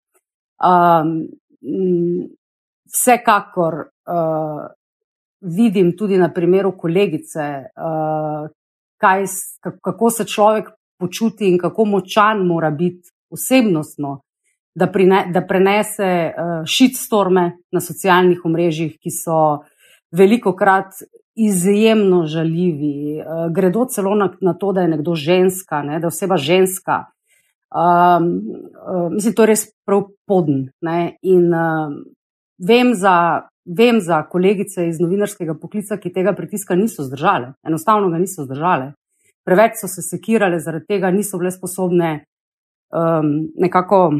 Um, 0.61 1.15
vsekakor 2.93 3.79
uh, 3.81 4.67
vidim 5.41 5.97
tudi 5.97 6.19
na 6.19 6.33
primeru 6.33 6.73
kolegice, 6.79 7.49
uh, 7.77 8.49
kaj, 9.01 9.25
kako 9.83 10.11
se 10.11 10.25
človek 10.25 10.71
počuti 10.99 11.49
in 11.49 11.59
kako 11.59 11.85
močan 11.85 12.47
mora 12.47 12.71
biti 12.71 13.11
osebnostno, 13.31 14.21
da, 14.75 14.87
prine, 14.87 15.27
da 15.35 15.47
prenese 15.47 16.09
uh, 16.31 16.63
shitstorme 16.67 17.53
na 17.73 17.81
socialnih 17.81 18.45
omrežjih, 18.45 18.97
ki 18.99 19.11
so 19.11 19.39
veliko 20.11 20.55
krat 20.57 21.03
izjemno 21.39 22.25
žaljivi, 22.27 23.21
uh, 23.21 23.47
gredo 23.55 23.87
celo 23.91 24.15
na, 24.15 24.33
na 24.41 24.55
to, 24.55 24.73
da 24.73 24.83
je 24.83 24.95
nekdo 24.97 25.15
ženska, 25.15 25.83
ne, 25.83 26.01
da 26.01 26.09
je 26.09 26.15
oseba 26.15 26.37
ženska. 26.37 27.05
Um, 27.69 28.29
uh, 28.75 29.13
mislim, 29.13 29.35
to 29.35 29.45
je 29.45 29.53
res 29.53 29.67
prav 29.87 30.09
podn. 30.27 30.71
Ne, 30.83 31.19
in 31.23 31.53
uh, 31.53 31.93
vem 32.59 32.95
za 32.95 33.49
vem 33.69 34.01
za 34.01 34.23
kolegice 34.23 34.89
iz 34.89 35.01
novinarskega 35.01 35.55
poklica, 35.61 35.99
ki 36.01 36.13
tega 36.13 36.33
pritiska 36.33 36.75
niso 36.75 37.05
zdržale, 37.05 37.53
enostavno 37.67 38.11
ga 38.11 38.19
niso 38.19 38.45
zdržale. 38.45 38.93
Preveč 39.45 39.81
so 39.81 39.89
se 39.89 40.03
sekirale, 40.03 40.61
zaradi 40.61 40.87
tega 40.89 41.11
niso 41.11 41.39
bile 41.39 41.51
sposobne 41.53 42.11
um, 42.93 43.49
nekako 43.57 44.13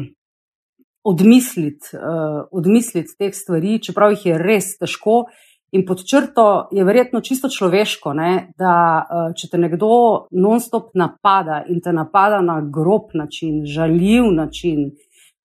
odmisliti, 1.03 1.93
uh, 1.97 2.47
odmisliti 2.51 3.17
teh 3.17 3.35
stvari, 3.35 3.79
čeprav 3.81 4.13
jih 4.15 4.25
je 4.25 4.41
res 4.41 4.75
težko. 4.77 5.23
In 5.71 5.83
pod 5.85 6.01
črto 6.01 6.69
je 6.73 6.83
verjetno 6.83 7.21
čisto 7.21 7.49
človeško, 7.49 8.13
ne, 8.17 8.31
da 8.57 8.73
uh, 9.05 9.27
če 9.37 9.51
te 9.51 9.57
nekdo 9.61 9.89
non-stop 10.33 10.95
napada 10.97 11.61
in 11.69 11.77
te 11.81 11.93
napada 11.93 12.41
na 12.41 12.57
grob 12.65 13.13
način, 13.13 13.61
žaljiv 13.69 14.31
način, 14.33 14.89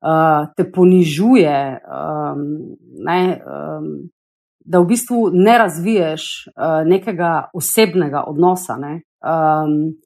uh, 0.03 0.51
te 0.57 0.67
ponižuje, 0.73 1.81
um, 1.87 2.45
ne, 3.07 3.21
um, 3.47 3.89
da 4.65 4.81
v 4.83 4.89
bistvu 4.93 5.31
ne 5.35 5.57
razviješ 5.59 6.29
uh, 6.53 6.83
nekega 6.87 7.51
osebnega 7.55 8.25
odnosa. 8.31 8.77
Ne. 8.79 9.01
Um, 9.23 9.97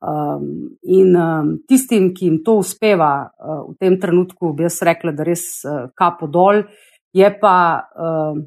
um, 0.00 0.50
in 0.82 1.16
um, 1.16 1.54
tistim, 1.68 2.12
ki 2.14 2.26
jim 2.26 2.42
to 2.44 2.58
uspeva 2.64 3.12
uh, 3.28 3.64
v 3.70 3.76
tem 3.80 4.00
trenutku, 4.00 4.52
bi 4.56 4.68
jaz 4.68 4.82
rekla, 4.82 5.12
da 5.12 5.26
res 5.28 5.48
uh, 5.64 5.88
kapo 5.96 6.26
dol, 6.26 6.64
je 7.12 7.34
pa. 7.40 7.56
Uh, 7.96 8.46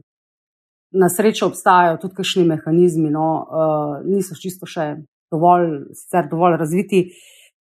Na 0.91 1.07
srečo 1.07 1.47
obstajajo 1.47 2.01
tudi 2.01 2.17
kakšni 2.17 2.41
mehanizmi, 2.49 3.07
no, 3.15 3.27
uh, 3.47 3.93
niso 4.03 4.35
čisto 4.35 4.67
še 4.67 4.97
dovolj, 5.31 5.85
dovolj 6.27 6.57
razviti, 6.59 6.99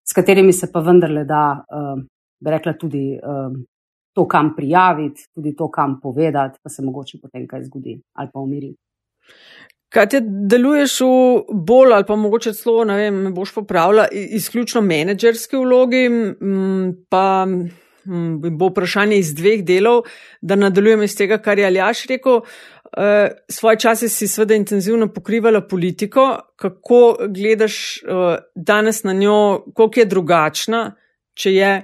s 0.02 0.16
katerimi 0.16 0.50
se 0.52 0.66
pa 0.72 0.82
vendarle 0.82 1.22
da 1.24 1.42
uh, 1.62 2.00
bi 2.40 2.50
rekla, 2.50 2.74
tudi 2.78 3.04
um, 3.16 3.64
to, 4.16 4.28
kam 4.28 4.54
prijaviti, 4.56 5.28
tudi 5.34 5.54
to, 5.56 5.70
kam 5.70 6.00
povedati, 6.02 6.58
pa 6.62 6.70
se 6.70 6.82
mogoče 6.82 7.18
potem 7.22 7.46
kaj 7.48 7.64
zgodi 7.68 8.00
ali 8.12 8.30
pa 8.32 8.40
umiri. 8.40 8.74
Kaj 9.90 10.06
te 10.06 10.20
deluješ 10.22 11.00
v 11.02 11.60
bolj 11.66 11.96
ali 11.96 12.06
pa 12.06 12.16
mogoče 12.16 12.52
celo, 12.54 12.84
ne 12.86 12.96
vem, 12.96 13.22
me 13.24 13.30
boš 13.34 13.54
popravila, 13.54 14.06
izključno 14.12 14.80
menedžerski 14.86 15.58
vlogi, 15.58 16.04
pa 17.10 17.24
bo 18.50 18.70
vprašanje 18.70 19.18
iz 19.18 19.32
dveh 19.34 19.64
delov, 19.66 20.04
da 20.40 20.56
nadaljujem 20.56 21.02
iz 21.02 21.16
tega, 21.18 21.40
kar 21.42 21.58
je 21.58 21.66
Aljaš 21.66 22.06
rekel. 22.06 22.40
Uh, 22.90 23.30
svoje 23.48 23.78
čase 23.78 24.08
si 24.08 24.26
seveda 24.26 24.54
intenzivno 24.54 25.06
pokrivala 25.14 25.60
politiko, 25.60 26.40
kako 26.56 27.16
gledaš 27.28 28.02
uh, 28.02 28.34
danes 28.54 29.04
na 29.04 29.12
njo, 29.12 29.64
koliko 29.74 30.00
je 30.00 30.06
drugačna, 30.06 30.80
če 31.34 31.54
je 31.54 31.74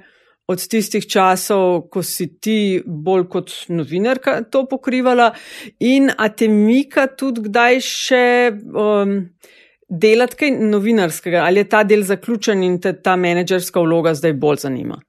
od 0.47 0.67
tistih 0.71 1.03
časov, 1.03 1.89
ko 1.91 2.03
si 2.03 2.29
ti 2.39 2.81
bolj 2.85 3.25
kot 3.31 3.51
novinarka 3.69 4.39
to 4.51 4.63
pokrivala, 4.69 5.33
in 5.79 6.07
a 6.09 6.29
te 6.29 6.47
mika 6.47 7.07
tudi 7.19 7.43
kdaj 7.49 7.81
še 7.83 8.27
um, 8.55 9.17
delati 9.87 10.39
kaj 10.39 10.55
novinarskega, 10.71 11.43
ali 11.43 11.63
je 11.63 11.69
ta 11.69 11.83
del 11.83 12.05
zaključen 12.07 12.63
in 12.63 12.79
te 12.79 12.95
ta 12.95 13.17
menedžerska 13.19 13.83
vloga 13.83 14.15
zdaj 14.15 14.33
bolj 14.39 14.63
zanima? 14.63 15.01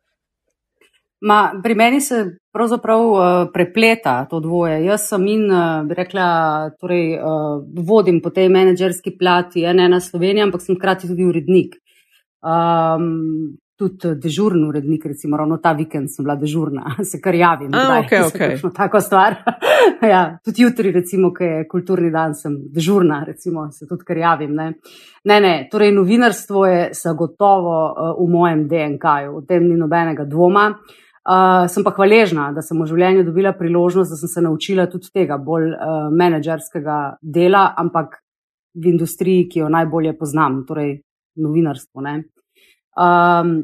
Ma, 1.20 1.38
pri 1.62 1.74
meni 1.74 2.00
se 2.00 2.20
pravzaprav 2.54 3.00
uh, 3.10 3.22
prepleta 3.54 4.20
to 4.30 4.38
dvoje. 4.40 4.76
Jaz 4.84 5.08
sem 5.10 5.24
in, 5.26 5.48
uh, 5.50 5.86
bi 5.86 5.96
rekla, 5.98 6.26
torej, 6.78 7.16
uh, 7.18 7.62
vodim 7.86 8.20
po 8.22 8.30
tej 8.34 8.46
menedžerski 8.54 9.16
plati, 9.18 9.66
ne 9.74 9.88
na 9.90 9.98
Slovenijo, 10.02 10.46
ampak 10.46 10.62
sem 10.62 10.78
hkrati 10.78 11.10
tudi 11.10 11.26
urednik. 11.26 11.74
Um, 12.38 13.58
tudi 13.78 14.14
dežurni 14.18 14.66
urednik, 14.68 15.04
recimo, 15.06 15.36
ravno 15.36 15.56
ta 15.62 15.72
vikend 15.72 16.10
sem 16.10 16.24
bila 16.26 16.34
dežurna, 16.36 16.96
se 17.10 17.20
kar 17.22 17.34
javim. 17.34 17.70
Ah, 17.72 18.00
okay, 18.02 18.24
okay. 18.26 18.72
Tako 18.74 19.00
stvar. 19.00 19.36
ja, 20.12 20.22
tudi 20.44 20.62
jutri, 20.62 20.92
recimo, 20.92 21.30
ki 21.34 21.44
je 21.44 21.66
kulturni 21.70 22.10
dan, 22.10 22.34
sem 22.34 22.56
dežurna, 22.74 23.22
recimo, 23.26 23.68
se 23.72 23.86
tudi 23.86 24.04
kar 24.08 24.18
javim. 24.18 24.54
Ne, 24.54 24.72
ne, 25.24 25.40
ne 25.40 25.52
torej 25.70 25.92
novinarstvo 25.94 26.64
je 26.66 26.80
zagotovo 26.98 27.76
uh, 27.90 28.14
v 28.18 28.30
mojem 28.32 28.64
DNK-ju, 28.68 29.36
v 29.38 29.44
tem 29.46 29.68
ni 29.68 29.76
nobenega 29.78 30.26
dvoma. 30.26 30.72
Uh, 31.28 31.66
sem 31.68 31.84
pa 31.84 31.92
hvaležna, 31.92 32.48
da 32.56 32.62
sem 32.64 32.78
v 32.80 32.86
življenju 32.88 33.26
dobila 33.26 33.52
priložnost, 33.52 34.10
da 34.10 34.16
sem 34.16 34.30
se 34.32 34.42
naučila 34.42 34.86
tudi 34.88 35.10
tega 35.12 35.36
bolj 35.36 35.74
uh, 35.74 36.08
menedžerskega 36.08 37.18
dela, 37.20 37.66
ampak 37.76 38.16
v 38.78 38.90
industriji, 38.94 39.44
ki 39.52 39.60
jo 39.60 39.68
najbolje 39.70 40.14
poznam, 40.16 40.62
torej 40.66 40.96
novinarstvo. 41.38 42.02
Ne. 42.06 42.16
Um, 42.98 43.62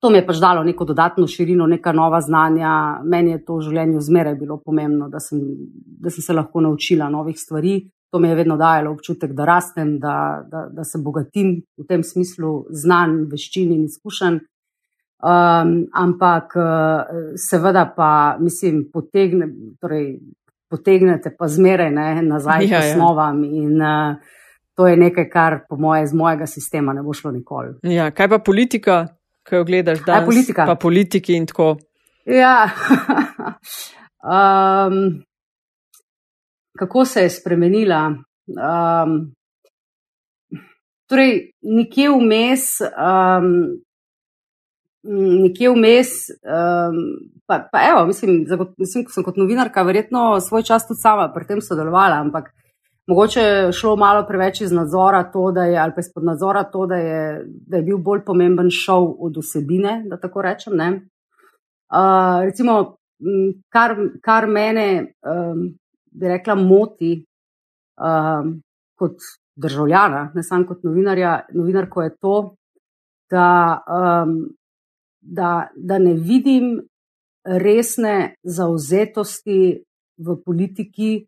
to 0.00 0.10
mi 0.10 0.18
je 0.18 0.26
pač 0.26 0.38
dalo 0.42 0.62
neko 0.64 0.84
dodatno 0.84 1.26
širino, 1.26 1.66
neka 1.66 1.92
nova 1.92 2.20
znanja. 2.20 3.00
Meni 3.04 3.30
je 3.30 3.44
to 3.44 3.58
v 3.58 3.68
življenju 3.68 4.00
zmeraj 4.00 4.34
bilo 4.38 4.58
pomembno, 4.64 5.08
da 5.08 5.20
sem, 5.22 5.40
da 6.02 6.10
sem 6.10 6.22
se 6.22 6.36
lahko 6.36 6.62
naučila 6.62 7.08
novih 7.10 7.38
stvari. 7.38 7.80
To 8.12 8.18
mi 8.18 8.28
je 8.28 8.36
vedno 8.38 8.56
dajalo 8.56 8.92
občutek, 8.94 9.34
da 9.36 9.44
rastem, 9.44 9.98
da, 10.00 10.44
da, 10.48 10.68
da 10.72 10.84
se 10.84 11.00
bogatim 11.04 11.58
v 11.76 11.84
tem 11.88 12.04
smislu 12.04 12.68
znanj, 12.70 13.26
veščin 13.32 13.74
in 13.74 13.84
izkušenj. 13.88 14.38
Um, 15.18 15.72
ampak 15.98 16.54
seveda 17.36 17.88
pa, 17.96 18.10
mislim, 18.40 18.84
potegne, 18.94 19.50
torej, 19.82 20.12
potegnete 20.70 21.34
pa 21.34 21.48
zmeraj 21.50 21.90
ne, 21.90 22.08
nazaj 22.22 22.68
ja, 22.68 22.68
k 22.68 22.72
ja. 22.72 22.92
osnovam. 22.92 23.42
Ja. 23.44 23.62
In, 23.64 23.82
uh, 23.82 24.37
to 24.78 24.86
je 24.86 24.96
nekaj, 24.96 25.24
kar 25.30 25.54
po 25.68 25.76
moje 25.76 26.04
iz 26.04 26.12
mojega 26.14 26.46
sistema 26.46 26.92
ne 26.92 27.02
bo 27.02 27.12
šlo 27.12 27.30
nikoli. 27.34 27.72
Ja, 27.82 28.10
kaj 28.14 28.28
pa 28.30 28.38
politika, 28.38 28.98
ki 29.48 29.56
jo 29.56 29.64
gledaš 29.66 30.04
danes? 30.06 30.22
Ja, 30.22 30.26
politika. 30.26 30.66
Pa 30.66 30.76
politiki 30.78 31.34
in 31.34 31.48
tako. 31.50 31.72
Ja. 32.26 32.68
um, 34.34 35.00
kako 36.78 37.04
se 37.04 37.26
je 37.26 37.30
spremenila? 37.40 38.04
Um, 38.46 39.18
torej, 41.10 41.34
nekje 41.62 42.14
vmes. 42.14 42.70
Um, 42.94 43.52
Nekje 45.08 45.70
vmes, 45.72 46.08
um, 46.42 46.96
pa, 47.46 47.60
pa 47.72 47.80
evo, 47.90 48.02
mislim, 48.06 48.42
mislim, 48.76 49.04
sem 49.08 49.24
kot 49.24 49.38
novinarka 49.40 49.82
verjetno 49.86 50.40
svoj 50.42 50.66
čas 50.68 50.84
tudi 50.88 51.00
sama 51.00 51.28
pri 51.32 51.46
tem 51.46 51.62
sodelovala, 51.64 52.18
ampak 52.20 52.50
mogoče 53.08 53.40
je 53.40 53.72
šlo 53.72 53.96
malo 53.96 54.26
preveč 54.28 54.60
iz 54.60 54.72
nadzora, 54.72 55.30
da 55.54 55.64
je, 55.64 55.78
ali 55.78 55.92
pa 55.94 56.00
izpod 56.00 56.24
nadzora 56.24 56.64
to, 56.64 56.86
da 56.86 56.96
je, 56.96 57.44
da 57.46 57.76
je 57.76 57.82
bil 57.82 57.98
bolj 57.98 58.24
pomemben 58.24 58.70
šov 58.70 59.14
od 59.18 59.36
vsebine, 59.36 60.02
da 60.06 60.20
tako 60.20 60.42
rečem. 60.42 60.74
Uh, 60.74 62.44
recimo, 62.44 62.96
kar, 63.72 63.96
kar 64.22 64.46
mene, 64.46 65.14
um, 65.24 65.64
bi 66.12 66.28
rekla, 66.28 66.54
moti 66.54 67.24
um, 67.96 68.60
kot 68.98 69.16
državljana, 69.56 70.30
ne 70.34 70.42
samo 70.42 70.66
kot 70.66 70.84
novinarja, 70.84 71.40
novinarko 71.54 72.02
je 72.02 72.14
to, 72.20 72.36
da, 73.30 73.48
um, 73.88 74.36
da, 75.20 75.68
da 75.76 75.98
ne 75.98 76.14
vidim 76.14 76.76
resne 77.44 78.34
zauzetosti 78.42 79.82
v 80.18 80.36
politiki, 80.44 81.26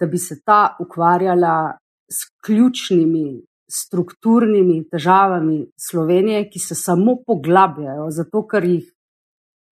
da 0.00 0.06
bi 0.06 0.18
se 0.18 0.40
ta 0.44 0.76
ukvarjala 0.80 1.76
s 2.10 2.26
ključnimi 2.46 3.42
strukturnimi 3.70 4.88
težavami 4.90 5.66
Slovenije, 5.78 6.48
ki 6.50 6.58
se 6.58 6.74
samo 6.74 7.16
poglabljajo, 7.26 8.10
zato 8.10 8.42
ker 8.46 8.64
jih 8.64 8.88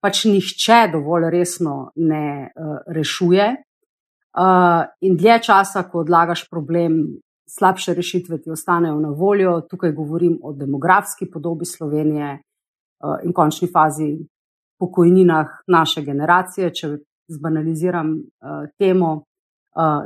pač 0.02 0.24
nihče 0.30 0.82
dovolj 0.92 1.30
resno 1.34 1.90
ne 1.96 2.52
uh, 2.54 2.76
rešuje. 2.86 3.48
Uh, 4.38 4.84
in 5.00 5.16
dlje 5.18 5.40
časa, 5.48 5.82
ko 5.90 6.04
odlagaš 6.04 6.44
problem, 6.50 7.00
slabše 7.50 7.94
rešitve 7.94 8.38
ti 8.42 8.50
ostanejo 8.50 9.00
na 9.00 9.10
voljo. 9.10 9.60
Tukaj 9.70 9.92
govorim 9.92 10.38
o 10.42 10.52
demografski 10.52 11.26
podobi 11.30 11.66
Slovenije 11.66 12.38
uh, 12.38 13.16
in 13.24 13.32
končni 13.32 13.68
fazi 13.72 14.12
pokojninah 14.78 15.62
naše 15.66 16.04
generacije, 16.06 16.70
če 16.74 16.92
zbanaliziram 17.28 18.12
uh, 18.14 18.68
temo 18.78 19.24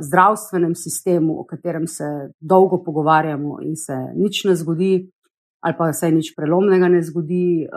zdravstvenem 0.01 0.75
sistemu, 0.75 1.39
o 1.39 1.43
katerem 1.43 1.87
se 1.87 2.05
dolgo 2.39 2.83
pogovarjamo 2.83 3.57
in 3.61 3.75
se 3.75 3.95
nič 4.15 4.43
ne 4.45 4.55
zgodi, 4.55 4.93
ali 5.63 5.75
pa 5.77 5.93
se 5.93 6.11
nič 6.11 6.33
prelomnega 6.35 6.87
ne 6.87 7.01
zgodi. 7.01 7.67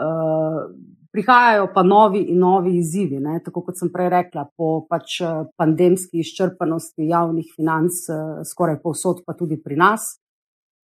Prihajajo 1.11 1.71
pa 1.73 1.81
novi 1.83 2.27
in 2.29 2.37
novi 2.39 2.75
izzivi, 2.77 3.17
ne? 3.19 3.39
tako 3.41 3.63
kot 3.65 3.79
sem 3.79 3.89
prej 3.89 4.09
rekla, 4.13 4.43
po 4.57 4.85
pač 4.89 5.21
pandemski 5.57 6.21
izčrpanosti 6.21 7.07
javnih 7.09 7.47
financ, 7.55 8.03
skoraj 8.45 8.81
povsod, 8.83 9.23
pa 9.25 9.33
tudi 9.33 9.57
pri 9.57 9.75
nas. 9.75 10.17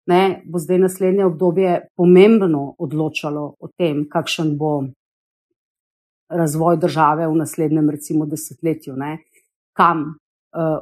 ne, 0.07 0.43
bo 0.47 0.59
zdaj 0.63 0.79
naslednje 0.79 1.25
obdobje 1.27 1.71
pomembno 1.99 2.77
odločalo 2.79 3.57
o 3.59 3.69
tem, 3.75 4.05
kakšen 4.07 4.53
bo 4.59 4.85
razvoj 6.31 6.79
države 6.79 7.27
v 7.27 7.35
naslednjem, 7.35 7.91
recimo, 7.91 8.27
desetletju, 8.27 8.95
ne, 8.97 9.19
kam, 9.75 10.05
uh, 10.15 10.26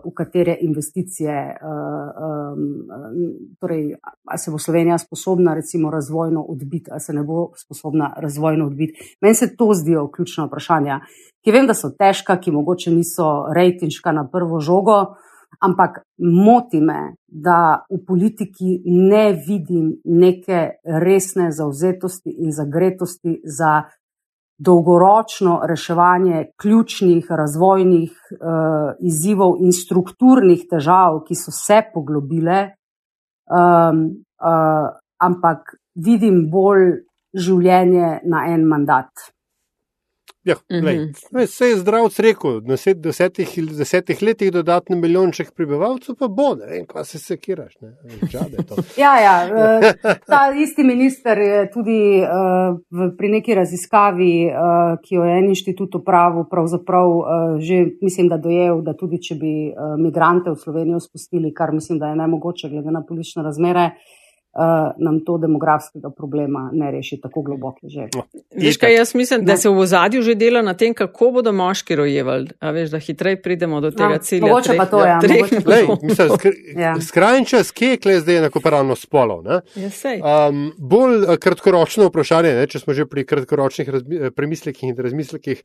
v 0.04 0.12
katere 0.14 0.56
investicije, 0.60 1.56
uh, 1.62 1.72
um, 2.54 3.56
torej, 3.60 3.94
ali 4.24 4.38
se 4.38 4.50
bo 4.50 4.58
Slovenija 4.58 4.98
sposobna, 4.98 5.54
recimo, 5.54 5.90
razvojno 5.90 6.42
odbiti, 6.42 6.90
ali 6.90 7.00
se 7.00 7.12
ne 7.12 7.22
bo 7.22 7.50
sposobna 7.56 8.14
razvojno 8.16 8.66
odbiti. 8.66 9.16
Meni 9.20 9.34
se 9.34 9.56
to 9.56 9.70
zdijo 9.74 10.10
ključna 10.10 10.44
vprašanja, 10.44 11.00
ki 11.44 11.52
vem, 11.52 11.66
da 11.66 11.74
so 11.74 11.90
težka, 11.90 12.40
ki 12.40 12.50
mogoče 12.50 12.90
niso 12.90 13.46
rejtinška 13.54 14.12
na 14.12 14.28
prvo 14.32 14.60
žogo. 14.60 15.16
Ampak 15.60 16.00
moti 16.18 16.80
me, 16.80 17.14
da 17.28 17.86
v 17.90 18.00
politiki 18.06 18.82
ne 18.84 19.32
vidim 19.48 19.92
neke 20.04 20.70
resne 20.84 21.52
zauzetosti 21.52 22.30
in 22.30 22.52
zagretosti 22.52 23.40
za 23.44 23.82
dolgoročno 24.58 25.60
reševanje 25.66 26.44
ključnih 26.60 27.26
razvojnih 27.30 28.12
uh, 28.12 28.92
izzivov 29.00 29.56
in 29.60 29.72
strukturnih 29.72 30.66
težav, 30.70 31.24
ki 31.26 31.34
so 31.34 31.50
se 31.50 31.80
poglobile, 31.94 32.60
um, 33.50 34.04
uh, 34.38 34.88
ampak 35.18 35.74
vidim 35.94 36.44
bolj 36.50 37.02
življenje 37.34 38.20
na 38.30 38.46
en 38.54 38.68
mandat. 38.70 39.33
Ja, 40.44 40.54
vse 41.32 41.66
je 41.66 41.76
zdrav, 41.76 42.10
rekel, 42.18 42.58
na 42.68 42.76
desetih, 42.94 43.48
desetih 43.78 44.22
letih 44.22 44.50
dodatno 44.52 44.96
milijonček 44.96 45.54
prebivalcev, 45.56 46.18
pa 46.20 46.28
bo, 46.28 46.50
ne 46.58 46.66
vem, 46.68 46.82
kaj 46.86 47.04
se 47.08 47.18
sekiraš. 47.18 47.72
ja, 49.02 49.14
ja, 49.20 49.34
eh, 49.48 50.18
ta 50.26 50.42
isti 50.62 50.84
minister 50.84 51.38
je 51.38 51.62
tudi 51.72 51.98
uh, 52.20 52.76
v, 52.90 53.08
pri 53.16 53.30
neki 53.38 53.56
raziskavi, 53.56 54.34
uh, 54.50 54.98
ki 55.00 55.16
jo 55.16 55.24
je 55.24 55.38
en 55.38 55.48
inštitut 55.48 55.96
upravil, 56.02 56.44
pravzaprav 56.50 57.16
uh, 57.16 57.24
že 57.58 57.80
mislim, 58.02 58.28
da 58.28 58.36
dojel, 58.36 58.82
da 58.84 58.92
tudi 58.92 59.22
če 59.24 59.38
bi 59.40 59.54
uh, 59.70 59.96
migrante 59.96 60.52
v 60.52 60.60
Slovenijo 60.60 61.00
spustili, 61.00 61.54
kar 61.56 61.72
mislim, 61.72 61.98
da 61.98 62.12
je 62.12 62.20
nemogoče 62.20 62.68
glede 62.68 62.92
na 62.92 63.00
politične 63.08 63.46
razmere, 63.48 63.94
nam 64.98 65.20
to 65.26 65.38
demografskega 65.38 66.10
problema 66.10 66.70
ne 66.72 66.90
reši 66.90 67.20
tako 67.20 67.42
globoko. 67.42 67.78
No, 68.14 68.22
veš, 68.56 68.76
kaj 68.78 68.94
jaz 68.94 69.14
mislim, 69.14 69.44
da 69.44 69.52
no. 69.52 69.56
se 69.58 69.68
v 69.68 69.78
ozadju 69.78 70.22
že 70.22 70.34
dela 70.34 70.62
na 70.62 70.74
tem, 70.74 70.94
kako 70.94 71.30
bodo 71.30 71.52
moški 71.52 71.96
rojevali. 71.96 72.48
A 72.60 72.70
veš, 72.70 72.90
da 72.90 72.98
hitreje 72.98 73.42
pridemo 73.42 73.80
do 73.80 73.90
tega 73.90 74.18
no, 74.18 74.18
cilja. 74.18 74.46
Mogoče 74.46 74.76
pa 74.76 74.86
to 74.86 75.02
je. 75.04 75.10
Ja, 76.76 76.82
ja. 76.86 76.94
Skrajni 77.00 77.46
čas, 77.46 77.70
kje 77.70 77.88
je 77.88 77.96
kle 78.06 78.20
zdaj 78.20 78.38
enakopravno 78.44 78.94
spolov? 78.96 79.44
Ja, 79.46 79.60
um, 80.48 80.70
bolj 80.78 81.24
eh, 81.24 81.36
kratkoročno 81.36 82.08
vprašanje, 82.12 82.54
ne, 82.54 82.66
če 82.70 82.84
smo 82.84 82.94
že 82.94 83.08
pri 83.10 83.26
kratkoročnih 83.26 83.90
eh, 83.90 84.30
premislekih 84.30 84.92
in 84.92 84.98
razmislekih, 84.98 85.62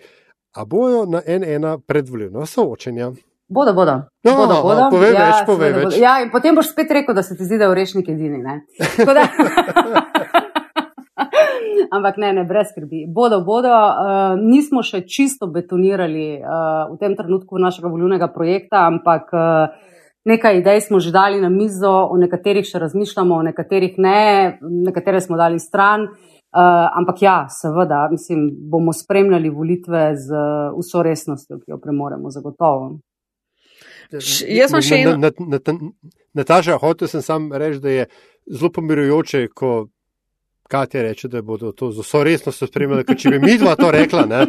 a 0.57 0.65
bojo 0.65 1.05
na 1.05 1.21
en 1.25 1.43
ena 1.43 1.77
predvoljena 1.77 2.45
soočenja? 2.45 3.13
Bodo, 3.49 3.73
bodo. 3.73 3.91
No, 4.23 4.35
bodo, 4.37 4.53
no, 4.53 4.61
bodo. 4.61 4.89
Povej 4.93 5.13
ja, 5.17 5.25
več, 5.25 5.39
povej 5.47 5.71
več. 5.73 5.95
Ja, 5.97 6.21
in 6.21 6.29
potem 6.29 6.53
boš 6.53 6.69
spet 6.69 6.91
rekel, 6.93 7.17
da 7.17 7.23
se 7.25 7.33
ti 7.33 7.47
zdi, 7.49 7.57
da 7.57 7.65
je 7.65 7.73
urešnik 7.73 8.05
edini. 8.13 8.45
Ampak 11.97 12.19
ne, 12.21 12.29
ne, 12.37 12.43
brez 12.45 12.69
skrbi. 12.69 13.07
Bodo, 13.09 13.41
bodo. 13.41 13.73
Uh, 13.73 14.37
nismo 14.37 14.85
še 14.85 15.01
čisto 15.09 15.49
betonirali 15.49 16.37
uh, 16.37 16.93
v 16.93 17.01
tem 17.01 17.17
trenutku 17.17 17.57
našega 17.57 17.89
volilnega 17.89 18.29
projekta, 18.29 18.85
ampak 18.85 19.33
uh, 19.33 19.73
nekaj 20.29 20.61
idej 20.61 20.85
smo 20.85 21.01
že 21.01 21.09
dali 21.09 21.41
na 21.41 21.49
mizo, 21.49 21.89
o 21.89 22.21
nekaterih 22.21 22.69
še 22.69 22.85
razmišljamo, 22.85 23.33
o 23.33 23.47
nekaterih 23.49 23.97
ne, 23.97 24.61
nekatere 24.61 25.25
smo 25.25 25.41
dali 25.41 25.57
stran. 25.57 26.05
Uh, 26.53 26.85
ampak 27.01 27.25
ja, 27.25 27.37
seveda, 27.49 28.05
mislim, 28.13 28.49
bomo 28.69 28.93
spremljali 28.93 29.49
volitve 29.49 30.13
z 30.17 30.29
uh, 30.37 30.77
vso 30.77 31.01
resnostjo, 31.01 31.57
ki 31.65 31.73
jo 31.73 31.81
premoremo, 31.81 32.29
zagotovo. 32.29 32.99
Jaz 34.11 34.73
sem 34.73 34.81
še 34.81 34.99
eno. 35.03 35.31
Nataša, 36.37 36.77
hotel 36.81 37.09
sem 37.11 37.23
sam 37.25 37.49
reči, 37.53 37.81
da 37.83 37.93
je 37.93 38.05
zelo 38.49 38.71
pomirujoče, 38.73 39.47
ko 39.53 39.89
Katja 40.69 41.01
reče, 41.01 41.27
da 41.33 41.41
bodo 41.41 41.71
to 41.73 41.89
z 41.91 42.03
vso 42.05 42.21
resnostjo 42.23 42.67
spremljali, 42.69 43.05
ker 43.05 43.17
če 43.17 43.31
bi 43.33 43.39
mi 43.41 43.55
dva 43.57 43.73
to 43.77 43.89
rekla, 43.93 44.25
ne, 44.29 44.43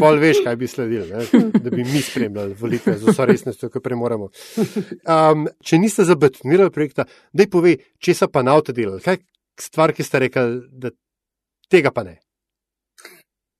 pol 0.00 0.18
veš, 0.18 0.40
kaj 0.42 0.56
bi 0.58 0.66
sledili, 0.70 1.06
ne, 1.12 1.42
da 1.62 1.70
bi 1.70 1.84
mi 1.86 2.02
spremljali 2.02 2.56
volitve 2.58 2.96
z 2.98 3.14
vso 3.14 3.26
resnostjo, 3.30 3.70
ki 3.70 3.82
premoremo. 3.84 4.32
Um, 5.06 5.46
če 5.62 5.78
niste 5.78 6.06
zabetonirali 6.10 6.74
projekta, 6.74 7.06
daj 7.30 7.50
povej, 7.54 7.78
če 8.02 8.16
so 8.18 8.30
pa 8.34 8.42
na 8.42 8.58
avto 8.58 8.74
delali, 8.74 9.02
kaj 9.04 9.22
stvar, 9.62 9.94
ki 9.94 10.06
ste 10.06 10.24
rekli, 10.26 10.58
da 10.74 10.90
tega 11.70 11.94
pa 11.94 12.02
ne 12.02 12.18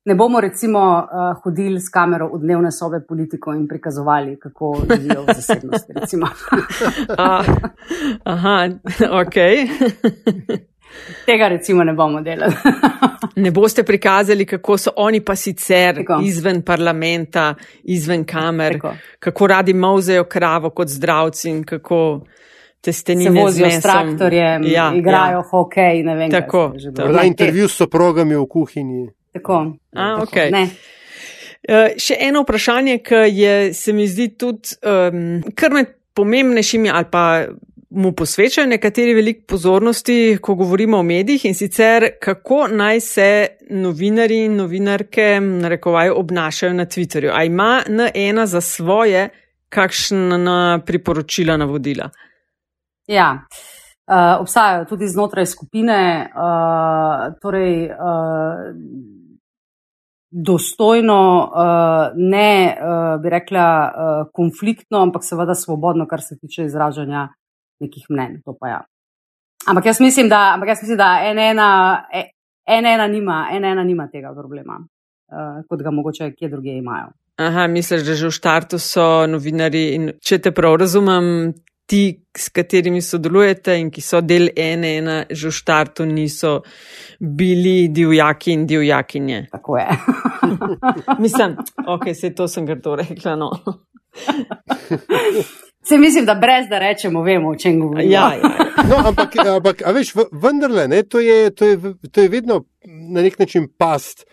ne 0.05 0.15
bomo 0.15 0.41
recimo 0.41 0.99
uh, 0.99 1.43
hodili 1.43 1.81
s 1.81 1.89
kamero 1.89 2.29
v 2.29 2.39
dnevne 2.39 2.73
sobe 2.73 3.01
politikov 3.09 3.55
in 3.55 3.69
prikazovali, 3.69 4.39
kako 4.39 4.77
živijo 4.97 5.23
v 5.23 5.35
zasebnosti. 5.35 5.93
uh, 6.17 6.27
aha, 8.35 8.69
ok. 9.21 9.35
Tega 11.27 11.49
recimo 11.49 11.85
ne 11.85 11.93
bomo 11.93 12.21
delali. 12.21 12.55
ne 13.45 13.51
boste 13.51 13.83
prikazali, 13.83 14.47
kako 14.47 14.79
so 14.79 14.91
oni 14.97 15.21
pa 15.21 15.37
sicer 15.37 15.95
Tako. 15.95 16.21
izven 16.25 16.63
parlamenta, 16.63 17.55
izven 17.85 18.25
kamer, 18.25 18.73
Tako. 18.73 18.95
kako 19.19 19.47
radi 19.47 19.75
mauzejo 19.75 20.25
kravo 20.25 20.71
kot 20.71 20.89
zdravci 20.89 21.51
in 21.51 21.65
kako. 21.65 22.21
Se 22.85 23.15
vozijo 23.43 23.71
s 23.71 23.83
traktorjem, 23.83 24.63
ja, 24.67 24.93
igrajo 24.95 25.39
ja. 25.39 25.43
hokej. 25.51 26.05
Tako. 26.31 26.73
Na 27.13 27.23
intervju 27.23 27.69
s 27.69 27.77
soprogami 27.77 28.37
v 28.37 28.47
kuhinji. 28.47 29.09
Tako. 29.35 29.61
A, 29.93 30.09
okay. 30.23 30.53
uh, 30.55 31.95
še 31.99 32.17
eno 32.23 32.45
vprašanje, 32.45 32.99
ki 33.03 33.23
je, 33.35 33.55
se 33.75 33.93
mi 33.93 34.07
zdi 34.09 34.29
tudi 34.39 34.79
um, 34.87 35.41
kar 35.59 35.75
med 35.75 35.95
pomembnejšimi 36.15 36.91
ali 36.91 37.11
pa 37.11 37.25
mu 37.95 38.13
posvečajo 38.13 38.67
nekateri 38.67 39.15
veliko 39.15 39.45
pozornosti, 39.49 40.39
ko 40.43 40.55
govorimo 40.55 40.99
o 40.99 41.03
medijih 41.03 41.45
in 41.45 41.55
sicer 41.55 42.09
kako 42.23 42.67
naj 42.69 43.01
se 43.01 43.47
novinari 43.71 44.45
in 44.45 44.57
novinarke 44.57 45.41
narekovajo 45.41 46.15
obnašajo 46.19 46.73
na 46.73 46.87
Twitterju. 46.87 47.31
A 47.35 47.45
ima 47.45 47.83
N1 47.87 48.45
za 48.45 48.61
svoje 48.61 49.29
kakšna 49.69 50.81
priporočila, 50.87 51.57
navodila? 51.57 52.11
Ja. 53.07 53.47
Uh, 54.07 54.41
obstajajo 54.41 54.85
tudi 54.85 55.09
znotraj 55.09 55.47
skupine, 55.47 56.31
uh, 56.37 57.35
torej 57.43 57.85
uh, 57.85 57.97
dostojno, 60.35 61.19
uh, 61.45 62.13
ne 62.17 62.75
uh, 62.75 63.23
bi 63.23 63.31
rekla 63.31 63.67
uh, 63.87 64.31
konfliktno, 64.33 65.03
ampak 65.03 65.23
seveda 65.25 65.55
svobodno, 65.55 66.07
kar 66.11 66.23
se 66.23 66.39
tiče 66.39 66.65
izražanja 66.65 67.29
nekih 67.81 68.07
mnen. 68.11 68.41
Ja. 68.67 68.81
Ampak 69.67 69.87
jaz 69.87 70.01
mislim, 70.01 70.29
da, 70.29 70.51
ampak 70.55 70.69
jaz 70.69 70.83
mislim, 70.83 70.99
da 70.99 71.21
ena, 71.23 71.43
ena, 72.67 72.91
ena, 72.95 73.07
nima, 73.07 73.49
ena, 73.53 73.69
ena 73.69 73.85
nima 73.85 74.09
tega 74.13 74.35
problema, 74.35 74.81
kot 75.69 75.83
ga 75.83 75.91
mogoče 75.91 76.33
kje 76.35 76.49
druge 76.49 76.75
imajo. 76.77 77.13
Aha, 77.37 77.67
misliš, 77.67 78.03
da 78.07 78.15
že 78.15 78.29
v 78.31 78.35
štartu 78.35 78.79
so 78.79 79.27
novinari 79.27 79.89
in 79.95 80.11
če 80.23 80.39
te 80.39 80.53
prav 80.55 80.77
razumem, 80.83 81.55
ti, 81.87 82.21
s 82.37 82.49
katerimi 82.49 83.03
sodelujete 83.03 83.77
in 83.79 83.91
ki 83.93 84.01
so 84.01 84.21
del 84.25 84.49
ene, 84.57 84.97
ena, 84.99 85.17
že 85.31 85.51
v 85.51 85.59
štartu 85.59 86.07
niso 86.09 86.63
bili 87.21 87.89
divjaki 87.93 88.53
in 88.53 88.67
divjakinje. 88.67 89.47
Tako 89.53 89.79
je. 89.79 89.89
mislim, 91.25 91.57
ok, 91.87 92.09
se 92.15 92.35
to 92.35 92.49
sem 92.49 92.67
ga 92.67 92.81
to 92.81 92.97
rekla. 92.97 93.37
No. 93.37 93.51
Se 95.85 95.99
mislim, 95.99 96.25
da 96.25 96.35
brez 96.35 96.65
da 96.71 96.79
rečemo, 96.79 97.23
vemo, 97.23 97.51
o 97.51 97.57
čem 97.61 97.81
govorimo. 97.81 98.13
Ja, 98.13 98.33
ja, 98.33 98.41
ja. 98.41 98.87
No, 98.89 99.09
ampak, 99.09 99.37
ampak 99.57 99.83
veš, 99.95 100.15
vendarle, 100.33 100.87
ne, 100.89 101.03
to, 101.03 101.21
je, 101.21 101.51
to, 101.51 101.67
je, 101.67 101.77
to 102.13 102.21
je 102.21 102.29
vedno 102.29 102.65
na 102.85 103.21
nek 103.23 103.39
način 103.39 103.69
past 103.79 104.25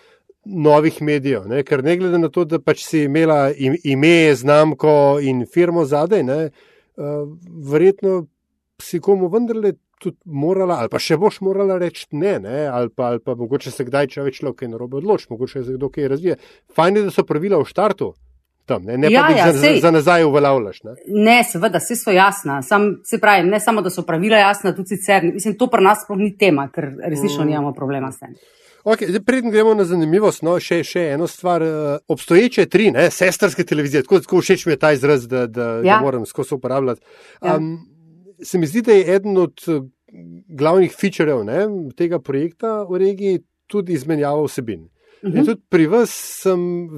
novih 0.46 1.02
medijev. 1.02 1.50
Ne, 1.52 1.64
ker 1.68 1.84
ne 1.84 1.98
glede 1.98 2.22
na 2.24 2.30
to, 2.32 2.46
da 2.48 2.60
pač 2.60 2.86
si 2.88 3.04
imela 3.04 3.52
ime, 3.84 4.32
znamko 4.36 5.20
in 5.22 5.44
firmo 5.54 5.84
zadaj, 5.86 6.24
ne, 6.24 6.40
uh, 6.46 6.71
verjetno 7.72 8.26
si 8.82 9.00
komu 9.00 9.30
vendarle 9.30 9.74
tudi 10.02 10.18
morala, 10.26 10.80
ali 10.82 10.90
pa 10.90 11.00
še 11.02 11.18
boš 11.22 11.40
morala 11.46 11.78
reči 11.82 12.08
ne, 12.18 12.40
ne? 12.42 12.66
Ali, 12.66 12.90
pa, 12.90 13.12
ali 13.14 13.22
pa 13.22 13.36
mogoče 13.38 13.72
se 13.72 13.86
kdaj, 13.86 14.10
če 14.16 14.26
več 14.26 14.42
človek 14.42 14.66
ne 14.72 14.80
robe 14.82 14.98
odloči, 14.98 15.30
mogoče 15.30 15.64
se 15.68 15.78
kdo 15.78 15.92
kaj 15.94 16.10
razvije. 16.16 16.38
Fajn 16.76 16.98
je, 16.98 17.04
da 17.08 17.14
so 17.14 17.26
pravila 17.28 17.62
v 17.62 17.70
štartu. 17.70 18.14
Tam, 18.70 18.86
ne 18.86 18.96
ne 18.98 19.10
ja, 19.12 19.24
pa, 19.26 19.34
da 19.34 19.38
ja, 19.38 19.54
za, 19.58 19.74
za 19.82 19.92
nazaj 19.92 20.24
uveljavljaš. 20.26 20.82
Ne? 20.88 20.96
ne, 21.26 21.38
seveda, 21.46 21.82
vse 21.82 21.98
so 21.98 22.14
jasna. 22.14 22.62
Sam, 22.66 22.88
se 23.06 23.20
pravi, 23.22 23.46
ne 23.50 23.60
samo, 23.60 23.82
da 23.82 23.90
so 23.94 24.06
pravila 24.08 24.42
jasna, 24.42 24.74
tudi 24.78 24.96
sicer. 24.96 25.26
Mislim, 25.34 25.58
to 25.60 25.68
pri 25.70 25.86
nas 25.86 26.06
sploh 26.06 26.20
ni 26.22 26.32
tema, 26.38 26.68
ker 26.74 26.92
resnično 27.02 27.44
mm. 27.44 27.50
nimamo 27.52 27.74
problema 27.78 28.12
s 28.14 28.22
tem. 28.22 28.38
Okay, 28.84 29.20
Preden 29.26 29.52
gremo 29.52 29.74
na 29.78 29.86
zanimivost, 29.86 30.42
no, 30.44 30.56
še, 30.60 30.82
še 30.88 31.04
eno 31.14 31.28
stvar. 31.28 31.62
Eh, 31.62 31.98
obstoječe 32.08 32.66
tri, 32.66 32.90
ne, 32.92 33.10
sestrske 33.12 33.66
televizije, 33.68 34.04
tako, 34.04 34.20
tako 34.26 34.42
všeč 34.42 34.66
mi 34.66 34.74
je 34.74 34.80
ta 34.82 34.94
izraz, 34.94 35.28
da, 35.28 35.46
da, 35.48 35.68
ja. 35.86 35.98
da 35.98 36.02
moram 36.02 36.26
skozi 36.26 36.56
uporabljati. 36.56 37.02
Um, 37.42 37.72
ja. 38.40 38.46
Se 38.46 38.58
mi 38.58 38.68
zdi, 38.68 38.82
da 38.82 38.96
je 38.98 39.16
eden 39.16 39.38
od 39.38 39.62
glavnih 40.50 40.96
featurejev 40.98 41.46
tega 41.96 42.20
projekta 42.20 42.82
v 42.90 42.98
regiji 43.04 43.44
tudi 43.70 43.94
izmenjava 43.94 44.42
vsebin. 44.44 44.82
Uh 44.82 45.02
Mhm. 45.24 45.38
-huh. 45.38 45.46
Tudi 45.46 45.62
pri 45.70 45.88
vas 45.88 46.12
sem 46.42 46.90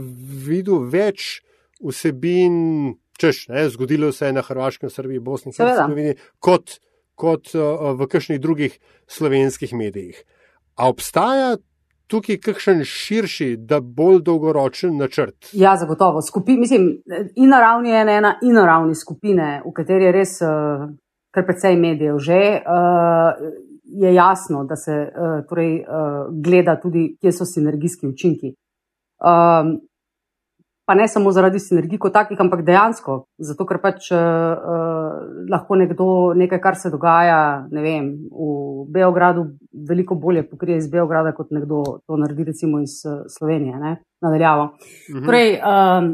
videl 0.48 0.88
več 0.90 1.42
vsebin, 1.84 2.96
češ, 3.20 3.48
ne, 3.48 3.70
zgodilo 3.70 4.12
se 4.12 4.26
je 4.26 4.34
na 4.34 4.42
Hrvaškem, 4.42 4.90
Srbiji, 4.90 5.20
Bosni 5.20 5.52
in. 5.52 5.66
Hercegovini, 5.66 6.16
kot, 6.40 6.80
kot 7.16 7.56
uh, 7.56 7.92
v 8.00 8.08
kakšnih 8.08 8.40
drugih 8.40 8.80
slovenskih 9.08 9.74
medijih. 9.74 10.24
A 10.76 10.90
obstaja 10.90 11.58
tukaj 12.14 12.38
kakšen 12.46 12.84
širši, 12.86 13.50
da 13.58 13.80
bolj 13.82 14.22
dolgoročen 14.28 14.98
načrt? 15.02 15.50
Ja, 15.58 15.74
zagotovo. 15.82 16.22
Skupi, 16.22 16.58
mislim, 16.60 16.90
in 17.36 17.50
na 17.50 17.62
ravni 17.64 17.94
ena, 17.98 18.36
in 18.42 18.54
na 18.54 18.66
ravni 18.70 18.96
skupine, 18.96 19.62
v 19.66 19.74
kateri 19.74 20.10
je 20.10 20.12
res 20.14 20.36
uh, 20.46 20.86
kar 21.34 21.48
precej 21.48 21.80
medijev 21.82 22.20
že, 22.22 22.42
uh, 22.62 23.34
je 23.84 24.14
jasno, 24.14 24.64
da 24.70 24.76
se 24.76 24.94
uh, 24.94 25.40
torej, 25.50 25.80
uh, 25.82 26.28
gleda 26.46 26.78
tudi, 26.82 27.16
kje 27.22 27.34
so 27.34 27.50
sinergijski 27.50 28.08
učinki. 28.08 28.54
Um, 29.24 29.80
pa 30.86 30.96
ne 30.96 31.08
samo 31.08 31.32
zaradi 31.32 31.60
sinergij 31.60 32.00
kot 32.00 32.14
takih, 32.14 32.40
ampak 32.40 32.64
dejansko, 32.68 33.16
zato 33.40 33.66
ker 33.66 33.80
pač 33.84 34.10
uh, 34.12 34.20
uh, 34.20 35.22
lahko 35.52 35.78
nekdo 35.80 36.08
nekaj, 36.36 36.60
kar 36.64 36.76
se 36.80 36.92
dogaja 36.92 37.40
ne 37.72 37.84
vem, 37.86 38.10
v 38.28 38.84
Beogradu, 38.92 39.46
veliko 39.90 40.16
bolje 40.20 40.44
pokrije 40.50 40.82
iz 40.82 40.90
Beograda, 40.92 41.32
kot 41.38 41.56
nekdo 41.56 41.84
to 42.04 42.20
naredi 42.20 42.50
recimo 42.52 42.82
iz 42.84 43.00
uh, 43.08 43.24
Slovenije, 43.32 43.80
ne, 43.80 43.96
nadaljavo. 44.22 44.70
Mhm. 45.16 45.26
Torej, 45.26 45.58
um, 45.60 46.14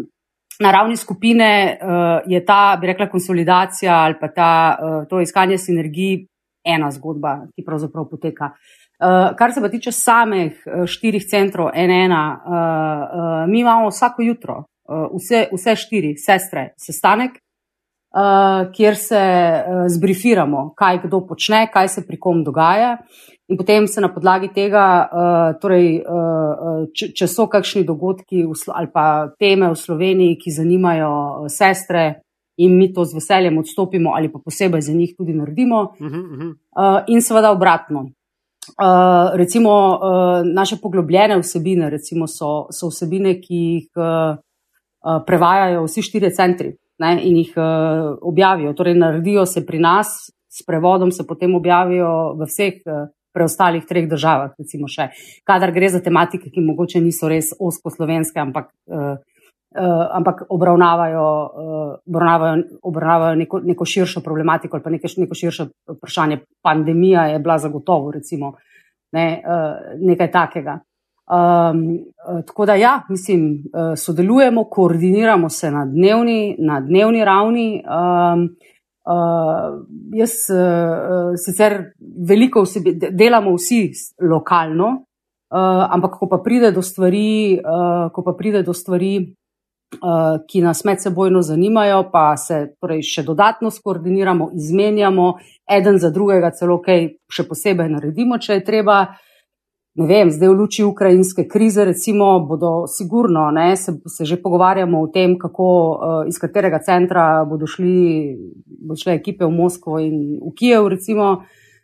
na 0.59 0.71
ravni 0.75 0.97
skupine 0.97 1.51
uh, 1.81 2.19
je 2.29 2.45
ta, 2.45 2.77
bi 2.81 2.87
rekla, 2.93 3.09
konsolidacija 3.09 4.03
ali 4.05 4.19
pa 4.21 4.27
ta, 4.27 4.51
uh, 4.77 4.99
to 5.09 5.21
iskanje 5.21 5.57
sinergij 5.57 6.27
ena 6.65 6.91
zgodba, 6.91 7.47
ki 7.55 7.65
pravzaprav 7.65 8.09
poteka. 8.11 8.53
Uh, 8.99 9.35
kar 9.37 9.53
se 9.53 9.61
pa 9.61 9.69
tiče 9.69 9.91
samih 9.91 10.63
uh, 10.67 10.83
štirih 10.85 11.23
centrov, 11.23 11.69
NN, 11.71 12.11
uh, 12.11 12.17
uh, 12.19 13.47
mi 13.47 13.59
imamo 13.59 13.87
vsako 13.87 14.21
jutro, 14.21 14.57
uh, 14.89 15.05
vse, 15.15 15.45
vse 15.53 15.75
štiri 15.75 16.17
sestre, 16.17 16.73
sestanek, 16.77 17.31
uh, 18.11 18.67
kjer 18.75 18.95
se 18.95 19.21
uh, 19.23 19.85
zbrifiramo, 19.87 20.73
kaj 20.75 20.99
kdo 21.05 21.21
počne, 21.27 21.69
kaj 21.71 21.87
se 21.87 22.07
pri 22.07 22.19
kom 22.19 22.43
dogaja. 22.43 22.97
In 23.47 23.57
potem 23.57 23.87
se 23.87 24.01
na 24.01 24.11
podlagi 24.13 24.51
tega, 24.53 24.85
uh, 25.07 25.59
torej, 25.61 26.03
uh, 26.03 26.83
če, 26.93 27.13
če 27.15 27.27
so 27.27 27.47
kakšni 27.47 27.85
dogodki 27.87 28.43
ali 28.67 28.91
pa 28.93 29.31
teme 29.39 29.71
v 29.71 29.79
Sloveniji, 29.79 30.37
ki 30.43 30.51
zanimajo 30.59 31.13
uh, 31.15 31.47
sestre, 31.47 32.21
in 32.59 32.75
mi 32.77 32.91
to 32.93 33.05
z 33.05 33.15
veseljem 33.15 33.57
odstopimo, 33.57 34.11
ali 34.11 34.27
pa 34.31 34.39
posebej 34.43 34.81
za 34.81 34.93
njih 34.93 35.15
tudi 35.17 35.33
naredimo, 35.33 35.93
Mhm, 35.99 36.19
mhm. 36.19 36.47
uh, 36.75 37.01
in 37.07 37.21
seveda 37.21 37.51
obratno. 37.51 38.09
Uh, 38.77 39.37
recimo 39.37 39.71
uh, 39.71 40.41
naše 40.45 40.77
poglobljene 40.81 41.37
vsebine, 41.39 41.89
recimo 41.89 42.27
so, 42.27 42.67
so 42.71 42.89
vsebine, 42.89 43.37
ki 43.41 43.55
jih 43.55 43.87
uh, 43.97 44.37
uh, 44.37 45.21
prevajajo 45.25 45.83
vsi 45.87 46.03
štirje 46.05 46.31
centri 46.35 46.73
ne, 46.99 47.13
in 47.23 47.37
jih 47.41 47.53
uh, 47.57 48.17
objavijo. 48.21 48.73
Torej, 48.73 48.97
naredijo 48.99 49.45
se 49.45 49.65
pri 49.65 49.79
nas, 49.79 50.29
s 50.49 50.65
prevodom 50.67 51.11
se 51.11 51.27
potem 51.27 51.55
objavijo 51.55 52.35
v 52.37 52.47
vseh 52.49 52.81
uh, 52.85 53.07
preostalih 53.33 53.85
treh 53.85 54.07
državah, 54.09 54.55
recimo 54.59 54.89
še. 54.89 55.09
Kadar 55.47 55.71
gre 55.71 55.89
za 55.89 56.01
tematike, 56.03 56.49
ki 56.49 56.65
mogoče 56.65 57.01
niso 57.01 57.29
res 57.29 57.53
osko 57.59 57.93
slovenske, 57.93 58.39
ampak. 58.41 58.71
Uh, 58.89 59.17
Uh, 59.69 60.07
ampak 60.17 60.47
obravnavajo, 60.49 61.43
uh, 61.45 61.95
obravnavajo, 62.07 62.63
obravnavajo 62.81 63.35
neko, 63.35 63.59
neko 63.59 63.85
širšo 63.85 64.21
problematiko 64.25 64.77
ali 64.77 64.83
pa 64.83 64.89
neke, 64.89 65.07
neko 65.17 65.35
širše 65.35 65.65
vprašanje. 65.89 66.39
Pandemija 66.61 67.25
je 67.25 67.39
bila 67.39 67.57
zagotovo, 67.57 68.11
recimo, 68.11 68.53
ne, 69.11 69.43
uh, 69.45 69.99
nekaj 70.01 70.31
takega. 70.31 70.79
Um, 71.29 71.99
tako 72.47 72.65
da, 72.65 72.75
ja, 72.75 73.01
mislim, 73.09 73.63
uh, 73.73 73.93
sodelujemo, 73.97 74.63
koordiniramo 74.63 75.49
se 75.49 75.71
na 75.71 75.85
dnevni, 75.85 76.55
na 76.59 76.79
dnevni 76.81 77.25
ravni. 77.25 77.83
Um, 77.85 78.49
uh, 79.05 79.85
jaz 80.13 80.31
uh, 80.49 81.37
sicer 81.37 81.83
veliko 82.27 82.63
de- 82.75 83.11
delamo 83.11 83.53
vsi 83.53 83.91
lokalno, 84.21 84.87
uh, 84.87 85.85
ampak 85.93 86.17
ko 86.19 86.27
pa 86.27 86.37
pride 86.43 86.71
do 86.71 86.81
stvari, 86.81 87.59
uh, 87.61 88.09
ko 88.11 88.23
pa 88.23 88.33
pride 88.33 88.63
do 88.63 88.73
stvari, 88.73 89.35
ki 90.51 90.61
nas 90.61 90.83
medsebojno 90.85 91.41
zanimajo, 91.41 92.03
pa 92.11 92.37
se 92.37 92.75
torej 92.81 93.01
še 93.01 93.23
dodatno 93.23 93.71
skoordiniramo, 93.71 94.51
izmenjamo, 94.53 95.33
eden 95.65 95.97
za 95.99 96.11
drugega, 96.13 96.51
celo 96.51 96.77
kaj 96.81 97.07
še 97.31 97.47
posebej 97.49 97.89
naredimo, 97.95 98.37
če 98.37 98.59
je 98.59 98.65
treba. 98.65 98.99
Ne 99.99 100.05
vem, 100.07 100.29
zdaj 100.31 100.47
v 100.47 100.55
luči 100.55 100.83
ukrajinske 100.85 101.47
krize, 101.49 101.83
recimo, 101.83 102.27
bodo 102.47 102.85
sigurno, 102.87 103.49
ne, 103.51 103.73
se, 103.75 103.97
se 104.07 104.25
že 104.25 104.37
pogovarjamo 104.39 105.01
o 105.01 105.09
tem, 105.11 105.33
kako, 105.41 105.65
uh, 105.65 106.29
iz 106.29 106.37
katerega 106.39 106.79
centra 106.85 107.43
bodo 107.49 107.67
šli, 107.67 108.37
bodo 108.85 109.01
šle 109.01 109.17
ekipe 109.17 109.43
v 109.43 109.51
Moskvo 109.57 109.99
in 109.99 110.37
v 110.37 110.53
Kijev, 110.55 110.87
recimo. 110.93 111.41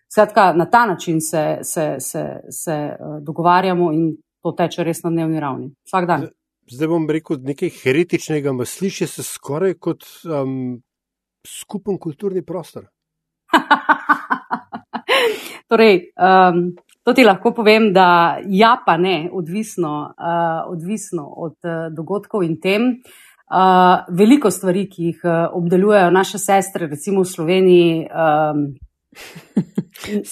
Skratka, 0.08 0.54
na 0.54 0.70
ta 0.70 0.86
način 0.86 1.20
se, 1.20 1.58
se, 1.66 1.96
se, 2.00 2.24
se 2.54 2.78
uh, 2.94 3.18
dogovarjamo 3.26 3.92
in 3.92 4.14
to 4.46 4.54
teče 4.54 4.86
res 4.86 5.04
na 5.04 5.10
dnevni 5.10 5.42
ravni. 5.42 5.72
Vsak 5.90 6.08
dan. 6.08 6.30
Zdaj 6.72 6.90
bom 6.90 7.06
rekel 7.10 7.38
nekaj 7.46 7.70
heretičnega, 7.84 8.54
ma 8.54 8.66
sliši 8.66 9.08
se 9.08 9.24
skoraj 9.24 9.76
kot 9.78 10.06
um, 10.26 10.82
skupen 11.46 12.00
kulturni 12.02 12.42
prostor. 12.46 12.88
torej, 15.70 16.10
um, 16.18 16.74
to 17.04 17.14
ti 17.14 17.24
lahko 17.24 17.54
povem, 17.54 17.92
da 17.94 18.40
ja, 18.50 18.80
pa 18.86 18.98
ne, 18.98 19.30
odvisno, 19.34 19.94
uh, 20.18 20.72
odvisno 20.72 21.28
od 21.38 21.56
uh, 21.64 21.94
dogodkov 21.94 22.44
in 22.44 22.58
tem. 22.62 22.90
Uh, 23.46 24.02
veliko 24.10 24.50
stvari, 24.50 24.88
ki 24.90 25.12
jih 25.12 25.22
uh, 25.24 25.54
obdelujejo 25.54 26.10
naše 26.10 26.42
sestre, 26.42 26.90
recimo 26.90 27.22
v 27.22 27.30
Sloveniji, 27.30 28.08
um, 28.10 28.72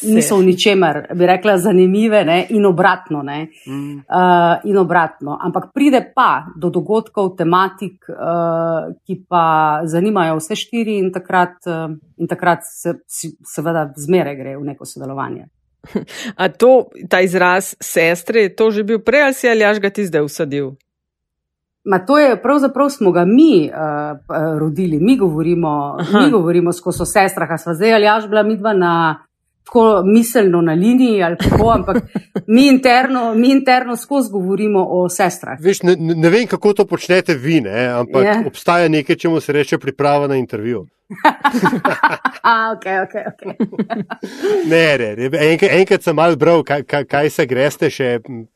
niso 0.04 0.38
v 0.38 0.46
ničemer, 0.46 1.08
bi 1.16 1.26
rekla, 1.26 1.58
zanimive 1.58 2.24
ne, 2.26 2.48
in 2.50 2.66
obratno. 2.66 3.22
Ne. 3.24 3.48
Mm. 3.68 4.04
Uh, 4.08 4.70
in 4.70 4.78
obratno. 4.78 5.38
Ampak 5.42 5.72
pride 5.74 6.04
pa 6.16 6.46
do 6.56 6.70
dogodkov, 6.70 7.36
tematik, 7.38 8.06
uh, 8.10 8.94
ki 9.06 9.24
pa 9.30 9.82
zanimajo 9.86 10.38
vse 10.42 10.58
štiri, 10.60 10.98
in 11.00 11.12
takrat, 11.12 11.58
uh, 11.66 11.90
in 12.18 12.28
takrat 12.28 12.68
se, 12.68 12.98
si- 13.08 13.36
seveda 13.46 13.90
zmeraj 13.98 14.36
gre 14.40 14.58
v 14.58 14.66
neko 14.72 14.86
sodelovanje. 14.86 15.48
A 16.42 16.48
to, 16.50 16.88
ta 17.10 17.20
izraz 17.22 17.76
sestre, 17.82 18.48
je 18.48 18.56
to 18.56 18.72
že 18.72 18.84
bil 18.88 19.04
prej 19.04 19.28
ali 19.28 19.36
si 19.36 19.50
ali 19.50 19.68
až 19.68 19.84
ga 19.84 19.92
ti 19.92 20.06
zdaj 20.08 20.24
usadil? 20.24 20.76
Ma 21.84 22.00
to 22.06 22.18
je 22.18 22.42
pravzaprav 22.42 22.90
smo 22.90 23.12
ga 23.12 23.26
mi 23.26 23.70
uh, 23.70 24.60
rodili, 24.60 25.00
mi 25.00 25.18
govorimo, 25.18 25.98
Aha. 26.00 26.20
mi 26.20 26.32
govorimo 26.32 26.74
skozi 26.74 27.02
o 27.02 27.06
sestrah, 27.06 27.52
a 27.52 27.58
sva 27.58 27.74
zdaj 27.74 27.94
ali 27.94 28.08
až 28.08 28.28
bila 28.28 28.44
midva 28.44 28.74
na 28.74 29.24
tako 29.66 30.04
miselno 30.06 30.62
na 30.62 30.74
liniji 30.74 31.24
ali 31.24 31.38
kako, 31.38 31.70
ampak 31.72 31.98
mi 32.48 32.68
interno, 32.68 33.36
mi 33.36 33.52
interno 33.52 33.96
skozi 33.96 34.32
govorimo 34.32 34.86
o 34.90 35.10
sestrah. 35.10 35.60
Veš, 35.60 35.84
ne, 35.84 35.96
ne 35.96 36.30
vem, 36.30 36.48
kako 36.48 36.74
to 36.74 36.86
počnete 36.86 37.34
vi, 37.34 37.62
ne, 37.62 37.88
ampak 37.88 38.24
Ja. 38.24 38.34
yeah. 38.34 38.48
obstaja 38.48 38.90
nekaj, 38.90 39.16
čemu 39.16 39.40
se 39.40 39.54
reče 39.54 39.78
priprava 39.78 40.28
na 40.28 40.36
intervju. 40.36 40.86
A, 42.44 42.72
ok, 42.76 42.86
ok, 43.04 43.16
ok. 43.28 43.42
Ne, 44.72 44.98
ne, 44.98 45.16
ne. 45.16 45.52
Enkrat, 45.52 45.72
enkrat 45.72 46.04
sem 46.04 46.16
mal 46.16 46.36
bral, 46.40 46.64
kaj, 46.64 46.86
kaj, 46.90 47.06
kaj 47.10 47.30
se 47.36 47.46
greste, 47.50 47.90
še 47.94 48.08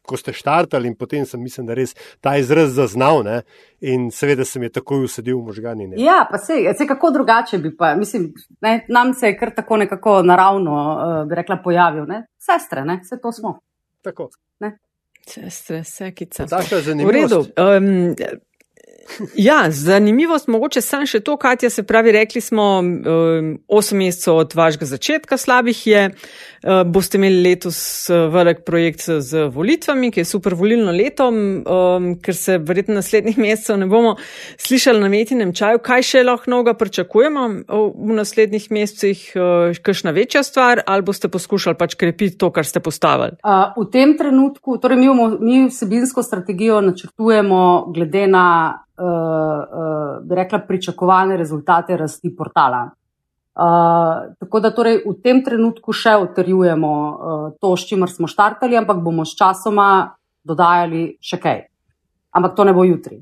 ko 0.08 0.18
ste 0.20 0.34
štartali, 0.36 0.89
in 0.89 0.95
potem 0.98 1.26
sem 1.28 1.41
mislim, 1.43 1.68
da 1.68 1.76
res 1.78 1.93
ta 2.24 2.38
izraz 2.39 2.74
zaznal. 2.78 3.22
Ne? 3.28 3.41
In 3.86 4.10
seveda 4.16 4.45
se 4.48 4.60
mi 4.60 4.70
je 4.70 4.78
takoj 4.80 5.06
usedil 5.10 5.38
v 5.41 5.52
možgani. 5.52 5.89
Ne? 5.91 6.02
Ja, 6.02 6.24
pa 6.32 6.39
se, 6.41 6.60
se 6.78 6.88
kako 6.88 7.12
drugače 7.20 7.62
bi 7.64 7.76
pa, 7.78 7.93
mislim, 8.00 8.32
ne, 8.66 8.80
nam 8.89 9.14
se 9.14 9.34
je 9.34 9.38
kar 9.38 9.54
tako 9.56 9.78
nekako 9.84 10.22
naravno, 10.26 10.74
uh, 10.74 11.22
bi 11.30 11.38
rekla, 11.38 11.62
pojavil, 11.64 12.08
ne? 12.10 12.26
Sestre, 12.41 12.86
ne, 12.88 13.02
vse 13.04 13.20
to 13.22 13.32
smo. 13.36 13.58
Tako. 14.08 14.32
Sestre, 15.28 15.84
sekica. 15.84 16.45
Daša 16.48 16.78
V 16.95 17.12
redu. 17.12 17.43
Um, 17.60 18.16
ja, 19.36 19.72
zanimivost, 19.72 20.47
mogoče 20.47 20.82
sam 20.82 21.05
še 21.08 21.20
to, 21.20 21.38
Katja, 21.38 21.70
se 21.70 21.84
pravi, 21.84 22.12
rekli 22.12 22.41
smo, 22.41 22.68
um, 22.80 23.51
8 23.68 23.97
mesecev 23.97 24.36
od 24.36 24.55
vašega 24.55 24.86
začetka 24.86 25.38
slabih 25.38 25.82
je, 25.88 26.03
uh, 26.10 26.82
boste 26.86 27.18
imeli 27.18 27.41
letos 27.43 27.80
uh, 28.10 28.28
velik 28.34 28.64
projekt 28.66 29.05
z 29.20 29.47
volitvami, 29.53 30.12
ki 30.12 30.22
je 30.24 30.30
super 30.30 30.55
volilno 30.58 30.91
leto, 30.91 31.30
um, 31.30 32.10
ker 32.24 32.36
se 32.36 32.58
verjetno 32.58 32.97
naslednjih 32.99 33.38
mesecev 33.38 33.80
ne 33.80 33.89
bomo 33.91 34.16
slišali 34.58 35.01
na 35.01 35.10
metinem 35.12 35.53
čaju. 35.55 35.82
Kaj 35.84 36.08
še 36.08 36.24
lahko 36.28 36.51
novega 36.51 36.76
pričakujemo 36.78 37.45
uh, 37.47 37.89
v 37.95 38.18
naslednjih 38.20 38.70
mesecih, 38.72 39.24
uh, 39.36 39.78
kakšna 39.84 40.16
večja 40.16 40.43
stvar, 40.43 40.84
ali 40.86 41.05
boste 41.08 41.32
poskušali 41.32 41.80
pač 41.80 41.95
krepiti 41.95 42.38
to, 42.38 42.51
kar 42.51 42.68
ste 42.68 42.84
postavili? 42.84 43.38
Uh, 43.43 43.72
v 43.78 43.88
tem 43.93 44.18
trenutku, 44.18 44.78
torej 44.82 44.99
mi, 44.99 45.10
bomo- 45.12 45.38
mi 45.39 45.66
vsebinsko 45.68 46.24
strategijo 46.24 46.82
načrtujemo 46.82 47.91
glede 47.95 48.28
na, 48.28 48.47
uh, 48.98 49.06
uh, 49.06 50.36
rekla, 50.36 50.60
pričakovane 50.60 51.38
rezultate 51.38 51.98
rasti 51.98 52.36
portala. 52.36 52.89
Uh, 53.58 54.36
tako 54.39 54.60
da 54.60 54.70
torej 54.72 55.02
v 55.06 55.16
tem 55.24 55.41
trenutku 55.41 55.93
še 55.93 56.14
utrjujemo 56.22 56.91
uh, 56.93 57.45
to, 57.62 57.74
s 57.74 57.88
čimer 57.89 58.12
smo 58.14 58.30
štartali, 58.30 58.78
ampak 58.78 59.02
bomo 59.02 59.26
s 59.26 59.34
časoma 59.38 60.14
dodajali 60.45 61.18
še 61.22 61.39
kaj. 61.41 61.64
Ampak 62.38 62.54
to 62.54 62.68
ne 62.68 62.76
bo 62.78 62.86
jutri. 62.86 63.18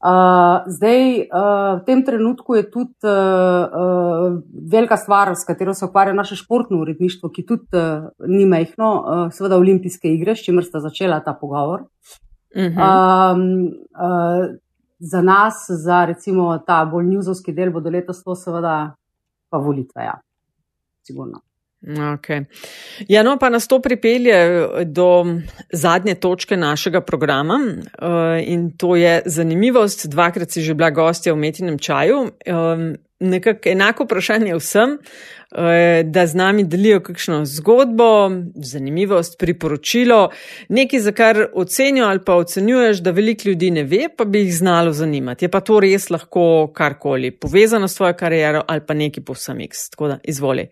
Uh, 0.00 0.64
zdaj, 0.64 1.28
uh, 1.28 1.76
v 1.76 1.82
tem 1.84 2.00
trenutku 2.00 2.54
je 2.56 2.62
tudi 2.72 3.04
uh, 3.04 3.66
uh, 3.68 4.38
velika 4.48 4.96
stvar, 4.96 5.34
s 5.36 5.44
katero 5.44 5.74
se 5.74 5.84
ukvarja 5.84 6.14
naše 6.16 6.38
športno 6.40 6.78
uredništvo, 6.80 7.28
ki 7.28 7.44
tudi 7.44 7.76
uh, 7.76 8.08
ni 8.24 8.46
mehko, 8.48 8.88
uh, 8.96 9.26
seveda 9.34 9.58
olimpijske 9.60 10.08
igre, 10.08 10.32
s 10.32 10.46
čimer 10.46 10.64
sta 10.64 10.80
začela 10.80 11.20
ta 11.20 11.34
pogovor. 11.34 11.84
Uh 12.56 12.72
-huh. 12.72 13.34
um, 13.34 13.42
uh, 13.92 14.56
za 15.00 15.22
nas, 15.22 15.66
za 15.68 16.04
recimo 16.04 16.58
ta 16.66 16.84
bolj 16.84 17.06
njuzovski 17.06 17.52
del, 17.52 17.72
bo 17.72 17.80
do 17.80 17.90
letos 17.90 18.22
to 18.24 18.34
seveda 18.36 18.94
pa 19.50 19.58
volitve. 19.58 20.04
Ja. 20.04 20.20
Sigurno. 21.06 21.40
Okay. 21.80 22.44
Ja, 23.08 23.22
no, 23.22 23.38
pa 23.40 23.48
nas 23.48 23.68
to 23.68 23.78
pripelje 23.80 24.36
do 24.84 25.26
zadnje 25.72 26.14
točke 26.14 26.56
našega 26.56 27.00
programa 27.00 27.56
uh, 27.56 28.48
in 28.48 28.70
to 28.76 28.96
je 28.96 29.22
zanimivost. 29.26 30.06
Dvakrat 30.06 30.50
si 30.50 30.62
že 30.62 30.74
bila 30.74 30.90
gostja 30.90 31.32
v 31.32 31.40
metinem 31.40 31.78
čaju. 31.78 32.30
Nekako 33.20 33.68
enako 33.68 34.04
vprašanje 34.04 34.54
vsem, 34.56 34.90
uh, 34.96 35.58
da 36.04 36.26
z 36.26 36.34
nami 36.34 36.64
delijo 36.64 37.00
kakšno 37.04 37.42
zgodbo, 37.44 38.30
zanimivost, 38.54 39.38
priporočilo, 39.38 40.30
nekaj, 40.68 41.00
za 41.00 41.12
kar 41.12 41.46
ocenijo 41.54 42.06
ali 42.06 42.24
pa 42.24 42.34
ocenjuješ, 42.34 43.02
da 43.04 43.10
veliko 43.10 43.48
ljudi 43.48 43.70
ne 43.70 43.84
ve, 43.84 44.06
pa 44.16 44.24
bi 44.24 44.40
jih 44.40 44.54
znalo 44.56 44.92
zanimati. 44.92 45.44
Je 45.44 45.50
pa 45.50 45.60
to 45.60 45.80
res 45.80 46.10
lahko 46.10 46.70
karkoli 46.74 47.30
povezano 47.30 47.88
s 47.88 47.94
tvojo 47.94 48.14
kariero 48.14 48.62
ali 48.68 48.80
pa 48.86 48.94
nekaj 48.94 49.24
povsem 49.24 49.60
X. 49.60 49.90
Tako 49.90 50.08
da 50.08 50.18
izvoli. 50.24 50.68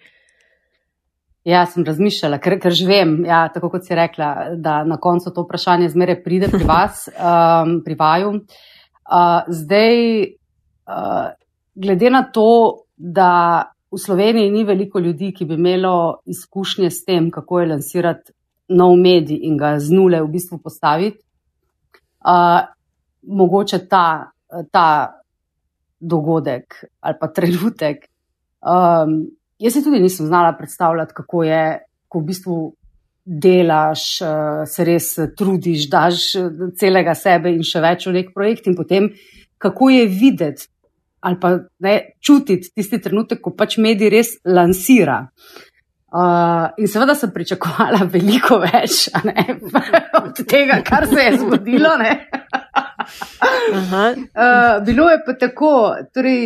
Ja, 1.48 1.62
sem 1.66 1.84
razmišljala, 1.86 2.36
ker, 2.44 2.58
ker 2.60 2.74
že 2.76 2.84
vem, 2.88 3.22
ja, 3.24 3.46
tako 3.52 3.70
kot 3.72 3.86
si 3.86 3.96
rekla, 3.96 4.56
da 4.60 4.82
na 4.84 4.98
koncu 5.00 5.30
to 5.32 5.46
vprašanje 5.46 5.88
zmeraj 5.94 6.18
pride 6.24 6.50
pri 6.52 6.66
vas, 6.68 7.06
um, 7.08 7.78
pri 7.86 7.96
vaju. 7.96 8.32
Uh, 9.08 9.46
zdaj, 9.48 10.00
uh, 10.88 11.30
glede 11.78 12.10
na 12.10 12.22
to, 12.32 12.84
da 12.96 13.62
v 13.90 13.98
Sloveniji 13.98 14.50
ni 14.50 14.64
veliko 14.64 14.98
ljudi, 14.98 15.32
ki 15.32 15.44
bi 15.44 15.54
imelo 15.54 16.20
izkušnje 16.26 16.90
s 16.90 17.04
tem, 17.04 17.30
kako 17.30 17.60
je 17.60 17.68
lansirati 17.72 18.32
nov 18.68 18.96
medij 19.00 19.38
in 19.48 19.56
ga 19.56 19.78
z 19.80 19.94
nule 19.94 20.20
v 20.22 20.28
bistvu 20.28 20.58
postaviti, 20.58 21.22
uh, 22.26 22.66
mogoče 23.22 23.78
ta, 23.88 24.30
ta 24.72 24.88
dogodek 26.00 26.84
ali 27.00 27.16
pa 27.20 27.28
trenutek. 27.28 28.08
Um, 28.60 29.24
Jaz 29.58 29.74
si 29.74 29.82
tudi 29.82 29.98
nisem 29.98 30.26
znala 30.26 30.52
predstavljati, 30.54 31.14
kako 31.14 31.42
je, 31.42 31.62
ko 32.08 32.20
v 32.20 32.26
bistvu 32.28 32.56
delaš, 33.26 34.04
se 34.70 34.84
res 34.86 35.08
trudiš, 35.36 35.88
daš 35.90 36.20
celega 36.78 37.14
sebe 37.18 37.50
in 37.50 37.64
še 37.66 37.82
več 37.82 38.06
v 38.06 38.14
nek 38.20 38.30
projekt, 38.34 38.68
in 38.70 38.76
potem 38.78 39.10
kako 39.58 39.90
je 39.90 40.04
videti 40.06 40.68
ali 41.20 41.36
pa 41.40 41.58
ne, 41.84 41.94
čutiti 42.20 42.70
tisti 42.74 43.00
trenutek, 43.02 43.40
ko 43.42 43.50
pač 43.56 43.76
medij 43.82 44.10
res 44.12 44.28
lansira. 44.46 45.28
Uh, 46.08 46.72
in 46.80 46.88
seveda 46.88 47.14
sem 47.18 47.30
pričakovala 47.34 48.06
veliko 48.14 48.58
več 48.62 49.08
ne, 49.28 49.44
od 50.22 50.34
tega, 50.48 50.76
kar 50.86 51.04
se 51.10 51.20
je 51.26 51.32
zgodilo. 51.42 51.92
uh, 52.00 52.02
bilo 54.86 55.04
je 55.10 55.18
pa 55.26 55.32
tako, 55.36 55.72
torej. 56.14 56.42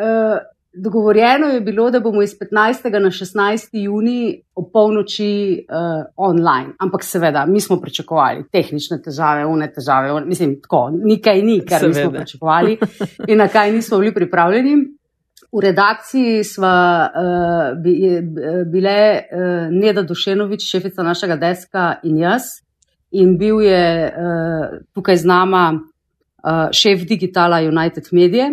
Uh, 0.00 0.38
Dogovorjeno 0.72 1.46
je 1.46 1.60
bilo, 1.60 1.90
da 1.90 2.00
bomo 2.00 2.22
iz 2.22 2.34
15. 2.38 3.00
na 3.00 3.10
16. 3.10 3.68
juni 3.72 4.42
ob 4.54 4.64
polnoči 4.72 5.66
uh, 5.68 6.04
online, 6.16 6.72
ampak 6.78 7.04
seveda, 7.04 7.46
mi 7.46 7.60
smo 7.60 7.80
pričakovali 7.80 8.44
tehnične 8.52 9.00
težave, 9.02 9.46
une 9.46 9.72
težave, 9.72 10.12
un, 10.12 10.28
mislim, 10.28 10.60
tako, 10.62 10.90
nikaj 10.94 11.42
ni, 11.42 11.60
kar 11.68 11.80
seveda. 11.80 11.98
nismo 11.98 12.12
pričakovali 12.12 12.78
in 13.28 13.38
na 13.38 13.48
kaj 13.48 13.72
nismo 13.72 13.98
bili 13.98 14.14
pripravljeni. 14.14 14.76
V 15.52 15.60
redakciji 15.60 16.44
smo 16.44 16.68
uh, 16.68 17.82
bi, 17.82 18.22
bile 18.70 19.22
uh, 19.32 19.74
Neda 19.74 20.02
Dušenovič, 20.02 20.70
šefica 20.70 21.02
našega 21.02 21.36
deska 21.36 21.94
in 22.02 22.18
jaz, 22.18 22.42
in 23.10 23.38
bil 23.38 23.60
je 23.60 24.06
uh, 24.06 24.78
tukaj 24.94 25.16
z 25.16 25.26
nama 25.26 25.64
uh, 25.74 26.70
šef 26.72 27.02
digitala 27.08 27.58
United 27.58 28.04
Media. 28.12 28.52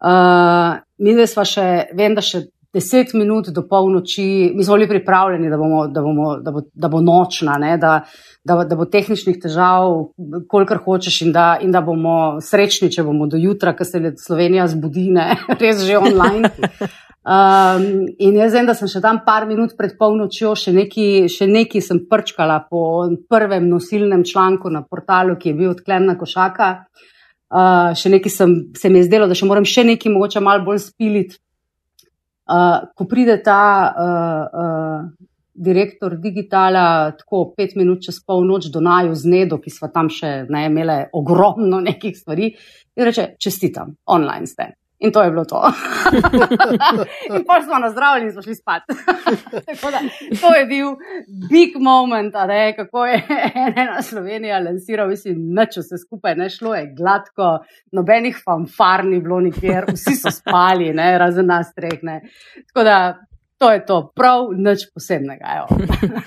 Uh, 0.00 0.80
mi 1.00 1.14
dve 1.16 1.26
smo 1.26 1.44
še, 1.48 1.66
vem, 1.96 2.14
da 2.14 2.24
še 2.24 2.46
deset 2.74 3.14
minut 3.18 3.48
do 3.50 3.64
polnoči, 3.66 4.52
mi 4.54 4.64
smo 4.64 4.76
bili 4.78 4.88
pripravljeni, 4.88 5.50
da, 5.50 5.58
bomo, 5.58 5.86
da, 5.90 6.02
bomo, 6.02 6.36
da, 6.38 6.52
bo, 6.54 6.62
da 6.74 6.88
bo 6.88 7.00
nočna, 7.02 7.56
ne, 7.58 7.74
da, 7.82 7.96
da, 8.46 8.60
da 8.64 8.78
bo 8.78 8.86
tehničnih 8.86 9.40
težav, 9.42 9.90
kolikor 10.50 10.78
hočeš, 10.84 11.20
in 11.26 11.34
da, 11.34 11.48
in 11.62 11.74
da 11.74 11.82
bomo 11.82 12.38
srečni, 12.44 12.92
če 12.94 13.04
bomo 13.06 13.26
do 13.30 13.40
jutra, 13.40 13.74
ker 13.74 13.88
se 13.88 14.14
Slovenija 14.22 14.68
zbudi, 14.70 15.08
ne, 15.16 15.32
res 15.62 15.82
že 15.86 15.98
online. 15.98 16.52
Um, 17.20 18.06
in 18.22 18.38
jaz 18.38 18.54
vem, 18.56 18.70
da 18.70 18.74
sem 18.78 18.88
še 18.88 19.02
tam 19.02 19.20
par 19.26 19.44
minut 19.50 19.74
pred 19.76 19.98
polnočjo, 19.98 20.54
še 20.56 20.72
neki, 20.72 21.26
še 21.28 21.50
neki 21.50 21.82
sem 21.84 22.04
prčkala 22.08 22.62
po 22.70 23.10
prvem 23.28 23.66
nosilnem 23.68 24.22
članku 24.24 24.70
na 24.72 24.86
portalu, 24.86 25.34
ki 25.36 25.50
je 25.50 25.58
bil 25.58 25.74
odklemna 25.74 26.16
košaka. 26.20 26.70
Uh, 26.70 27.08
še 27.50 28.10
nekaj 28.12 28.30
sem, 28.30 28.52
se 28.78 28.90
mi 28.90 29.00
je 29.00 29.08
zdelo, 29.08 29.26
da 29.26 29.34
še 29.34 29.48
moram 29.48 29.66
še 29.66 29.84
nekaj 29.84 30.12
mogoče 30.12 30.42
malo 30.44 30.64
bolj 30.66 30.84
spiliti. 30.84 31.40
Uh, 32.50 32.90
ko 32.98 33.06
pride 33.06 33.36
ta 33.46 33.62
uh, 33.94 34.46
uh, 34.50 35.28
direktor 35.54 36.16
digitala, 36.18 37.12
tako 37.14 37.44
pet 37.54 37.76
minut 37.78 38.02
čez 38.02 38.18
polnoč 38.26 38.70
do 38.74 38.82
naju 38.82 39.14
z 39.14 39.30
Nedo, 39.30 39.60
ki 39.62 39.70
smo 39.70 39.90
tam 39.94 40.08
še 40.10 40.48
ne 40.50 40.64
imeli 40.66 40.98
ogromno 41.14 41.82
nekih 41.88 42.16
stvari, 42.16 42.50
in 42.96 43.06
reče: 43.06 43.34
Čestitam, 43.38 43.94
online 44.06 44.50
ste. 44.50 44.72
In 45.00 45.12
to 45.12 45.22
je 45.22 45.30
bilo 45.30 45.44
to. 45.44 45.72
in 47.36 47.44
pa 47.46 47.62
smo 47.62 47.78
nazdravljeni 47.78 48.26
in 48.26 48.32
smo 48.32 48.42
šli 48.42 48.54
spat. 48.54 48.82
da, 49.94 50.00
to 50.40 50.54
je 50.54 50.66
bil 50.66 50.86
big 51.48 51.76
moment, 51.80 52.34
ne, 52.48 52.76
kako 52.76 53.06
je 53.06 53.22
ena 53.76 54.02
Slovenija 54.02 54.58
lansirala, 54.58 55.08
mislim, 55.08 55.54
noč 55.54 55.76
vse 55.76 55.98
skupaj 55.98 56.34
ne 56.36 56.50
šlo, 56.50 56.74
je 56.74 56.92
gladko, 56.96 57.58
nobenih 57.92 58.42
fanfar 58.44 59.04
ni 59.04 59.20
bilo 59.20 59.40
nikjer, 59.40 59.88
vsi 59.88 60.16
so 60.16 60.30
spali, 60.30 60.92
ne, 60.92 61.18
razen 61.18 61.46
nas 61.46 61.74
treh. 61.74 61.98
Ne. 62.02 62.20
Tako 62.68 62.84
da 62.84 62.96
to 63.60 63.70
je 63.72 63.80
to, 63.86 63.96
prav 64.16 64.48
nič 64.56 64.86
posebnega. 64.94 65.66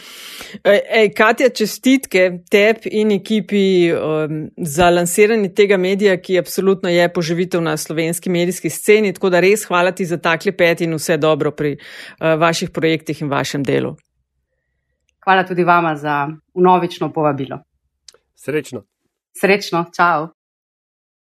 Ej, 0.99 1.09
Katja, 1.17 1.49
čestitke 1.49 2.45
tebi 2.45 2.91
in 3.01 3.11
ekipi 3.15 3.89
um, 3.89 4.43
za 4.57 4.89
lansiranje 4.93 5.49
tega 5.57 5.79
medija, 5.81 6.13
ki 6.21 6.37
absolutno 6.39 6.93
je 6.93 7.07
poživitev 7.13 7.61
na 7.61 7.73
slovenski 7.77 8.29
medijski 8.29 8.69
sceni. 8.69 9.13
Tako 9.13 9.33
da 9.33 9.41
res 9.41 9.65
hvala 9.65 9.91
ti 9.91 10.05
za 10.05 10.19
tak 10.21 10.45
lepet 10.45 10.85
in 10.85 10.93
vse 10.93 11.17
dobro 11.17 11.51
pri 11.51 11.73
uh, 11.73 12.37
vaših 12.37 12.69
projektih 12.69 13.21
in 13.21 13.33
vašem 13.33 13.65
delu. 13.65 13.95
Hvala 15.25 15.45
tudi 15.47 15.63
vama 15.63 15.95
za 15.95 16.27
unovično 16.53 17.09
povabilo. 17.13 17.63
Srečno. 18.37 18.83
Srečno, 19.41 19.85
čau. 19.95 20.27